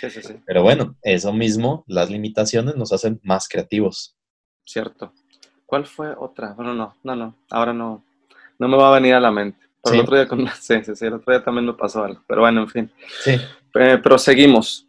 Sí, 0.00 0.10
sí, 0.10 0.22
sí. 0.22 0.34
Pero 0.46 0.62
bueno, 0.62 0.96
eso 1.02 1.32
mismo, 1.32 1.84
las 1.88 2.10
limitaciones 2.10 2.76
nos 2.76 2.92
hacen 2.92 3.20
más 3.22 3.48
creativos. 3.48 4.16
Cierto. 4.64 5.12
¿Cuál 5.66 5.86
fue 5.86 6.14
otra? 6.16 6.52
Bueno, 6.52 6.74
no, 6.74 6.94
no, 7.02 7.16
no. 7.16 7.34
Ahora 7.50 7.72
no, 7.72 8.04
no 8.58 8.68
me 8.68 8.76
va 8.76 8.90
a 8.90 8.94
venir 8.94 9.14
a 9.14 9.20
la 9.20 9.30
mente. 9.32 9.58
Pero 9.84 9.96
el 9.96 10.00
otro 10.00 10.16
día 10.16 10.28
con... 10.28 10.46
Sí, 10.60 10.82
sí, 10.82 10.96
sí, 10.96 11.06
el 11.06 11.14
otro 11.14 11.32
día 11.32 11.44
también 11.44 11.66
me 11.66 11.74
pasó 11.74 12.02
algo. 12.02 12.22
Pero 12.26 12.40
bueno, 12.40 12.62
en 12.62 12.68
fin. 12.68 12.92
Sí. 13.22 13.36
Eh, 13.74 13.98
proseguimos. 13.98 14.88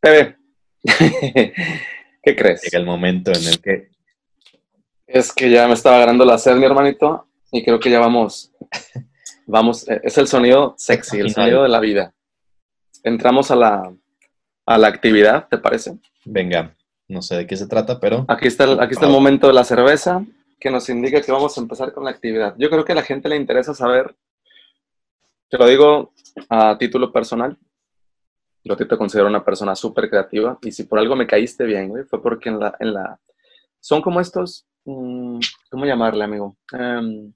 Pepe, 0.00 0.36
¿qué 2.22 2.36
crees? 2.36 2.62
Llega 2.62 2.78
el 2.78 2.86
momento 2.86 3.32
en 3.32 3.46
el 3.46 3.60
que... 3.60 3.90
Es 5.06 5.32
que 5.32 5.50
ya 5.50 5.66
me 5.66 5.74
estaba 5.74 5.96
agarrando 5.96 6.24
la 6.24 6.38
sed, 6.38 6.56
mi 6.56 6.66
hermanito, 6.66 7.26
y 7.50 7.64
creo 7.64 7.80
que 7.80 7.90
ya 7.90 7.98
vamos, 7.98 8.52
vamos, 9.46 9.88
eh, 9.88 10.00
es 10.04 10.18
el 10.18 10.28
sonido 10.28 10.74
sexy, 10.76 11.18
el 11.18 11.30
sonido 11.30 11.62
de 11.62 11.70
la 11.70 11.80
vida. 11.80 12.14
Entramos 13.02 13.50
a 13.50 13.56
la, 13.56 13.92
a 14.66 14.78
la 14.78 14.86
actividad, 14.86 15.48
¿te 15.48 15.56
parece? 15.56 15.96
Venga, 16.26 16.76
no 17.08 17.22
sé 17.22 17.38
de 17.38 17.46
qué 17.46 17.56
se 17.56 17.66
trata, 17.66 17.98
pero... 17.98 18.26
Aquí 18.28 18.46
está 18.46 18.64
aquí 18.82 18.92
está 18.92 19.06
el 19.06 19.12
momento 19.12 19.46
de 19.46 19.54
la 19.54 19.64
cerveza 19.64 20.22
que 20.58 20.70
nos 20.70 20.88
indica 20.88 21.20
que 21.20 21.32
vamos 21.32 21.56
a 21.56 21.60
empezar 21.60 21.92
con 21.92 22.04
la 22.04 22.10
actividad. 22.10 22.54
Yo 22.58 22.68
creo 22.70 22.84
que 22.84 22.92
a 22.92 22.96
la 22.96 23.02
gente 23.02 23.28
le 23.28 23.36
interesa 23.36 23.74
saber, 23.74 24.16
te 25.48 25.58
lo 25.58 25.66
digo 25.66 26.12
a 26.48 26.76
título 26.78 27.12
personal, 27.12 27.56
yo 28.64 28.76
te 28.76 28.86
considero 28.86 29.28
una 29.28 29.44
persona 29.44 29.74
súper 29.74 30.10
creativa 30.10 30.58
y 30.62 30.72
si 30.72 30.84
por 30.84 30.98
algo 30.98 31.16
me 31.16 31.26
caíste 31.26 31.64
bien, 31.64 31.88
güey, 31.88 32.04
fue 32.04 32.20
porque 32.20 32.48
en 32.48 32.60
la, 32.60 32.76
en 32.80 32.92
la, 32.92 33.18
son 33.80 34.02
como 34.02 34.20
estos, 34.20 34.66
mm, 34.84 35.38
¿cómo 35.70 35.86
llamarle, 35.86 36.24
amigo? 36.24 36.56
Em, 36.72 37.32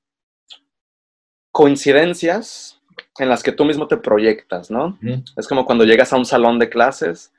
coincidencias 1.50 2.80
en 3.18 3.28
las 3.28 3.42
que 3.42 3.52
tú 3.52 3.64
mismo 3.64 3.86
te 3.86 3.96
proyectas, 3.96 4.70
¿no? 4.70 4.98
Es 5.36 5.46
como 5.46 5.64
cuando 5.64 5.84
llegas 5.84 6.12
a 6.12 6.16
un 6.16 6.26
salón 6.26 6.58
de 6.58 6.68
clases, 6.68 7.32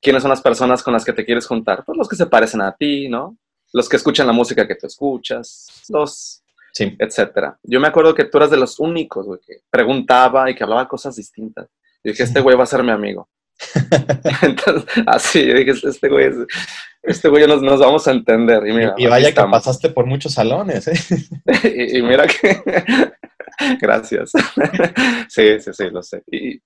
¿quiénes 0.00 0.22
son 0.22 0.30
las 0.30 0.42
personas 0.42 0.82
con 0.82 0.92
las 0.92 1.04
que 1.04 1.12
te 1.12 1.24
quieres 1.24 1.46
juntar? 1.46 1.84
Pues 1.84 1.98
los 1.98 2.08
que 2.08 2.16
se 2.16 2.26
parecen 2.26 2.60
a 2.60 2.76
ti, 2.76 3.08
¿no? 3.08 3.36
Los 3.74 3.88
que 3.88 3.96
escuchan 3.96 4.28
la 4.28 4.32
música 4.32 4.66
que 4.68 4.76
tú 4.76 4.86
escuchas, 4.86 5.82
los, 5.88 6.42
sí. 6.72 6.96
etcétera. 6.96 7.58
Yo 7.64 7.80
me 7.80 7.88
acuerdo 7.88 8.14
que 8.14 8.24
tú 8.24 8.38
eras 8.38 8.50
de 8.50 8.56
los 8.56 8.78
únicos, 8.78 9.26
güey, 9.26 9.40
que 9.44 9.62
preguntaba 9.68 10.48
y 10.48 10.54
que 10.54 10.62
hablaba 10.62 10.86
cosas 10.86 11.16
distintas. 11.16 11.68
Y 12.02 12.10
dije, 12.10 12.22
este 12.22 12.40
güey 12.40 12.56
va 12.56 12.62
a 12.62 12.68
ser 12.68 12.84
mi 12.84 12.92
amigo. 12.92 13.28
Entonces, 14.42 14.84
así, 15.06 15.52
dije, 15.52 15.72
este 15.72 16.08
güey, 16.08 16.30
este 17.02 17.28
güey 17.28 17.48
nos, 17.48 17.62
nos 17.62 17.80
vamos 17.80 18.06
a 18.06 18.12
entender. 18.12 18.64
Y, 18.64 18.72
mira, 18.72 18.94
y 18.96 19.06
vaya 19.06 19.34
que 19.34 19.42
pasaste 19.42 19.90
por 19.90 20.06
muchos 20.06 20.34
salones, 20.34 20.86
¿eh? 20.86 21.96
y, 21.98 22.00
mira 22.00 22.28
que... 22.28 22.62
Gracias. 23.80 24.30
sí, 25.28 25.60
sí, 25.60 25.72
sí, 25.72 25.90
lo 25.90 26.02
sé. 26.02 26.22
Y, 26.30 26.60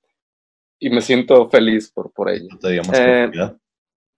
y 0.79 0.91
me 0.91 1.01
siento 1.01 1.49
feliz 1.49 1.91
por, 1.91 2.13
por 2.13 2.29
ello. 2.29 2.49
Eh, 2.93 3.31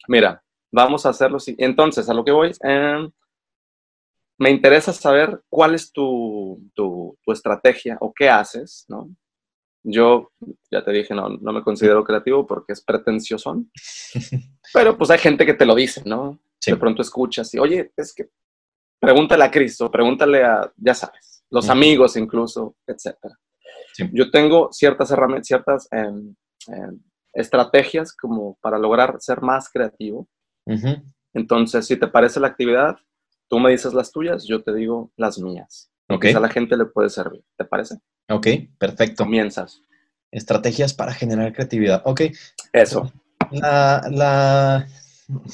mira, 0.08 0.42
Vamos 0.72 1.04
a 1.04 1.10
hacerlo 1.10 1.38
así. 1.38 1.54
Entonces, 1.58 2.08
a 2.08 2.14
lo 2.14 2.24
que 2.24 2.32
voy, 2.32 2.52
em, 2.62 3.10
me 4.38 4.50
interesa 4.50 4.92
saber 4.92 5.42
cuál 5.50 5.74
es 5.74 5.92
tu, 5.92 6.60
tu, 6.74 7.16
estrategia 7.26 7.96
o 8.00 8.12
qué 8.12 8.28
haces, 8.28 8.86
¿no? 8.88 9.08
Yo, 9.82 10.32
ya 10.70 10.84
te 10.84 10.90
dije, 10.92 11.14
no, 11.14 11.28
no 11.28 11.52
me 11.52 11.62
considero 11.62 12.04
creativo 12.04 12.46
porque 12.46 12.72
es 12.72 12.82
pretencioso. 12.82 13.64
Pero 14.74 14.96
pues 14.96 15.10
hay 15.10 15.18
gente 15.18 15.46
que 15.46 15.54
te 15.54 15.66
lo 15.66 15.74
dice, 15.74 16.02
¿no? 16.04 16.38
De 16.66 16.76
pronto 16.76 17.02
escuchas 17.02 17.52
y, 17.54 17.58
oye, 17.58 17.92
es 17.96 18.12
que 18.12 18.30
pregúntale 19.00 19.44
a 19.44 19.50
Cristo, 19.50 19.90
pregúntale 19.90 20.44
a, 20.44 20.70
ya 20.76 20.94
sabes, 20.94 21.44
los 21.50 21.68
amigos 21.68 22.16
incluso, 22.16 22.76
etc. 22.86 23.16
Yo 24.12 24.30
tengo 24.30 24.70
ciertas 24.72 25.10
herramientas, 25.10 25.46
ciertas 25.48 25.88
em, 25.90 26.34
em, 26.68 27.00
estrategias 27.32 28.14
como 28.14 28.56
para 28.60 28.78
lograr 28.78 29.16
ser 29.20 29.40
más 29.40 29.68
creativo. 29.68 30.28
Entonces, 31.32 31.86
si 31.86 31.96
te 31.96 32.08
parece 32.08 32.40
la 32.40 32.48
actividad, 32.48 32.96
tú 33.48 33.58
me 33.58 33.70
dices 33.70 33.94
las 33.94 34.12
tuyas, 34.12 34.46
yo 34.46 34.62
te 34.62 34.72
digo 34.74 35.12
las 35.16 35.38
mías. 35.38 35.90
Ok. 36.08 36.26
a 36.34 36.40
la 36.40 36.48
gente 36.48 36.76
le 36.76 36.86
puede 36.86 37.08
servir. 37.08 37.44
¿Te 37.56 37.64
parece? 37.64 37.96
Ok, 38.28 38.46
perfecto. 38.78 39.24
Comienzas. 39.24 39.80
Estrategias 40.32 40.92
para 40.92 41.12
generar 41.12 41.52
creatividad. 41.52 42.02
Ok. 42.04 42.22
Eso. 42.72 43.12
La, 43.52 44.02
la, 44.10 44.86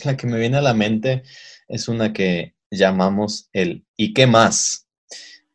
la 0.05 0.17
que 0.17 0.27
me 0.27 0.39
viene 0.39 0.57
a 0.57 0.63
la 0.63 0.75
mente 0.75 1.23
es 1.69 1.89
una 1.89 2.13
que 2.13 2.55
llamamos 2.71 3.49
el 3.53 3.87
¿y 3.97 4.15
qué 4.15 4.27
más? 4.27 4.86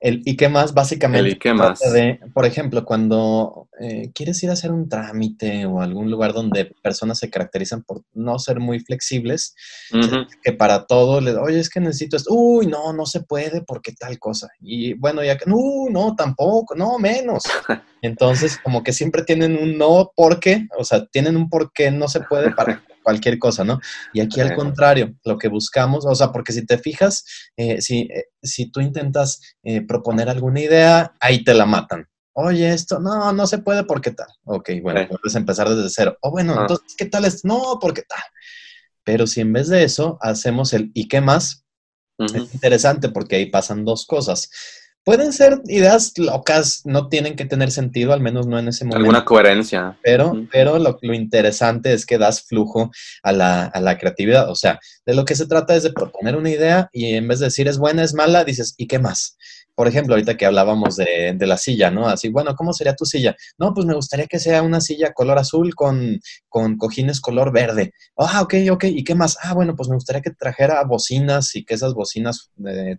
El 0.02 0.24
¿y 0.26 0.36
qué 0.36 0.50
más? 0.50 0.74
Básicamente. 0.74 1.30
El 1.30 1.36
¿y 1.36 1.40
qué 1.40 1.54
más? 1.54 1.80
De, 1.80 2.20
por 2.34 2.48
ejemplo, 2.48 2.84
cuando 2.84 3.70
eh, 3.80 4.12
quieres 4.16 4.42
ir 4.42 4.50
a 4.50 4.54
hacer 4.54 4.72
un 4.72 4.90
trámite 4.90 5.68
o 5.68 5.80
algún 5.80 6.10
lugar 6.10 6.34
donde 6.34 6.74
personas 6.82 7.20
se 7.20 7.30
caracterizan 7.30 7.84
por 7.84 8.02
no 8.16 8.40
ser 8.40 8.60
muy 8.60 8.80
flexibles, 8.80 9.56
que 10.44 10.54
para 10.54 10.88
todo 10.88 11.22
le 11.22 11.36
oye, 11.36 11.60
es 11.60 11.70
que 11.70 11.80
necesito 11.80 12.18
esto. 12.18 12.34
Uy, 12.34 12.66
no, 12.66 12.94
no 12.94 13.06
se 13.06 13.22
puede 13.22 13.62
porque 13.62 13.92
tal 13.92 14.18
cosa. 14.18 14.50
Y 14.60 14.94
bueno, 14.96 15.24
ya 15.24 15.38
que, 15.38 15.48
no, 15.48 15.58
no, 15.92 16.16
tampoco, 16.16 16.74
no, 16.76 16.98
menos. 16.98 17.44
Entonces, 18.02 18.58
como 18.58 18.84
que 18.84 18.94
siempre 18.94 19.24
tienen 19.24 19.56
un 19.56 19.78
no 19.78 20.12
porque, 20.16 20.68
o 20.80 20.84
sea, 20.84 21.06
tienen 21.06 21.38
un 21.38 21.48
por 21.48 21.72
qué 21.74 21.92
no 21.92 22.08
se 22.08 22.22
puede 22.22 22.50
para 22.50 22.84
cualquier 23.04 23.40
cosa, 23.40 23.64
¿no? 23.64 23.80
Y 24.14 24.22
aquí 24.22 24.42
al 24.42 24.56
contrario, 24.56 25.14
lo 25.24 25.38
que 25.38 25.48
buscamos, 25.48 26.06
o 26.06 26.16
sea, 26.16 26.32
porque 26.32 26.54
si 26.54 26.66
te 26.66 26.78
fijas, 26.78 27.26
eh, 27.58 27.82
si, 27.82 28.02
eh, 28.02 28.26
si 28.42 28.72
tú 28.72 28.82
intentas 28.82 29.42
eh, 29.64 29.82
proponer 29.82 30.30
alguna 30.30 30.62
idea, 30.62 31.14
ahí 31.20 31.44
te 31.44 31.54
la 31.54 31.66
matan. 31.66 32.08
Oye, 32.34 32.72
esto, 32.74 33.00
no, 33.00 33.34
no 33.34 33.48
se 33.48 33.58
puede 33.58 33.84
porque 33.84 34.12
tal. 34.12 34.28
Ok, 34.46 34.70
bueno, 34.82 35.08
puedes 35.08 35.36
empezar 35.36 35.70
desde 35.70 35.90
cero. 35.90 36.18
O 36.22 36.32
bueno, 36.32 36.56
ah. 36.58 36.62
entonces, 36.62 36.96
¿qué 36.98 37.06
tal 37.06 37.26
es? 37.26 37.44
No, 37.44 37.78
porque 37.82 38.04
tal. 38.04 38.24
Pero 39.04 39.28
si 39.28 39.42
en 39.42 39.52
vez 39.52 39.68
de 39.68 39.84
eso 39.84 40.18
hacemos 40.22 40.74
el 40.74 40.92
¿y 40.94 41.08
qué 41.08 41.22
más? 41.22 41.66
Es 42.20 42.54
interesante 42.54 43.10
porque 43.10 43.36
ahí 43.36 43.48
pasan 43.48 43.84
dos 43.84 44.06
cosas. 44.06 44.52
Pueden 45.04 45.34
ser 45.34 45.62
ideas 45.66 46.16
locas, 46.18 46.82
no 46.86 47.10
tienen 47.10 47.36
que 47.36 47.46
tener 47.46 47.72
sentido, 47.72 48.14
al 48.14 48.22
menos 48.22 48.46
no 48.46 48.60
en 48.60 48.68
ese 48.68 48.86
momento. 48.86 48.98
Alguna 48.98 49.26
coherencia. 49.26 49.98
Pero, 50.04 50.46
pero 50.52 50.78
lo, 50.78 51.00
interesante 51.14 51.92
es 51.94 52.06
que 52.06 52.20
das 52.20 52.44
flujo 52.44 52.92
a 53.24 53.32
la, 53.32 53.66
a 53.66 53.80
la, 53.80 53.98
creatividad. 53.98 54.50
O 54.52 54.56
sea, 54.56 54.80
de 55.06 55.16
lo 55.16 55.26
que 55.26 55.36
se 55.36 55.48
trata 55.48 55.76
es 55.76 55.82
de 55.82 55.92
proponer 55.92 56.36
una 56.36 56.52
idea 56.52 56.90
y 56.94 57.16
en 57.16 57.28
vez 57.28 57.40
de 57.40 57.46
decir 57.46 57.68
es 57.68 57.80
buena, 57.80 58.04
es 58.04 58.14
mala, 58.14 58.44
dices, 58.44 58.76
¿y 58.78 58.88
qué 58.88 59.00
más? 59.00 59.38
Por 59.82 59.88
ejemplo, 59.88 60.14
ahorita 60.14 60.38
que 60.38 60.46
hablábamos 60.46 60.96
de, 60.96 61.36
la 61.40 61.58
silla, 61.58 61.90
¿no? 61.90 62.08
Así, 62.08 62.30
bueno, 62.30 62.56
¿cómo 62.56 62.72
sería 62.72 62.96
tu 62.96 63.04
silla? 63.04 63.36
No, 63.58 63.74
pues 63.74 63.88
me 63.88 63.96
gustaría 63.96 64.28
que 64.28 64.38
sea 64.38 64.62
una 64.62 64.80
silla 64.80 65.12
color 65.12 65.40
azul 65.40 65.74
con, 65.74 66.20
con 66.50 66.78
cojines 66.78 67.20
color 67.20 67.52
verde. 67.52 67.92
Ah, 68.16 68.44
ok, 68.44 68.54
ok. 68.70 68.84
¿Y 68.84 69.04
qué 69.04 69.16
más? 69.16 69.40
Ah, 69.42 69.56
bueno, 69.56 69.76
pues 69.76 69.90
me 69.90 69.96
gustaría 69.96 70.22
que 70.22 70.30
trajera 70.30 70.84
bocinas 70.84 71.56
y 71.56 71.66
que 71.66 71.74
esas 71.74 71.96
bocinas 71.96 72.52
eh, 72.64 72.98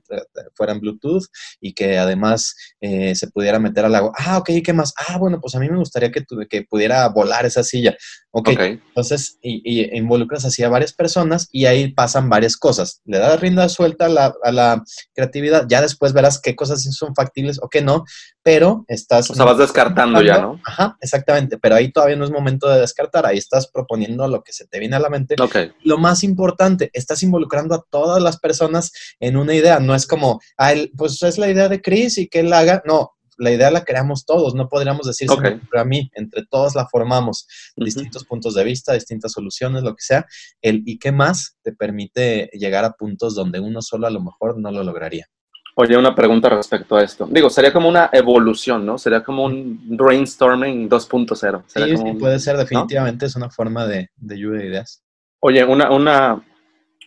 fueran 0.54 0.80
Bluetooth 0.80 1.22
y 1.60 1.72
que 1.72 1.98
además 1.98 2.56
eh, 2.80 3.14
se 3.14 3.28
pudiera 3.28 3.60
meter 3.60 3.84
al 3.84 3.94
agua. 3.94 4.12
Ah, 4.18 4.38
ok, 4.38 4.50
¿y 4.50 4.62
qué 4.64 4.72
más? 4.72 4.92
Ah, 5.06 5.18
bueno, 5.18 5.40
pues 5.40 5.54
a 5.54 5.60
mí 5.60 5.70
me 5.70 5.78
gustaría 5.78 6.10
que, 6.10 6.24
que 6.50 6.62
pudiera 6.62 7.08
volar 7.10 7.46
esa 7.46 7.62
silla. 7.62 7.96
Ok, 8.34 8.48
entonces 8.48 9.38
y, 9.42 9.94
involucras 9.94 10.46
así 10.46 10.62
a 10.62 10.70
varias 10.70 10.94
personas 10.94 11.48
y 11.52 11.66
ahí 11.66 11.92
pasan 11.92 12.30
varias 12.30 12.56
cosas. 12.56 13.02
Le 13.04 13.18
das 13.18 13.38
rienda 13.38 13.68
suelta 13.68 14.06
a 14.06 14.08
la, 14.08 14.34
a 14.42 14.50
la 14.50 14.82
creatividad, 15.14 15.66
ya 15.68 15.82
después 15.82 16.14
verás 16.14 16.40
qué 16.40 16.56
cosas 16.56 16.71
son 16.76 17.14
factibles 17.14 17.58
o 17.62 17.68
qué 17.68 17.82
no, 17.82 18.04
pero 18.42 18.84
estás... 18.88 19.30
O 19.30 19.34
sea, 19.34 19.44
vas 19.44 19.58
descartando 19.58 20.22
ya, 20.22 20.40
¿no? 20.40 20.60
Ajá, 20.64 20.96
exactamente, 21.00 21.58
pero 21.58 21.74
ahí 21.74 21.92
todavía 21.92 22.16
no 22.16 22.24
es 22.24 22.30
momento 22.30 22.68
de 22.68 22.80
descartar, 22.80 23.26
ahí 23.26 23.38
estás 23.38 23.68
proponiendo 23.68 24.26
lo 24.28 24.42
que 24.42 24.52
se 24.52 24.66
te 24.66 24.78
viene 24.78 24.96
a 24.96 25.00
la 25.00 25.08
mente. 25.08 25.36
Ok. 25.40 25.56
Lo 25.84 25.98
más 25.98 26.24
importante, 26.24 26.90
estás 26.92 27.22
involucrando 27.22 27.74
a 27.74 27.84
todas 27.88 28.22
las 28.22 28.38
personas 28.38 28.92
en 29.20 29.36
una 29.36 29.54
idea, 29.54 29.80
no 29.80 29.94
es 29.94 30.06
como, 30.06 30.40
ah, 30.58 30.72
pues 30.96 31.22
es 31.22 31.38
la 31.38 31.50
idea 31.50 31.68
de 31.68 31.80
Chris 31.80 32.18
y 32.18 32.28
que 32.28 32.40
él 32.40 32.52
haga, 32.52 32.82
no, 32.86 33.12
la 33.42 33.50
idea 33.50 33.70
la 33.70 33.84
creamos 33.84 34.24
todos, 34.24 34.54
no 34.54 34.68
podríamos 34.68 35.06
decir 35.06 35.30
okay. 35.30 35.60
a 35.76 35.84
mí, 35.84 36.10
entre 36.14 36.44
todos 36.46 36.74
la 36.74 36.86
formamos, 36.86 37.46
distintos 37.76 38.24
puntos 38.24 38.54
de 38.54 38.64
vista, 38.64 38.92
distintas 38.92 39.32
soluciones, 39.32 39.82
lo 39.82 39.94
que 39.94 40.04
sea, 40.04 40.26
el 40.60 40.82
y 40.86 40.98
qué 40.98 41.12
más 41.12 41.56
te 41.62 41.72
permite 41.72 42.50
llegar 42.52 42.84
a 42.84 42.92
puntos 42.92 43.34
donde 43.34 43.60
uno 43.60 43.82
solo 43.82 44.06
a 44.06 44.10
lo 44.10 44.20
mejor 44.20 44.58
no 44.58 44.70
lo 44.70 44.84
lograría. 44.84 45.26
Oye, 45.74 45.96
una 45.96 46.14
pregunta 46.14 46.50
respecto 46.50 46.96
a 46.96 47.02
esto. 47.02 47.26
Digo, 47.30 47.48
sería 47.48 47.72
como 47.72 47.88
una 47.88 48.10
evolución, 48.12 48.84
¿no? 48.84 48.98
Sería 48.98 49.22
como 49.22 49.44
un 49.44 49.96
brainstorming 49.96 50.88
2.0. 50.88 51.62
Sí, 51.66 51.96
sí 51.96 52.12
puede 52.18 52.38
ser, 52.38 52.56
definitivamente 52.58 53.26
es 53.26 53.36
una 53.36 53.48
forma 53.48 53.86
de, 53.86 54.10
de 54.16 54.38
lluvia 54.38 54.60
de 54.60 54.66
ideas. 54.66 55.02
Oye, 55.40 55.64
una, 55.64 55.90
una, 55.90 56.44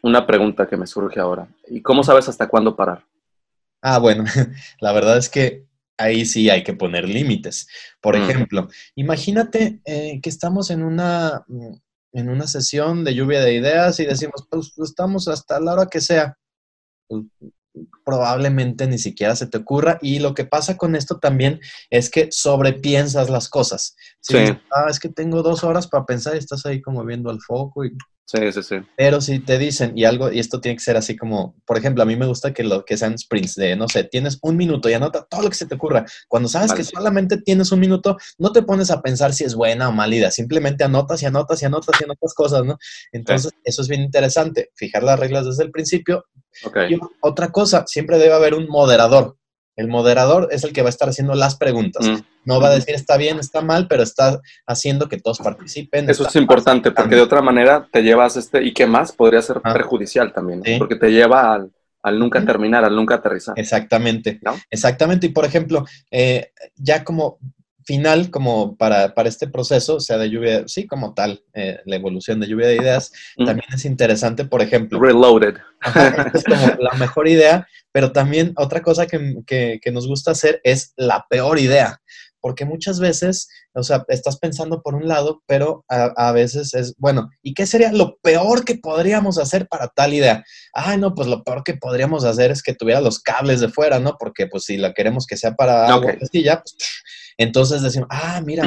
una 0.02 0.26
pregunta 0.26 0.68
que 0.68 0.78
me 0.78 0.88
surge 0.88 1.20
ahora. 1.20 1.48
¿Y 1.68 1.82
cómo 1.82 2.04
sabes 2.04 2.28
hasta 2.28 2.48
cuándo 2.48 2.76
parar? 2.76 3.06
Ah, 3.82 4.00
bueno, 4.00 4.24
la 4.82 4.92
verdad 4.94 5.18
es 5.18 5.30
que 5.30 5.66
ahí 5.98 6.26
sí 6.26 6.50
hay 6.50 6.64
que 6.64 6.74
poner 6.74 7.08
límites. 7.08 7.68
Por 8.02 8.16
ejemplo, 8.16 8.68
imagínate 8.96 9.80
eh, 9.86 10.20
que 10.22 10.30
estamos 10.30 10.72
en 10.72 10.84
una, 10.84 11.46
mm, 11.48 11.74
en 12.14 12.30
una 12.30 12.48
sesión 12.48 13.04
de 13.04 13.14
lluvia 13.14 13.42
de 13.42 13.54
ideas 13.54 14.00
y 14.00 14.06
decimos, 14.06 14.48
pues 14.50 14.74
estamos 14.78 15.28
hasta 15.28 15.60
la 15.60 15.74
hora 15.74 15.88
que 15.88 16.02
sea. 16.02 16.38
Probablemente 18.04 18.88
ni 18.88 18.98
siquiera 18.98 19.36
se 19.36 19.48
te 19.48 19.58
ocurra. 19.58 19.98
Y 20.02 20.20
lo 20.20 20.34
que 20.34 20.46
pasa 20.46 20.78
con 20.78 20.96
esto 20.96 21.20
también 21.20 21.60
es 21.90 22.10
que 22.10 22.30
sobrepiensas 22.32 23.30
las 23.30 23.50
cosas. 23.50 23.96
sí. 24.22 24.38
ah, 24.72 24.88
es 24.90 25.00
que 25.00 25.10
tengo 25.10 25.44
dos 25.44 25.64
horas 25.64 25.88
para 25.88 26.06
pensar 26.06 26.36
y 26.36 26.40
estás 26.40 26.66
ahí 26.66 26.82
como 26.82 27.04
viendo 27.06 27.30
al 27.30 27.42
foco 27.42 27.86
y 27.86 27.92
Sí, 28.28 28.52
sí, 28.52 28.64
sí. 28.64 28.76
Pero 28.98 29.22
si 29.22 29.40
te 29.40 29.60
dicen, 29.60 29.96
y 29.96 30.04
algo, 30.04 30.32
y 30.32 30.40
esto 30.40 30.60
tiene 30.60 30.78
que 30.78 30.84
ser 30.84 30.98
así 30.98 31.16
como, 31.16 31.56
por 31.64 31.78
ejemplo, 31.78 32.02
a 32.02 32.08
mí 32.08 32.16
me 32.16 32.26
gusta 32.26 32.54
que 32.54 32.64
lo 32.64 32.84
que 32.84 32.98
sean 32.98 33.18
sprints 33.20 33.54
de, 33.54 33.76
no 33.76 33.88
sé, 33.88 34.04
tienes 34.04 34.40
un 34.42 34.58
minuto 34.58 34.90
y 34.90 34.94
anota 34.94 35.28
todo 35.30 35.44
lo 35.44 35.50
que 35.50 35.56
se 35.56 35.68
te 35.68 35.76
ocurra. 35.76 36.06
Cuando 36.28 36.50
sabes 36.50 36.74
que 36.74 36.84
solamente 36.84 37.40
tienes 37.40 37.72
un 37.72 37.80
minuto, 37.80 38.18
no 38.40 38.52
te 38.52 38.64
pones 38.64 38.90
a 38.90 39.04
pensar 39.04 39.34
si 39.34 39.44
es 39.44 39.54
buena 39.54 39.90
o 39.90 39.92
mala 39.92 40.16
idea, 40.16 40.32
simplemente 40.32 40.84
anotas 40.84 41.22
y 41.22 41.28
anotas 41.28 41.62
y 41.62 41.66
anotas 41.66 42.02
y 42.02 42.04
anotas 42.04 42.34
cosas, 42.34 42.66
¿no? 42.66 42.78
Entonces, 43.12 43.52
eso 43.64 43.84
es 43.84 43.88
bien 43.88 44.02
interesante, 44.02 44.72
fijar 44.74 45.04
las 45.04 45.20
reglas 45.20 45.46
desde 45.46 45.64
el 45.64 45.72
principio. 45.72 46.26
Okay. 46.64 46.94
Y 46.94 47.00
otra 47.22 47.52
cosa, 47.52 47.86
siempre 47.88 48.18
debe 48.18 48.34
haber 48.34 48.54
un 48.54 48.68
moderador. 48.68 49.38
El 49.76 49.88
moderador 49.90 50.48
es 50.52 50.64
el 50.64 50.72
que 50.72 50.82
va 50.82 50.88
a 50.88 50.90
estar 50.90 51.10
haciendo 51.10 51.36
las 51.36 51.56
preguntas. 51.56 52.08
Mm. 52.08 52.18
No 52.46 52.62
va 52.62 52.68
a 52.68 52.76
decir 52.76 52.96
está 52.96 53.18
bien, 53.18 53.40
está 53.40 53.62
mal, 53.62 53.88
pero 53.88 54.04
está 54.04 54.40
haciendo 54.66 55.10
que 55.10 55.18
todos 55.18 55.40
participen. 55.40 56.10
Eso 56.10 56.28
es 56.28 56.36
importante, 56.36 56.92
porque 56.92 57.16
de 57.16 57.22
otra 57.22 57.42
manera 57.42 57.88
te 57.92 58.04
llevas 58.04 58.38
este, 58.38 58.64
y 58.64 58.74
qué 58.74 58.86
más 58.86 59.12
podría 59.12 59.42
ser 59.42 59.62
perjudicial 59.62 60.32
también, 60.32 60.62
porque 60.78 60.96
te 60.96 61.12
lleva 61.12 61.56
al, 62.04 62.20
nunca 62.20 62.46
terminar, 62.46 62.86
al 62.86 62.96
nunca 62.96 63.16
aterrizar. 63.16 63.60
Exactamente. 63.60 64.40
Exactamente. 64.70 65.28
Y 65.28 65.30
por 65.30 65.44
ejemplo, 65.44 65.86
eh, 66.12 66.52
ya 66.76 67.04
como 67.04 67.40
final 67.86 68.32
como 68.32 68.76
para, 68.76 69.14
este 69.26 69.48
proceso, 69.48 69.96
o 69.96 70.00
sea, 70.00 70.18
de 70.18 70.30
lluvia, 70.30 70.64
sí, 70.68 70.88
como 70.88 71.14
tal, 71.14 71.44
eh, 71.54 71.80
la 71.86 71.96
evolución 71.96 72.40
de 72.40 72.48
lluvia 72.48 72.68
de 72.68 72.78
ideas, 72.78 73.12
también 73.38 73.68
es 73.74 73.86
interesante, 73.86 74.46
por 74.46 74.62
ejemplo. 74.62 75.00
Reloaded. 75.00 75.56
es 76.34 76.44
como 76.44 76.68
la 76.80 76.94
mejor 76.98 77.28
idea, 77.28 77.68
pero 77.92 78.12
también 78.12 78.54
otra 78.58 78.82
cosa 78.82 79.06
que, 79.06 79.80
nos 79.92 80.08
gusta 80.08 80.32
hacer 80.32 80.60
es 80.64 80.94
la 80.98 81.28
peor 81.30 81.60
idea, 81.60 82.02
porque 82.42 82.66
muchas 82.66 83.00
veces, 83.00 83.48
o 83.74 83.84
sea, 83.84 84.04
estás 84.08 84.38
pensando 84.40 84.82
por 84.82 84.96
un 84.96 85.08
lado, 85.08 85.44
pero 85.46 85.86
a, 85.88 86.32
veces 86.32 86.74
es, 86.74 86.96
bueno, 86.98 87.30
¿y 87.44 87.54
qué 87.54 87.68
sería 87.68 87.92
lo 87.92 88.18
peor 88.18 88.66
que 88.66 88.76
podríamos 88.76 89.38
hacer 89.38 89.68
para 89.68 89.88
tal 89.90 90.14
idea? 90.14 90.44
Ay, 90.74 90.98
no, 90.98 91.14
pues 91.14 91.28
lo 91.28 91.44
peor 91.44 91.64
que 91.64 91.76
podríamos 91.76 92.26
hacer 92.26 92.52
es 92.52 92.64
que 92.64 92.74
tuviera 92.74 93.00
los 93.00 93.20
cables 93.20 93.62
de 93.62 93.70
fuera, 93.70 94.00
¿no? 94.00 94.18
Porque 94.20 94.48
pues 94.48 94.64
si 94.64 94.78
la 94.78 94.94
queremos 94.94 95.28
que 95.28 95.38
sea 95.38 95.56
para 95.56 95.88
agua 95.88 96.16
ya, 96.34 96.62
pues 96.62 96.76
entonces 97.38 97.82
decimos, 97.82 98.08
ah, 98.12 98.42
mira, 98.46 98.64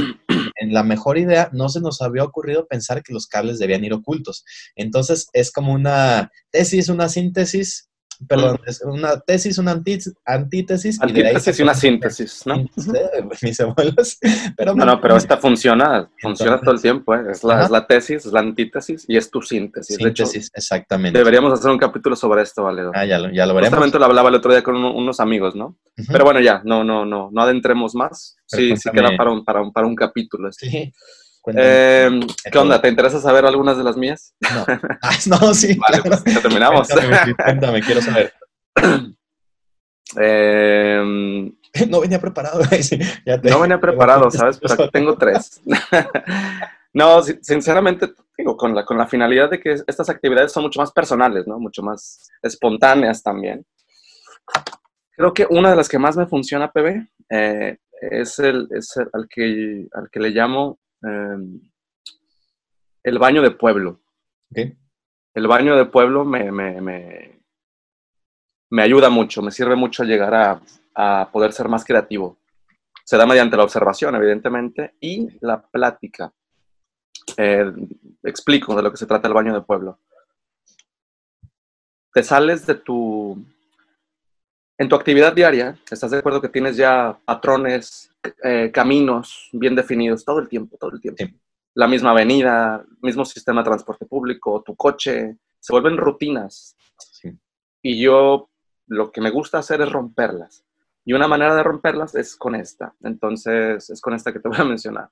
en 0.56 0.72
la 0.72 0.82
mejor 0.82 1.18
idea 1.18 1.50
no 1.52 1.68
se 1.68 1.80
nos 1.80 2.02
había 2.02 2.24
ocurrido 2.24 2.66
pensar 2.66 3.02
que 3.02 3.12
los 3.12 3.26
cables 3.26 3.58
debían 3.58 3.84
ir 3.84 3.94
ocultos. 3.94 4.44
Entonces 4.76 5.28
es 5.32 5.50
como 5.50 5.72
una 5.72 6.30
tesis, 6.50 6.88
una 6.88 7.08
síntesis 7.08 7.87
perdón, 8.26 8.58
es 8.66 8.82
una 8.82 9.20
tesis, 9.20 9.58
una 9.58 9.72
antítesis. 9.72 11.00
Antítesis 11.00 11.58
y, 11.58 11.62
una 11.62 11.74
síntesis, 11.74 12.42
¿no? 12.46 12.66
Mis 13.42 13.60
abuelos. 13.60 14.18
Pero 14.56 14.74
no, 14.74 14.84
no, 14.84 15.00
pero 15.00 15.16
esta 15.16 15.36
funciona, 15.36 16.10
funciona 16.20 16.60
todo 16.60 16.72
el 16.72 16.82
tiempo, 16.82 17.14
¿eh? 17.14 17.22
es, 17.30 17.44
la, 17.44 17.62
es, 17.62 17.70
la, 17.70 17.86
tesis, 17.86 18.26
es 18.26 18.32
la 18.32 18.40
antítesis 18.40 19.04
y 19.06 19.16
es 19.16 19.30
tu 19.30 19.42
síntesis. 19.42 19.96
Síntesis, 19.96 20.50
exactamente. 20.54 21.18
Deberíamos 21.18 21.52
hacer 21.52 21.70
un 21.70 21.78
capítulo 21.78 22.16
sobre 22.16 22.42
esto, 22.42 22.64
Valedo. 22.64 22.90
Ah, 22.94 23.04
ya 23.04 23.18
lo, 23.18 23.30
ya 23.30 23.46
lo 23.46 23.54
veremos. 23.54 23.70
Justamente 23.70 23.98
lo 23.98 24.04
hablaba 24.06 24.28
el 24.30 24.34
otro 24.34 24.50
día 24.50 24.62
con 24.62 24.76
unos 24.76 25.20
amigos, 25.20 25.54
¿no? 25.54 25.76
Pero 26.10 26.24
bueno, 26.24 26.40
ya, 26.40 26.62
no, 26.64 26.84
no, 26.84 27.04
no, 27.04 27.30
no 27.32 27.42
adentremos 27.42 27.94
más. 27.94 28.36
sí, 28.46 28.76
sí 28.76 28.90
queda 28.90 29.16
para 29.16 29.30
un, 29.30 29.44
para 29.44 29.62
un, 29.62 29.72
para 29.72 29.86
un 29.86 29.94
capítulo. 29.94 30.48
Este. 30.48 30.70
Sí. 30.70 30.92
Eh, 31.56 32.20
¿Qué 32.50 32.58
onda? 32.58 32.80
¿Te 32.80 32.88
interesa 32.88 33.20
saber 33.20 33.46
algunas 33.46 33.76
de 33.76 33.84
las 33.84 33.96
mías? 33.96 34.34
No, 34.40 34.64
ah, 35.02 35.10
no 35.26 35.54
sí. 35.54 35.76
Vale, 35.76 36.02
pues 36.02 36.24
ya 36.24 36.40
terminamos. 36.40 36.88
Cuéntame, 37.36 37.80
quiero 37.82 38.02
saber. 38.02 38.32
Eh, 40.16 41.50
no 41.88 42.00
venía 42.00 42.20
preparado. 42.20 42.60
no 43.42 43.60
venía 43.60 43.80
preparado, 43.80 44.30
¿sabes? 44.30 44.58
Pero 44.58 44.74
aquí 44.74 44.90
tengo 44.92 45.16
tres. 45.16 45.60
no, 46.92 47.22
sinceramente, 47.22 48.12
digo, 48.36 48.56
con 48.56 48.74
la, 48.74 48.84
con 48.84 48.98
la 48.98 49.06
finalidad 49.06 49.50
de 49.50 49.60
que 49.60 49.76
estas 49.86 50.08
actividades 50.08 50.52
son 50.52 50.64
mucho 50.64 50.80
más 50.80 50.92
personales, 50.92 51.46
¿no? 51.46 51.58
Mucho 51.58 51.82
más 51.82 52.28
espontáneas 52.42 53.22
también. 53.22 53.64
Creo 55.16 55.34
que 55.34 55.46
una 55.50 55.70
de 55.70 55.76
las 55.76 55.88
que 55.88 55.98
más 55.98 56.16
me 56.16 56.26
funciona, 56.26 56.70
PB, 56.70 57.06
eh, 57.30 57.78
es, 58.00 58.38
el, 58.38 58.68
es 58.70 58.96
el, 58.96 59.08
al, 59.12 59.28
que, 59.28 59.86
al 59.92 60.08
que 60.10 60.20
le 60.20 60.30
llamo 60.30 60.78
Em, 61.02 61.60
el 63.02 63.18
baño 63.18 63.42
de 63.42 63.50
pueblo. 63.50 64.00
El 64.52 65.46
baño 65.46 65.76
de 65.76 65.86
pueblo 65.86 66.24
me, 66.24 66.50
me, 66.50 66.80
me, 68.70 68.82
ayuda 68.82 69.10
mucho, 69.10 69.42
me 69.42 69.50
sirve 69.50 69.76
mucho 69.76 70.04
llegar 70.04 70.34
a, 70.34 70.60
a, 70.94 71.30
poder 71.30 71.52
ser 71.52 71.68
más 71.68 71.84
creativo. 71.84 72.38
Se 73.04 73.16
da 73.16 73.26
mediante 73.26 73.56
la 73.56 73.64
observación, 73.64 74.14
evidentemente, 74.16 74.94
y 75.00 75.28
la 75.40 75.62
plática. 75.62 76.32
Eh, 77.36 77.72
explico 78.22 78.74
de 78.74 78.82
lo 78.82 78.90
que 78.90 78.96
se 78.96 79.06
trata 79.06 79.28
el 79.28 79.34
baño 79.34 79.54
de 79.54 79.62
pueblo. 79.62 80.00
Te 82.12 82.22
sales 82.22 82.66
de 82.66 82.74
tu... 82.74 83.44
En 84.80 84.88
tu 84.88 84.94
actividad 84.94 85.32
diaria, 85.32 85.76
¿estás 85.90 86.12
de 86.12 86.18
acuerdo 86.18 86.40
que 86.40 86.48
tienes 86.48 86.76
ya 86.76 87.18
patrones, 87.24 88.12
eh, 88.44 88.70
caminos 88.72 89.48
bien 89.52 89.74
definidos 89.74 90.24
todo 90.24 90.38
el 90.38 90.48
tiempo, 90.48 90.76
todo 90.76 90.92
el 90.92 91.00
tiempo. 91.00 91.36
La 91.74 91.88
misma 91.88 92.12
avenida, 92.12 92.84
mismo 93.02 93.24
sistema 93.24 93.60
de 93.60 93.66
transporte 93.66 94.06
público, 94.06 94.62
tu 94.62 94.76
coche, 94.76 95.36
se 95.58 95.72
vuelven 95.72 95.96
rutinas. 95.96 96.76
Y 97.82 98.00
yo 98.00 98.50
lo 98.86 99.10
que 99.10 99.20
me 99.20 99.30
gusta 99.30 99.58
hacer 99.58 99.80
es 99.80 99.90
romperlas. 99.90 100.64
Y 101.04 101.12
una 101.12 101.26
manera 101.26 101.56
de 101.56 101.62
romperlas 101.62 102.14
es 102.14 102.36
con 102.36 102.54
esta. 102.54 102.94
Entonces, 103.02 103.90
es 103.90 104.00
con 104.00 104.14
esta 104.14 104.32
que 104.32 104.40
te 104.40 104.48
voy 104.48 104.58
a 104.58 104.64
mencionar. 104.64 105.10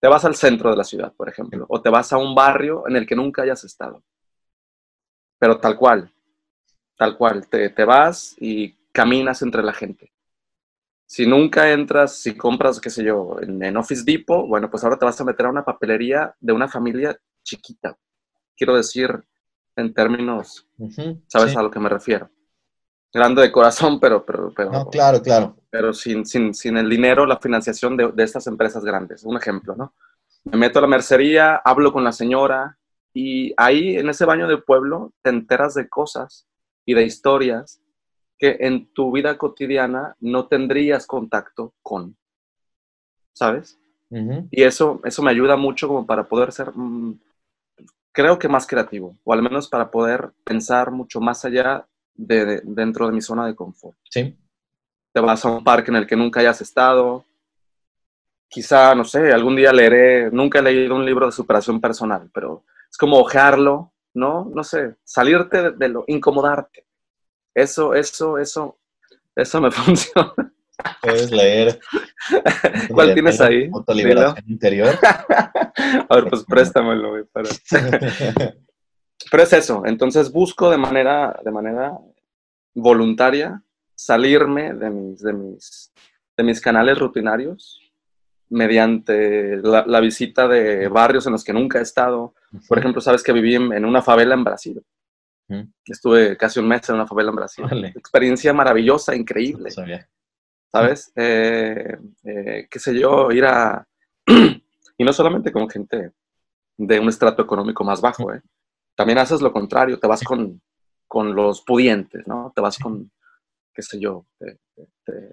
Te 0.00 0.08
vas 0.08 0.24
al 0.24 0.34
centro 0.34 0.70
de 0.70 0.76
la 0.76 0.84
ciudad, 0.84 1.12
por 1.14 1.28
ejemplo, 1.28 1.64
o 1.68 1.80
te 1.80 1.90
vas 1.90 2.12
a 2.12 2.18
un 2.18 2.34
barrio 2.34 2.86
en 2.86 2.96
el 2.96 3.06
que 3.06 3.16
nunca 3.16 3.42
hayas 3.42 3.64
estado. 3.64 4.02
Pero 5.38 5.58
tal 5.58 5.76
cual, 5.76 6.12
tal 6.96 7.16
cual. 7.16 7.48
Te, 7.48 7.70
te 7.70 7.84
vas 7.84 8.36
y 8.40 8.77
caminas 8.98 9.42
entre 9.42 9.62
la 9.62 9.72
gente. 9.72 10.12
Si 11.06 11.24
nunca 11.24 11.70
entras, 11.70 12.16
si 12.16 12.36
compras, 12.36 12.80
qué 12.80 12.90
sé 12.90 13.04
yo, 13.04 13.36
en, 13.40 13.76
Office 13.76 14.02
Depot, 14.04 14.44
bueno, 14.48 14.68
pues 14.68 14.82
ahora 14.82 14.98
te 14.98 15.04
vas 15.04 15.20
a 15.20 15.24
meter 15.24 15.46
a 15.46 15.50
una 15.50 15.64
papelería 15.64 16.34
de 16.40 16.52
una 16.52 16.66
familia 16.66 17.16
chiquita. 17.44 17.96
Quiero 18.56 18.74
decir, 18.74 19.08
en 19.76 19.94
términos, 19.94 20.66
¿sabes 21.28 21.56
a 21.56 21.62
lo 21.62 21.70
que 21.70 21.78
me 21.78 21.88
refiero? 21.88 22.28
Grande 23.14 23.42
de 23.42 23.52
corazón, 23.52 24.00
pero... 24.00 24.26
pero, 24.26 24.52
pero 24.52 24.72
no, 24.72 24.90
claro, 24.90 25.22
claro. 25.22 25.56
Pero 25.70 25.92
sin, 25.92 26.26
sin, 26.26 26.52
sin 26.52 26.76
el 26.76 26.90
dinero, 26.90 27.24
la 27.24 27.38
financiación 27.38 27.96
de, 27.96 28.10
de, 28.10 28.24
estas 28.24 28.48
empresas 28.48 28.84
grandes. 28.84 29.22
Un 29.22 29.36
ejemplo, 29.36 29.76
¿no? 29.76 29.94
Me 30.42 30.58
meto 30.58 30.80
a 30.80 30.82
la 30.82 30.88
mercería, 30.88 31.54
hablo 31.64 31.92
con 31.92 32.02
la 32.02 32.10
señora 32.10 32.78
y 33.14 33.54
ahí, 33.56 33.96
en 33.96 34.08
ese 34.08 34.24
baño 34.24 34.48
del 34.48 34.64
pueblo, 34.64 35.12
te 35.22 35.30
enteras 35.30 35.74
de 35.74 35.88
cosas 35.88 36.48
y 36.84 36.94
de 36.94 37.04
historias 37.04 37.80
que 38.38 38.56
en 38.60 38.92
tu 38.92 39.12
vida 39.12 39.36
cotidiana 39.36 40.16
no 40.20 40.46
tendrías 40.46 41.06
contacto 41.06 41.74
con, 41.82 42.16
¿sabes? 43.32 43.78
Y 44.50 44.62
eso, 44.62 45.02
eso 45.04 45.22
me 45.22 45.30
ayuda 45.30 45.56
mucho 45.56 45.86
como 45.86 46.06
para 46.06 46.24
poder 46.24 46.50
ser, 46.50 46.72
mm, 46.74 47.20
creo 48.10 48.38
que 48.38 48.48
más 48.48 48.66
creativo, 48.66 49.18
o 49.22 49.32
al 49.34 49.42
menos 49.42 49.68
para 49.68 49.90
poder 49.90 50.30
pensar 50.44 50.90
mucho 50.90 51.20
más 51.20 51.44
allá 51.44 51.86
de, 52.14 52.62
dentro 52.64 53.06
de 53.06 53.12
mi 53.12 53.20
zona 53.20 53.46
de 53.46 53.54
confort. 53.54 53.98
Sí. 54.08 54.34
Te 55.12 55.20
vas 55.20 55.44
a 55.44 55.50
un 55.50 55.62
parque 55.62 55.90
en 55.90 55.96
el 55.96 56.06
que 56.06 56.16
nunca 56.16 56.40
hayas 56.40 56.60
estado, 56.62 57.26
quizá, 58.48 58.94
no 58.94 59.04
sé, 59.04 59.30
algún 59.30 59.56
día 59.56 59.72
leeré, 59.72 60.30
nunca 60.30 60.60
he 60.60 60.62
leído 60.62 60.94
un 60.94 61.04
libro 61.04 61.26
de 61.26 61.32
superación 61.32 61.80
personal, 61.80 62.30
pero 62.32 62.64
es 62.90 62.96
como 62.96 63.18
ojearlo, 63.18 63.92
¿no? 64.14 64.50
No 64.54 64.64
sé, 64.64 64.96
salirte 65.04 65.72
de 65.72 65.88
lo, 65.88 66.04
incomodarte. 66.06 66.87
Eso, 67.58 67.92
eso, 67.92 68.38
eso, 68.38 68.78
eso 69.34 69.60
me 69.60 69.70
funciona. 69.72 70.32
Puedes 71.02 71.32
leer. 71.32 71.80
¿Cuál 72.92 73.14
tienes 73.14 73.40
ahí? 73.40 73.68
Autoliberación 73.72 74.44
interior. 74.48 74.94
A 75.02 76.14
ver, 76.14 76.28
pues 76.28 76.44
préstamelo, 76.44 77.10
güey, 77.10 77.24
para... 77.24 77.48
Pero 79.30 79.42
es 79.42 79.52
eso, 79.52 79.82
entonces 79.84 80.30
busco 80.30 80.70
de 80.70 80.78
manera, 80.78 81.38
de 81.44 81.50
manera 81.50 81.98
voluntaria 82.74 83.60
salirme 83.94 84.72
de 84.74 84.90
mis, 84.90 85.20
de 85.20 85.32
mis, 85.32 85.92
de 86.36 86.44
mis 86.44 86.60
canales 86.60 86.98
rutinarios 86.98 87.80
mediante 88.48 89.56
la, 89.56 90.00
visita 90.00 90.46
de 90.46 90.86
barrios 90.86 91.26
en 91.26 91.32
los 91.32 91.42
que 91.42 91.52
nunca 91.52 91.80
he 91.80 91.82
estado. 91.82 92.34
Por 92.68 92.78
ejemplo, 92.78 93.00
sabes 93.00 93.24
que 93.24 93.32
viví 93.32 93.56
en 93.56 93.84
una 93.84 94.00
favela 94.00 94.34
en 94.34 94.44
Brasil. 94.44 94.82
Estuve 95.84 96.36
casi 96.36 96.60
un 96.60 96.68
mes 96.68 96.88
en 96.88 96.96
una 96.96 97.06
favela 97.06 97.30
en 97.30 97.36
Brasil. 97.36 97.64
Experiencia 97.96 98.52
maravillosa, 98.52 99.14
increíble. 99.14 99.70
¿Sabes? 100.70 101.10
Eh, 101.16 101.96
eh, 102.24 102.68
qué 102.70 102.78
sé 102.78 102.98
yo, 102.98 103.30
ir 103.32 103.44
a... 103.46 103.86
y 104.26 105.04
no 105.04 105.12
solamente 105.12 105.50
con 105.50 105.68
gente 105.70 106.12
de 106.76 107.00
un 107.00 107.08
estrato 107.08 107.42
económico 107.42 107.82
más 107.82 108.00
bajo, 108.00 108.32
¿eh? 108.32 108.42
También 108.94 109.18
haces 109.18 109.40
lo 109.40 109.52
contrario, 109.52 109.98
te 109.98 110.08
vas 110.08 110.22
con, 110.24 110.60
con 111.06 111.34
los 111.34 111.62
pudientes, 111.62 112.26
¿no? 112.26 112.52
Te 112.54 112.60
vas 112.60 112.78
con, 112.78 113.10
qué 113.72 113.80
sé 113.80 113.98
yo, 114.00 114.26
te, 114.38 114.58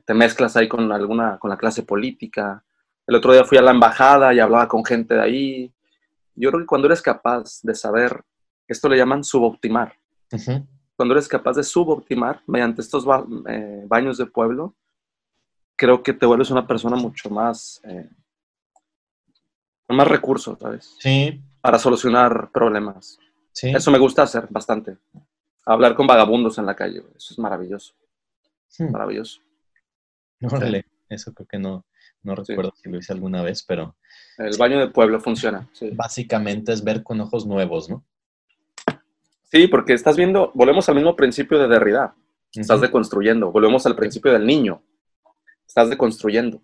te, 0.05 0.13
mezclas 0.13 0.55
ahí 0.55 0.67
con 0.67 0.91
alguna, 0.91 1.39
con 1.39 1.49
la 1.49 1.57
clase 1.57 1.83
política. 1.83 2.63
El 3.07 3.15
otro 3.15 3.33
día 3.33 3.43
fui 3.43 3.57
a 3.57 3.63
la 3.63 3.71
embajada 3.71 4.33
y 4.33 4.39
hablaba 4.39 4.67
con 4.67 4.85
gente 4.85 5.15
de 5.15 5.21
ahí. 5.21 5.73
Yo 6.35 6.49
creo 6.49 6.61
que 6.61 6.67
cuando 6.67 6.87
eres 6.87 7.01
capaz 7.01 7.61
de 7.63 7.73
saber, 7.73 8.21
esto 8.67 8.87
le 8.87 8.97
llaman 8.97 9.23
suboptimar, 9.23 9.95
cuando 10.95 11.13
eres 11.13 11.27
capaz 11.27 11.53
de 11.53 11.63
suboptimar 11.63 12.41
mediante 12.47 12.81
estos 12.81 13.05
eh, 13.47 13.83
baños 13.87 14.17
de 14.17 14.25
pueblo, 14.25 14.75
creo 15.75 16.01
que 16.01 16.13
te 16.13 16.25
vuelves 16.25 16.51
una 16.51 16.65
persona 16.65 16.95
mucho 16.95 17.29
más, 17.29 17.81
eh, 17.83 18.09
con 19.85 19.97
más 19.97 20.07
recursos, 20.07 20.57
¿sabes? 20.59 20.95
Sí. 20.99 21.41
Para 21.61 21.79
solucionar 21.79 22.51
problemas. 22.51 23.19
Sí. 23.51 23.69
Eso 23.69 23.91
me 23.91 23.99
gusta 23.99 24.23
hacer 24.23 24.47
bastante. 24.49 24.97
Hablar 25.65 25.95
con 25.95 26.07
vagabundos 26.07 26.57
en 26.57 26.65
la 26.65 26.75
calle, 26.75 27.03
eso 27.15 27.33
es 27.33 27.39
maravilloso. 27.39 27.93
Hmm. 28.77 28.91
Maravilloso. 28.91 29.41
Órale, 30.41 30.85
eso 31.09 31.33
creo 31.33 31.47
que 31.47 31.57
no, 31.57 31.85
no 32.23 32.35
recuerdo 32.35 32.73
si 32.75 32.89
lo 32.89 32.97
hice 32.97 33.13
alguna 33.13 33.41
vez, 33.41 33.63
pero... 33.63 33.95
El 34.37 34.57
baño 34.57 34.79
de 34.79 34.89
pueblo 34.89 35.19
funciona. 35.19 35.69
Básicamente 35.93 36.73
es 36.73 36.83
ver 36.83 37.03
con 37.03 37.19
ojos 37.21 37.45
nuevos, 37.45 37.89
¿no? 37.89 38.03
Sí, 39.55 39.67
porque 39.67 39.93
estás 39.93 40.17
viendo, 40.17 40.51
volvemos 40.53 40.89
al 40.89 40.95
mismo 40.95 41.15
principio 41.15 41.57
de 41.57 41.69
Derrida. 41.69 42.13
Estás 42.51 42.81
deconstruyendo. 42.81 43.53
Volvemos 43.53 43.85
al 43.85 43.95
principio 43.95 44.33
del 44.33 44.45
niño. 44.45 44.83
Estás 45.65 45.89
deconstruyendo. 45.89 46.61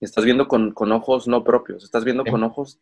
Estás 0.00 0.24
viendo 0.24 0.48
con, 0.48 0.74
ojos 0.90 1.28
no 1.28 1.44
propios. 1.44 1.84
Estás 1.84 2.04
viendo 2.04 2.24
con 2.24 2.42
ojos, 2.42 2.80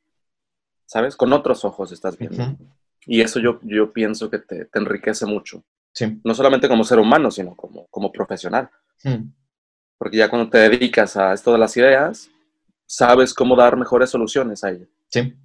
¿sabes? 0.87 1.17
Con 1.17 1.35
otros 1.35 1.67
ojos 1.67 1.93
estás 1.93 2.17
viendo. 2.17 2.57
Y 3.05 3.21
eso 3.21 3.41
yo, 3.41 3.61
yo 3.63 3.93
pienso 3.93 4.31
que 4.31 4.39
te, 4.39 4.71
enriquece 4.73 5.27
mucho. 5.27 5.63
Sí. 5.93 6.19
No 6.25 6.33
solamente 6.33 6.67
como 6.67 6.83
ser 6.83 6.99
humano, 6.99 7.31
sino 7.31 7.55
como, 7.55 7.89
como 7.89 8.11
profesional. 8.11 8.71
Porque 9.99 10.17
ya 10.17 10.31
cuando 10.31 10.49
te 10.49 10.67
dedicas 10.67 11.19
a 11.19 11.35
esto 11.35 11.53
de 11.53 11.59
las 11.59 11.77
ideas, 11.77 12.31
sabes 12.87 13.35
cómo 13.35 13.55
dar 13.55 13.77
mejores 13.77 14.09
soluciones 14.09 14.65
a 14.65 14.71
ello. 14.71 14.87
Sí. 15.09 15.37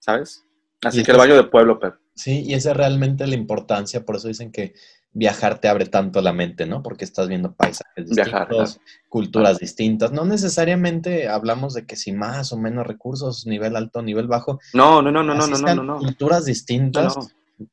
¿Sabes? 0.00 0.44
Así 0.82 1.04
que 1.04 1.12
el 1.12 1.18
baño 1.18 1.36
de 1.36 1.44
pueblo, 1.44 1.78
Pep. 1.78 1.94
Sí, 2.18 2.42
y 2.44 2.54
esa 2.54 2.72
es 2.72 2.76
realmente 2.76 3.28
la 3.28 3.36
importancia, 3.36 4.04
por 4.04 4.16
eso 4.16 4.26
dicen 4.26 4.50
que 4.50 4.74
viajar 5.12 5.60
te 5.60 5.68
abre 5.68 5.86
tanto 5.86 6.20
la 6.20 6.32
mente, 6.32 6.66
¿no? 6.66 6.82
Porque 6.82 7.04
estás 7.04 7.28
viendo 7.28 7.54
paisajes 7.54 8.08
distintos, 8.08 8.80
culturas 9.08 9.58
distintas. 9.58 10.10
No 10.10 10.24
necesariamente 10.24 11.28
hablamos 11.28 11.74
de 11.74 11.86
que 11.86 11.94
si 11.94 12.10
más 12.12 12.52
o 12.52 12.58
menos 12.58 12.86
recursos, 12.86 13.46
nivel 13.46 13.76
alto, 13.76 14.02
nivel 14.02 14.26
bajo. 14.26 14.58
No, 14.74 15.00
no, 15.00 15.12
no, 15.12 15.22
no, 15.22 15.34
no, 15.34 15.46
no, 15.46 15.74
no, 15.74 15.82
no, 15.82 15.98
Culturas 15.98 16.44
distintas 16.44 17.16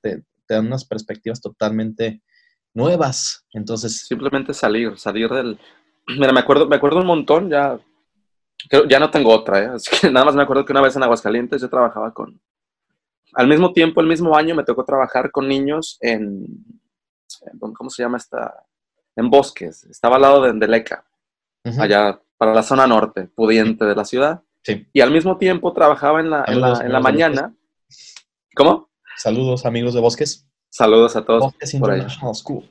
te, 0.01 0.23
dan 0.47 0.67
unas 0.67 0.85
perspectivas 0.85 1.41
totalmente 1.41 2.21
nuevas. 2.75 3.45
Entonces. 3.51 4.05
Simplemente 4.07 4.53
salir, 4.53 4.97
salir 4.99 5.29
del. 5.29 5.59
Mira, 6.07 6.33
me 6.33 6.41
acuerdo, 6.41 6.67
me 6.67 6.75
acuerdo 6.75 6.99
un 6.99 7.07
montón, 7.07 7.49
ya. 7.49 7.79
Ya 8.89 8.99
no 8.99 9.09
tengo 9.09 9.31
otra, 9.31 9.59
¿eh? 9.59 9.67
Así 9.75 9.89
que 9.99 10.11
nada 10.11 10.25
más 10.25 10.35
me 10.35 10.43
acuerdo 10.43 10.65
que 10.65 10.71
una 10.71 10.81
vez 10.81 10.95
en 10.95 11.01
Aguascalientes 11.01 11.61
yo 11.61 11.69
trabajaba 11.69 12.13
con, 12.13 12.39
al 13.33 13.47
mismo 13.47 13.73
tiempo, 13.73 14.01
el 14.01 14.07
mismo 14.07 14.35
año, 14.35 14.55
me 14.55 14.63
tocó 14.63 14.85
trabajar 14.85 15.31
con 15.31 15.47
niños 15.47 15.97
en, 16.01 16.45
¿cómo 17.59 17.89
se 17.89 18.03
llama 18.03 18.17
esta? 18.17 18.65
En 19.15 19.29
bosques. 19.29 19.85
Estaba 19.85 20.17
al 20.17 20.21
lado 20.21 20.41
de 20.41 20.49
Endeleca, 20.49 21.05
allá 21.79 22.19
para 22.37 22.53
la 22.53 22.63
zona 22.63 22.85
norte, 22.85 23.27
pudiente 23.27 23.85
de 23.85 23.95
la 23.95 24.05
ciudad. 24.05 24.41
Sí. 24.63 24.87
Y 24.91 25.01
al 25.01 25.11
mismo 25.11 25.37
tiempo 25.37 25.73
trabajaba 25.73 26.19
en 26.19 26.29
la, 26.29 26.43
en 26.47 26.59
la, 26.61 26.99
mañana. 26.99 27.53
¿Cómo? 28.55 28.89
Saludos, 29.15 29.65
amigos 29.65 29.93
de 29.93 30.01
Bosques. 30.01 30.47
Saludos 30.69 31.15
a 31.15 31.23
todos. 31.23 31.43
Bosques 31.43 31.73
International 31.73 32.35
School. 32.35 32.69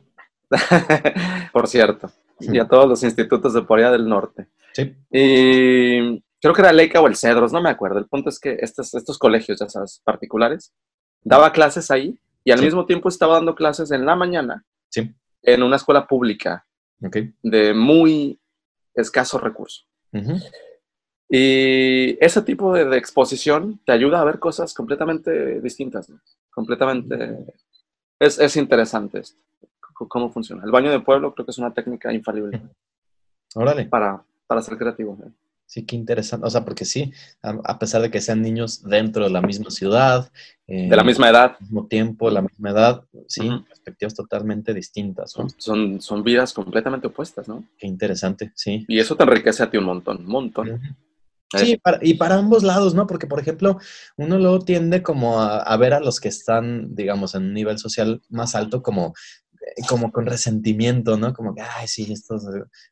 por 1.53 1.69
cierto. 1.69 2.11
Y 2.41 2.59
a 2.59 2.67
todos 2.67 2.89
los 2.89 3.03
institutos 3.03 3.55
de 3.55 3.65
Corea 3.65 3.91
del 3.91 4.09
Norte. 4.09 4.49
Sí. 4.73 4.95
Y 5.11 6.24
creo 6.45 6.55
que 6.55 6.61
era 6.61 6.75
Leica 6.75 7.01
o 7.01 7.07
el 7.07 7.17
Cedros, 7.17 7.55
no 7.55 7.63
me 7.63 7.71
acuerdo. 7.71 7.99
El 7.99 8.07
punto 8.07 8.29
es 8.29 8.39
que 8.39 8.59
estos, 8.61 8.93
estos 8.93 9.17
colegios, 9.17 9.59
ya 9.59 9.67
sabes, 9.67 10.03
particulares, 10.05 10.75
daba 11.23 11.53
clases 11.53 11.91
ahí 11.91 12.19
y 12.45 12.51
al 12.51 12.61
mismo 12.61 12.85
tiempo 12.85 13.09
estaba 13.09 13.37
dando 13.37 13.55
clases 13.55 13.91
en 13.93 14.05
la 14.05 14.15
mañana 14.15 14.63
en 15.43 15.63
una 15.63 15.77
escuela 15.77 16.07
pública 16.07 16.67
de 17.43 17.73
muy 17.73 18.39
escaso 18.95 19.39
recurso. 19.39 19.85
Y 21.31 22.19
ese 22.23 22.43
tipo 22.43 22.75
de, 22.75 22.95
exposición 22.99 23.81
te 23.87 23.93
ayuda 23.93 24.21
a 24.21 24.25
ver 24.25 24.39
cosas 24.39 24.75
completamente 24.75 25.63
distintas, 25.63 26.13
completamente... 26.51 27.39
Es, 28.19 28.39
es 28.39 28.55
interesante 28.57 29.21
esto, 29.21 29.41
cómo 29.95 30.31
funciona. 30.31 30.63
El 30.63 30.71
baño 30.71 30.91
de 30.91 31.01
pueblo 31.01 31.33
creo 31.33 31.47
que 31.47 31.53
es 31.53 31.59
una 31.59 31.73
técnica 31.73 32.13
infalible. 32.13 32.61
Órale. 33.55 33.87
Para, 33.87 34.23
para 34.47 34.61
ser 34.61 34.77
creativo. 34.77 35.19
¿eh? 35.25 35.31
Sí, 35.75 35.85
qué 35.85 35.97
interesante. 35.97 36.47
O 36.47 36.51
sea, 36.51 36.65
porque 36.65 36.85
sí, 36.85 37.13
a, 37.43 37.81
pesar 37.81 38.01
de 38.01 38.09
que 38.09 38.21
sean 38.21 38.41
niños 38.41 38.85
dentro 38.85 39.25
de 39.25 39.31
la 39.31 39.43
misma 39.43 39.73
ciudad. 39.73 40.31
de 40.69 40.95
la 40.95 41.03
misma 41.03 41.31
edad. 41.31 41.57
Mismo 41.59 41.89
tiempo, 41.89 42.31
la 42.31 42.43
misma 42.43 42.71
edad, 42.71 43.03
sí, 43.27 43.51
perspectivas 43.67 44.15
totalmente 44.15 44.73
distintas. 44.73 45.35
Son, 45.57 46.01
son 46.01 46.23
vidas 46.23 46.53
completamente 46.53 47.09
opuestas, 47.09 47.49
¿no? 47.49 47.65
Qué 47.77 47.89
interesante, 47.89 48.53
sí. 48.55 48.85
Y 48.87 49.01
eso 49.01 49.17
te 49.17 49.25
enriquece 49.25 49.65
a 49.65 49.71
ti 49.71 49.77
un 49.77 49.87
montón, 49.87 50.19
un 50.19 50.27
montón. 50.29 50.81
Sí, 51.59 51.81
y 52.03 52.15
para 52.15 52.37
ambos 52.37 52.63
lados, 52.63 52.95
¿no? 52.95 53.09
Porque, 53.09 53.27
por 53.27 53.41
ejemplo, 53.41 53.79
uno 54.17 54.39
luego 54.39 54.61
tiende 54.61 55.03
como 55.03 55.41
a, 55.41 55.77
ver 55.77 55.95
a 55.95 56.01
los 56.01 56.21
que 56.21 56.29
están, 56.29 56.95
digamos, 56.95 57.35
en 57.35 57.47
un 57.47 57.55
nivel 57.55 57.79
social 57.79 58.23
más 58.29 58.55
alto 58.55 58.81
como 58.81 59.13
como 59.89 60.13
con 60.13 60.27
resentimiento, 60.27 61.17
¿no? 61.17 61.33
Como 61.33 61.55
que, 61.55 61.63
ay, 61.63 61.89
sí, 61.89 62.13
esto... 62.13 62.37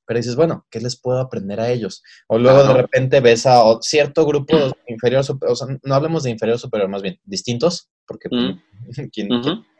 Pero 0.06 0.18
dices, 0.18 0.36
bueno, 0.36 0.66
¿qué 0.70 0.80
les 0.80 1.00
puedo 1.00 1.20
aprender 1.20 1.60
a 1.60 1.70
ellos? 1.70 2.02
O 2.28 2.38
luego 2.38 2.64
de 2.64 2.74
repente 2.74 3.20
ves 3.20 3.46
a 3.46 3.62
cierto 3.80 4.26
grupo 4.26 4.56
inferior, 4.86 5.24
o 5.48 5.54
sea, 5.54 5.68
no 5.82 5.94
hablemos 5.94 6.22
de 6.22 6.30
inferior 6.30 6.58
superior, 6.58 6.88
más 6.88 7.02
bien 7.02 7.18
distintos, 7.24 7.90
porque 8.06 8.28
mm. 8.30 8.62
¿quién, 9.12 9.28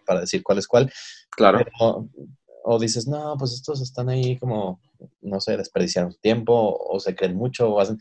para 0.06 0.20
decir 0.20 0.42
cuál 0.42 0.58
es 0.58 0.66
cuál. 0.66 0.92
Claro 1.30 1.64
o 2.64 2.78
dices, 2.78 3.06
no, 3.06 3.36
pues 3.38 3.52
estos 3.52 3.80
están 3.80 4.08
ahí 4.08 4.38
como, 4.38 4.80
no 5.20 5.40
sé, 5.40 5.56
desperdiciando 5.56 6.14
tiempo 6.20 6.54
o, 6.54 7.00
se 7.00 7.14
creen 7.14 7.34
mucho 7.34 7.68
o 7.68 7.80
hacen, 7.80 7.98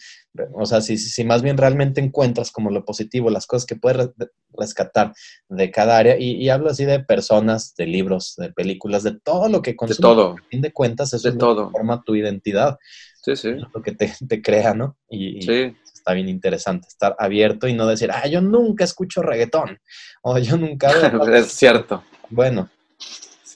o 0.53 0.66
sea, 0.66 0.82
si, 0.82 0.97
si, 0.97 1.24
más 1.24 1.41
bien 1.41 1.57
realmente 1.57 2.01
encuentras 2.01 2.51
como 2.51 2.70
lo 2.70 2.86
positivo, 2.86 3.30
las 3.30 3.47
cosas 3.47 3.66
que 3.66 3.76
puedes 3.76 4.09
rescatar 4.53 5.14
de 5.49 5.72
cada 5.72 5.97
área, 5.97 6.18
y, 6.20 6.47
hablo 6.49 6.70
así 6.70 6.86
de 6.86 6.99
personas, 6.99 7.76
de 7.76 7.88
libros, 7.88 8.36
de 8.38 8.51
películas, 8.51 9.03
de 9.03 9.20
todo 9.20 9.49
lo 9.49 9.62
que 9.62 9.76
consumes. 9.76 9.97
De 9.97 10.01
todo. 10.01 10.36
A 10.38 10.49
fin 10.49 10.62
de 10.62 10.72
cuentas, 10.72 11.14
eso 11.14 11.28
de 11.28 11.34
es 11.34 11.38
todo. 11.38 11.62
lo 11.62 11.68
que 11.68 11.72
forma 11.72 12.03
tu 12.03 12.16
identidad. 12.16 12.78
Sí, 13.24 13.36
sí. 13.36 13.51
lo 13.74 13.82
que 13.82 13.91
te, 13.91 14.12
te 14.28 14.41
crea, 14.41 14.74
¿no? 14.74 14.97
Y, 15.09 15.41
sí. 15.43 15.76
está 15.93 16.14
bien 16.14 16.28
interesante 16.28 16.88
estar 16.88 17.16
abierto 17.20 17.68
y 17.68 17.74
no 17.74 17.88
decir, 17.88 18.09
ah, 18.12 18.28
yo 18.28 18.41
nunca 18.41 18.84
escucho 18.84 19.22
reggaetón, 19.22 19.80
o 20.22 20.38
yo 20.38 20.57
nunca... 20.57 20.89
es 21.36 21.51
cierto. 21.51 22.03
Bueno, 22.30 22.70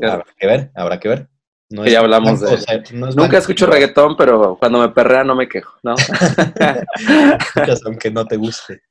Habrá 0.01 0.25
que 0.37 0.47
ver, 0.47 0.71
habrá 0.75 0.99
que 0.99 1.09
ver. 1.09 1.29
No 1.69 1.85
ya 1.85 1.99
hablamos 1.99 2.41
de... 2.41 2.83
Nunca 3.15 3.39
escucho 3.39 3.65
reggaetón, 3.65 4.15
pero 4.15 4.55
cuando 4.57 4.79
me 4.79 4.89
perrea 4.89 5.23
no 5.23 5.35
me 5.35 5.47
quejo, 5.47 5.77
¿no? 5.81 5.95
aunque 7.85 8.11
no 8.11 8.25
te 8.25 8.37
guste. 8.37 8.83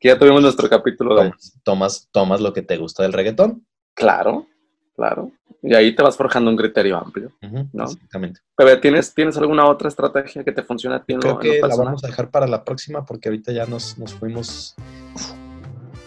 que 0.00 0.08
ya 0.08 0.18
tuvimos 0.18 0.42
nuestro 0.42 0.68
capítulo 0.68 1.16
de... 1.16 1.32
Tomas, 1.62 2.08
tomas 2.12 2.40
lo 2.40 2.52
que 2.52 2.62
te 2.62 2.76
gusta 2.76 3.02
del 3.02 3.14
reggaetón. 3.14 3.66
Claro, 3.94 4.46
claro. 4.94 5.32
Y 5.62 5.74
ahí 5.74 5.94
te 5.94 6.02
vas 6.02 6.16
forjando 6.16 6.50
un 6.50 6.58
criterio 6.58 6.98
amplio, 6.98 7.32
¿no? 7.72 7.84
Exactamente. 7.84 8.40
Pero 8.54 8.78
¿tienes, 8.80 9.14
¿tienes 9.14 9.38
alguna 9.38 9.66
otra 9.66 9.88
estrategia 9.88 10.44
que 10.44 10.52
te 10.52 10.62
funcione 10.62 10.96
a 10.96 11.02
ti? 11.02 11.14
creo 11.14 11.38
que 11.38 11.58
la 11.58 11.74
vamos 11.74 12.04
a 12.04 12.08
dejar 12.08 12.30
para 12.30 12.46
la 12.46 12.64
próxima 12.64 13.02
porque 13.06 13.30
ahorita 13.30 13.50
ya 13.50 13.64
nos, 13.64 13.96
nos 13.96 14.12
fuimos... 14.12 14.74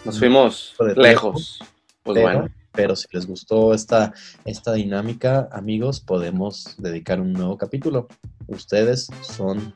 Nos 0.04 0.16
fuimos 0.16 0.76
lejos. 0.96 1.58
Pues 2.04 2.22
bueno 2.22 2.48
pero 2.72 2.96
si 2.96 3.06
les 3.12 3.26
gustó 3.26 3.74
esta, 3.74 4.12
esta 4.44 4.72
dinámica, 4.72 5.48
amigos, 5.52 6.00
podemos 6.00 6.76
dedicar 6.78 7.20
un 7.20 7.32
nuevo 7.32 7.56
capítulo. 7.56 8.08
Ustedes 8.46 9.08
son 9.22 9.74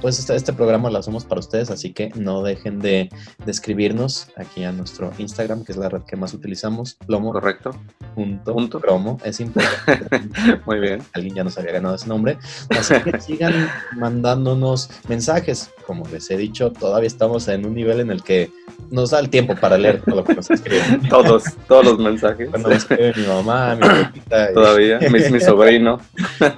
pues 0.00 0.18
este, 0.18 0.34
este, 0.36 0.52
programa 0.52 0.90
lo 0.90 0.98
hacemos 0.98 1.24
para 1.24 1.40
ustedes, 1.40 1.70
así 1.70 1.92
que 1.92 2.10
no 2.14 2.42
dejen 2.42 2.80
de, 2.80 3.08
escribirnos 3.46 4.28
aquí 4.36 4.64
a 4.64 4.72
nuestro 4.72 5.12
Instagram, 5.18 5.64
que 5.64 5.72
es 5.72 5.78
la 5.78 5.88
red 5.88 6.02
que 6.02 6.16
más 6.16 6.34
utilizamos, 6.34 6.94
plomo. 7.06 7.32
Correcto. 7.32 7.70
Punto, 8.14 8.54
punto. 8.54 8.80
Promo, 8.80 9.18
es 9.24 9.40
importante. 9.40 10.60
Muy 10.66 10.80
bien. 10.80 11.02
Alguien 11.12 11.34
ya 11.34 11.44
nos 11.44 11.58
había 11.58 11.72
ganado 11.72 11.94
ese 11.94 12.08
nombre. 12.08 12.38
Así 12.70 12.94
que 13.00 13.20
sigan 13.20 13.68
mandándonos 13.96 14.90
mensajes. 15.08 15.70
Como 15.86 16.06
les 16.08 16.30
he 16.30 16.36
dicho, 16.36 16.72
todavía 16.72 17.06
estamos 17.06 17.46
en 17.48 17.66
un 17.66 17.74
nivel 17.74 18.00
en 18.00 18.10
el 18.10 18.22
que 18.22 18.50
nos 18.90 19.10
da 19.10 19.20
el 19.20 19.30
tiempo 19.30 19.54
para 19.54 19.76
leer 19.76 20.02
todo 20.02 20.16
lo 20.16 20.24
que 20.24 20.34
nos 20.34 20.50
escriben. 20.50 21.02
Todos, 21.08 21.44
todos 21.68 21.84
los 21.84 21.98
mensajes. 21.98 22.48
Cuando 22.50 22.68
me 22.68 22.76
escribe 22.76 23.12
mi 23.16 23.26
mamá, 23.26 23.74
mi 23.74 23.82
papita. 23.82 24.52
Todavía, 24.52 24.98
mi, 24.98 25.30
mi 25.30 25.40
sobrino. 25.40 26.00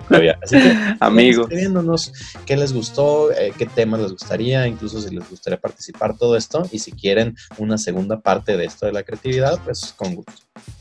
Todavía. 0.09 0.39
Así 0.43 0.57
que, 0.57 0.77
amigos. 1.01 1.47
Escribiéndonos 1.47 2.13
qué 2.47 2.57
les 2.57 2.73
gustó, 2.73 3.28
eh, 3.33 3.53
qué 3.57 3.67
temas 3.67 4.01
les 4.01 4.13
gustaría, 4.13 4.67
incluso 4.67 5.01
si 5.01 5.15
les 5.15 5.29
gustaría 5.29 5.61
participar 5.61 6.17
todo 6.17 6.37
esto 6.37 6.67
y 6.71 6.79
si 6.79 6.93
quieren 6.93 7.37
una 7.59 7.79
segunda 7.79 8.21
parte 8.21 8.57
de 8.57 8.65
esto 8.65 8.87
de 8.87 8.93
la 8.93 9.03
creatividad, 9.03 9.61
pues 9.65 9.95
con 9.97 10.15
gusto. 10.15 10.33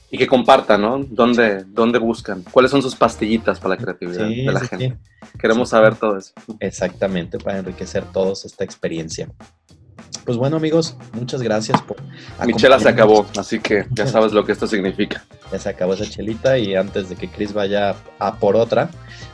Y 0.09 0.17
que 0.17 0.27
compartan, 0.27 0.81
¿no? 0.81 1.03
¿Dónde, 1.03 1.65
dónde 1.65 1.99
buscan? 1.99 2.43
¿Cuáles 2.51 2.71
son 2.71 2.81
sus 2.81 2.95
pastillitas 2.95 3.59
para 3.59 3.75
la 3.75 3.81
creatividad 3.81 4.27
de 4.27 4.43
la 4.45 4.61
gente? 4.61 4.97
Queremos 5.37 5.69
saber 5.69 5.95
todo 5.95 6.17
eso. 6.17 6.33
Exactamente, 6.59 7.37
para 7.37 7.59
enriquecer 7.59 8.05
todos 8.13 8.45
esta 8.45 8.63
experiencia. 8.63 9.29
Pues 10.23 10.37
bueno, 10.37 10.57
amigos, 10.57 10.97
muchas 11.13 11.41
gracias 11.41 11.81
por. 11.81 11.97
Michela 12.45 12.79
se 12.79 12.89
acabó, 12.89 13.25
así 13.37 13.59
que 13.59 13.85
ya 13.91 14.07
sabes 14.07 14.33
lo 14.33 14.45
que 14.45 14.51
esto 14.51 14.67
significa. 14.67 15.25
Ya 15.51 15.59
se 15.59 15.69
acabó 15.69 15.93
esa 15.93 16.05
chelita 16.05 16.57
y 16.57 16.75
antes 16.75 17.09
de 17.09 17.15
que 17.15 17.29
Chris 17.29 17.53
vaya 17.53 17.95
a 18.19 18.35
por 18.35 18.55
otra, 18.55 18.89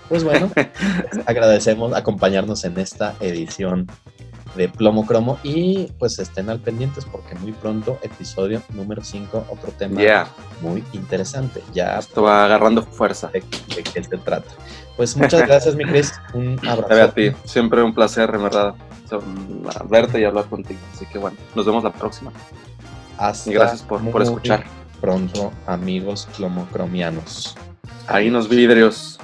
pues 0.10 0.24
bueno, 0.24 0.52
agradecemos 1.26 1.94
acompañarnos 1.94 2.64
en 2.66 2.80
esta 2.80 3.16
edición 3.20 3.88
de 4.56 4.70
Plomo 4.70 5.06
Cromo 5.06 5.40
y 5.44 5.92
pues 5.98 6.20
estén 6.20 6.50
al 6.50 6.60
pendientes 6.60 7.06
porque 7.06 7.36
muy 7.36 7.52
pronto 7.54 7.98
episodio 8.04 8.62
número 8.70 9.04
5, 9.04 9.48
otro 9.50 9.72
tema 9.72 10.28
muy 10.62 10.84
interesante. 10.94 11.64
Ya 11.74 11.98
esto 11.98 12.24
va 12.24 12.46
agarrando 12.46 12.84
fuerza. 12.84 13.30
De, 13.30 13.42
qué 13.42 14.04
se 14.04 14.18
trata. 14.18 14.52
Pues 14.96 15.18
muchas 15.18 15.42
gracias, 15.48 15.76
mi 15.76 15.86
Chris. 15.86 16.14
Un 16.34 16.60
abrazo. 16.68 17.04
A 17.04 17.12
ti, 17.12 17.32
siempre 17.46 17.82
un 17.82 17.94
placer, 17.94 18.30
en 18.34 18.44
verdad, 18.44 18.76
verte 19.90 20.20
y 20.20 20.24
hablar 20.24 20.46
contigo. 20.46 20.80
Así 20.94 21.06
que 21.08 21.18
bueno, 21.18 21.38
nos 21.56 21.66
vemos 21.66 21.84
la 21.84 21.92
próxima. 21.92 22.32
Hasta 23.18 23.50
y 23.50 23.54
gracias 23.54 23.82
por, 23.82 24.02
por 24.12 24.22
escuchar. 24.22 24.64
Pronto, 25.04 25.52
amigos 25.68 26.30
plomocromianos. 26.38 27.58
Ahí 28.08 28.30
nos 28.30 28.48
vidrios. 28.48 29.20